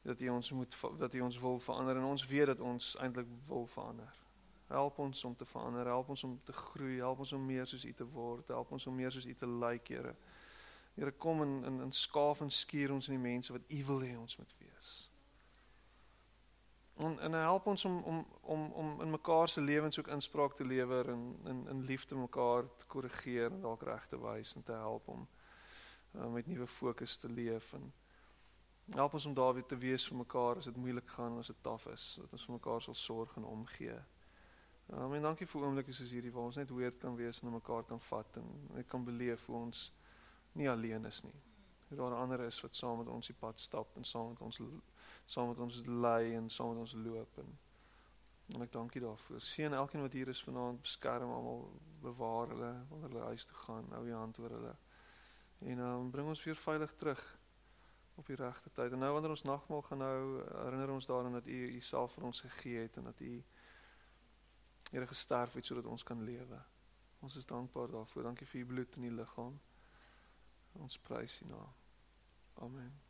dat 0.04 0.22
U 0.22 0.30
ons 0.30 0.52
moet 0.52 0.76
dat 1.00 1.14
U 1.14 1.20
ons 1.22 1.40
wil 1.40 1.60
verander 1.60 1.98
en 1.98 2.04
ons 2.04 2.28
weet 2.28 2.46
dat 2.46 2.60
ons 2.60 2.96
eintlik 3.00 3.28
wil 3.48 3.68
verander. 3.68 4.20
Help 4.68 5.00
ons 5.00 5.24
om 5.24 5.36
te 5.36 5.46
verander, 5.46 5.86
help 5.86 6.10
ons 6.10 6.24
om 6.24 6.40
te 6.44 6.54
groei, 6.54 6.98
help 6.98 7.20
ons 7.20 7.34
om 7.34 7.46
meer 7.46 7.68
soos 7.68 7.86
U 7.86 7.94
te 7.94 8.08
word, 8.08 8.48
help 8.48 8.72
ons 8.72 8.88
om 8.88 8.96
meer 8.96 9.12
soos 9.12 9.28
U 9.30 9.36
te 9.36 9.48
lyk, 9.48 9.88
Here. 9.88 10.16
Here 10.96 11.12
kom 11.12 11.42
en 11.42 11.64
in 11.66 11.82
in 11.82 11.92
skaaf 11.92 12.42
en 12.42 12.50
skuur 12.50 12.92
ons 12.94 13.08
in 13.08 13.18
die 13.18 13.24
mense 13.32 13.54
wat 13.54 13.70
U 13.70 13.84
wil 13.86 14.02
hê 14.02 14.16
ons 14.18 14.38
moet 14.38 14.56
wees. 14.60 14.94
En 16.94 17.20
en 17.20 17.34
help 17.34 17.66
ons 17.66 17.86
om 17.86 18.04
om 18.04 18.26
om 18.42 18.72
om 18.72 19.02
in 19.02 19.10
mekaar 19.10 19.50
se 19.50 19.62
lewens 19.62 20.00
ook 20.00 20.08
inspraak 20.08 20.56
te 20.56 20.66
lewer 20.66 21.10
en 21.10 21.40
in 21.44 21.68
in 21.68 21.84
liefde 21.84 22.16
mekaar 22.16 22.64
te 22.78 22.86
korrigeer 22.86 23.52
en 23.52 23.62
dalk 23.62 23.82
reg 23.82 24.08
te 24.08 24.20
wys 24.20 24.56
en 24.56 24.64
te 24.64 24.72
help 24.72 25.08
om 25.08 25.28
uh, 26.16 26.28
met 26.28 26.48
nuwe 26.48 26.68
fokus 26.68 27.18
te 27.18 27.30
leef 27.30 27.74
en 27.74 27.94
help 28.92 29.14
ons 29.14 29.26
om 29.26 29.34
daar 29.34 29.54
weer 29.54 29.66
te 29.66 29.78
wees 29.78 30.08
vir 30.08 30.18
mekaar 30.18 30.58
as 30.58 30.66
dit 30.66 30.76
moeilik 30.76 31.08
gaan, 31.08 31.38
as 31.38 31.48
dit 31.48 31.62
taaf 31.62 31.86
is, 31.86 32.08
dat 32.22 32.32
ons 32.32 32.46
vir 32.46 32.56
mekaar 32.58 32.82
sal 32.82 32.94
sorg 32.94 33.36
en 33.40 33.46
omgee. 33.48 33.96
Um, 34.92 35.14
en 35.14 35.22
dankie 35.22 35.48
vir 35.48 35.64
oomblikke 35.64 35.94
soos 35.96 36.12
hierdie 36.12 36.32
waar 36.36 36.50
ons 36.50 36.60
net 36.60 36.72
weer 36.76 36.92
kan 37.00 37.16
wees 37.16 37.40
en 37.42 37.54
mekaar 37.54 37.86
kan 37.88 38.02
vat 38.10 38.38
en 38.42 38.50
net 38.76 38.88
kan 38.92 39.06
beleef 39.06 39.46
hoe 39.46 39.56
ons 39.56 39.86
nie 40.60 40.70
alleen 40.70 41.06
is 41.06 41.24
nie. 41.24 41.40
Dat 41.90 41.98
daar 41.98 42.18
ander 42.18 42.44
is 42.44 42.60
wat 42.62 42.76
saam 42.76 43.00
met 43.00 43.08
ons 43.08 43.32
die 43.32 43.38
pad 43.40 43.60
stap 43.60 43.96
en 43.98 44.04
saam 44.04 44.34
met 44.34 44.42
ons 44.42 44.60
saam 45.26 45.48
met 45.48 45.60
ons 45.60 45.82
lei 45.86 46.36
en 46.36 46.50
saam 46.50 46.74
met 46.74 46.84
ons 46.86 46.94
loop 46.94 47.38
en 47.38 47.60
en 48.54 48.62
ek 48.62 48.72
dank 48.72 48.96
U 48.96 49.00
daarvoor. 49.00 49.42
Seën 49.42 49.74
elkeen 49.74 50.02
wat 50.04 50.14
hier 50.14 50.28
is 50.28 50.44
vanaand, 50.44 50.82
beskerm 50.82 51.32
almal, 51.32 51.64
bewaar 52.04 52.52
hulle 52.52 52.72
wanneer 52.90 53.10
hulle 53.10 53.30
huis 53.32 53.46
toe 53.46 53.56
gaan. 53.58 53.88
Hou 53.96 54.04
U 54.04 54.14
hand 54.14 54.38
oor 54.38 54.52
hulle. 54.58 54.74
En 55.64 55.80
um, 55.80 56.12
bring 56.12 56.28
ons 56.28 56.44
weer 56.44 56.60
veilig 56.60 56.94
terug 57.00 57.24
op 58.20 58.28
die 58.28 58.36
regte 58.36 58.70
tyd. 58.70 58.92
En 58.92 59.00
nou 59.00 59.14
wanneer 59.14 59.34
ons 59.34 59.46
nagmaal 59.48 59.82
gaan 59.82 60.04
nou, 60.04 60.18
herinner 60.66 60.92
ons 60.92 61.08
daaraan 61.10 61.40
dat 61.40 61.48
U 61.48 61.60
U 61.78 61.80
self 61.82 62.14
vir 62.14 62.28
ons 62.30 62.42
gegee 62.42 62.84
het 62.86 63.00
en 63.02 63.10
dat 63.10 63.20
U 63.20 63.34
Here 64.94 65.08
gesterf 65.08 65.54
het 65.54 65.66
sodat 65.66 65.86
ons 65.90 66.04
kan 66.04 66.24
lewe. 66.24 66.60
Ons 67.20 67.36
is 67.36 67.46
dankbaar 67.46 67.88
daarvoor. 67.88 68.24
Dankie 68.24 68.48
vir 68.48 68.62
U 68.62 68.66
bloed 68.66 68.96
en 68.96 69.04
U 69.04 69.12
liggaam. 69.16 69.56
Ons 70.74 71.00
prys 71.00 71.40
U 71.42 71.50
naam. 71.50 71.74
Amen. 72.54 73.03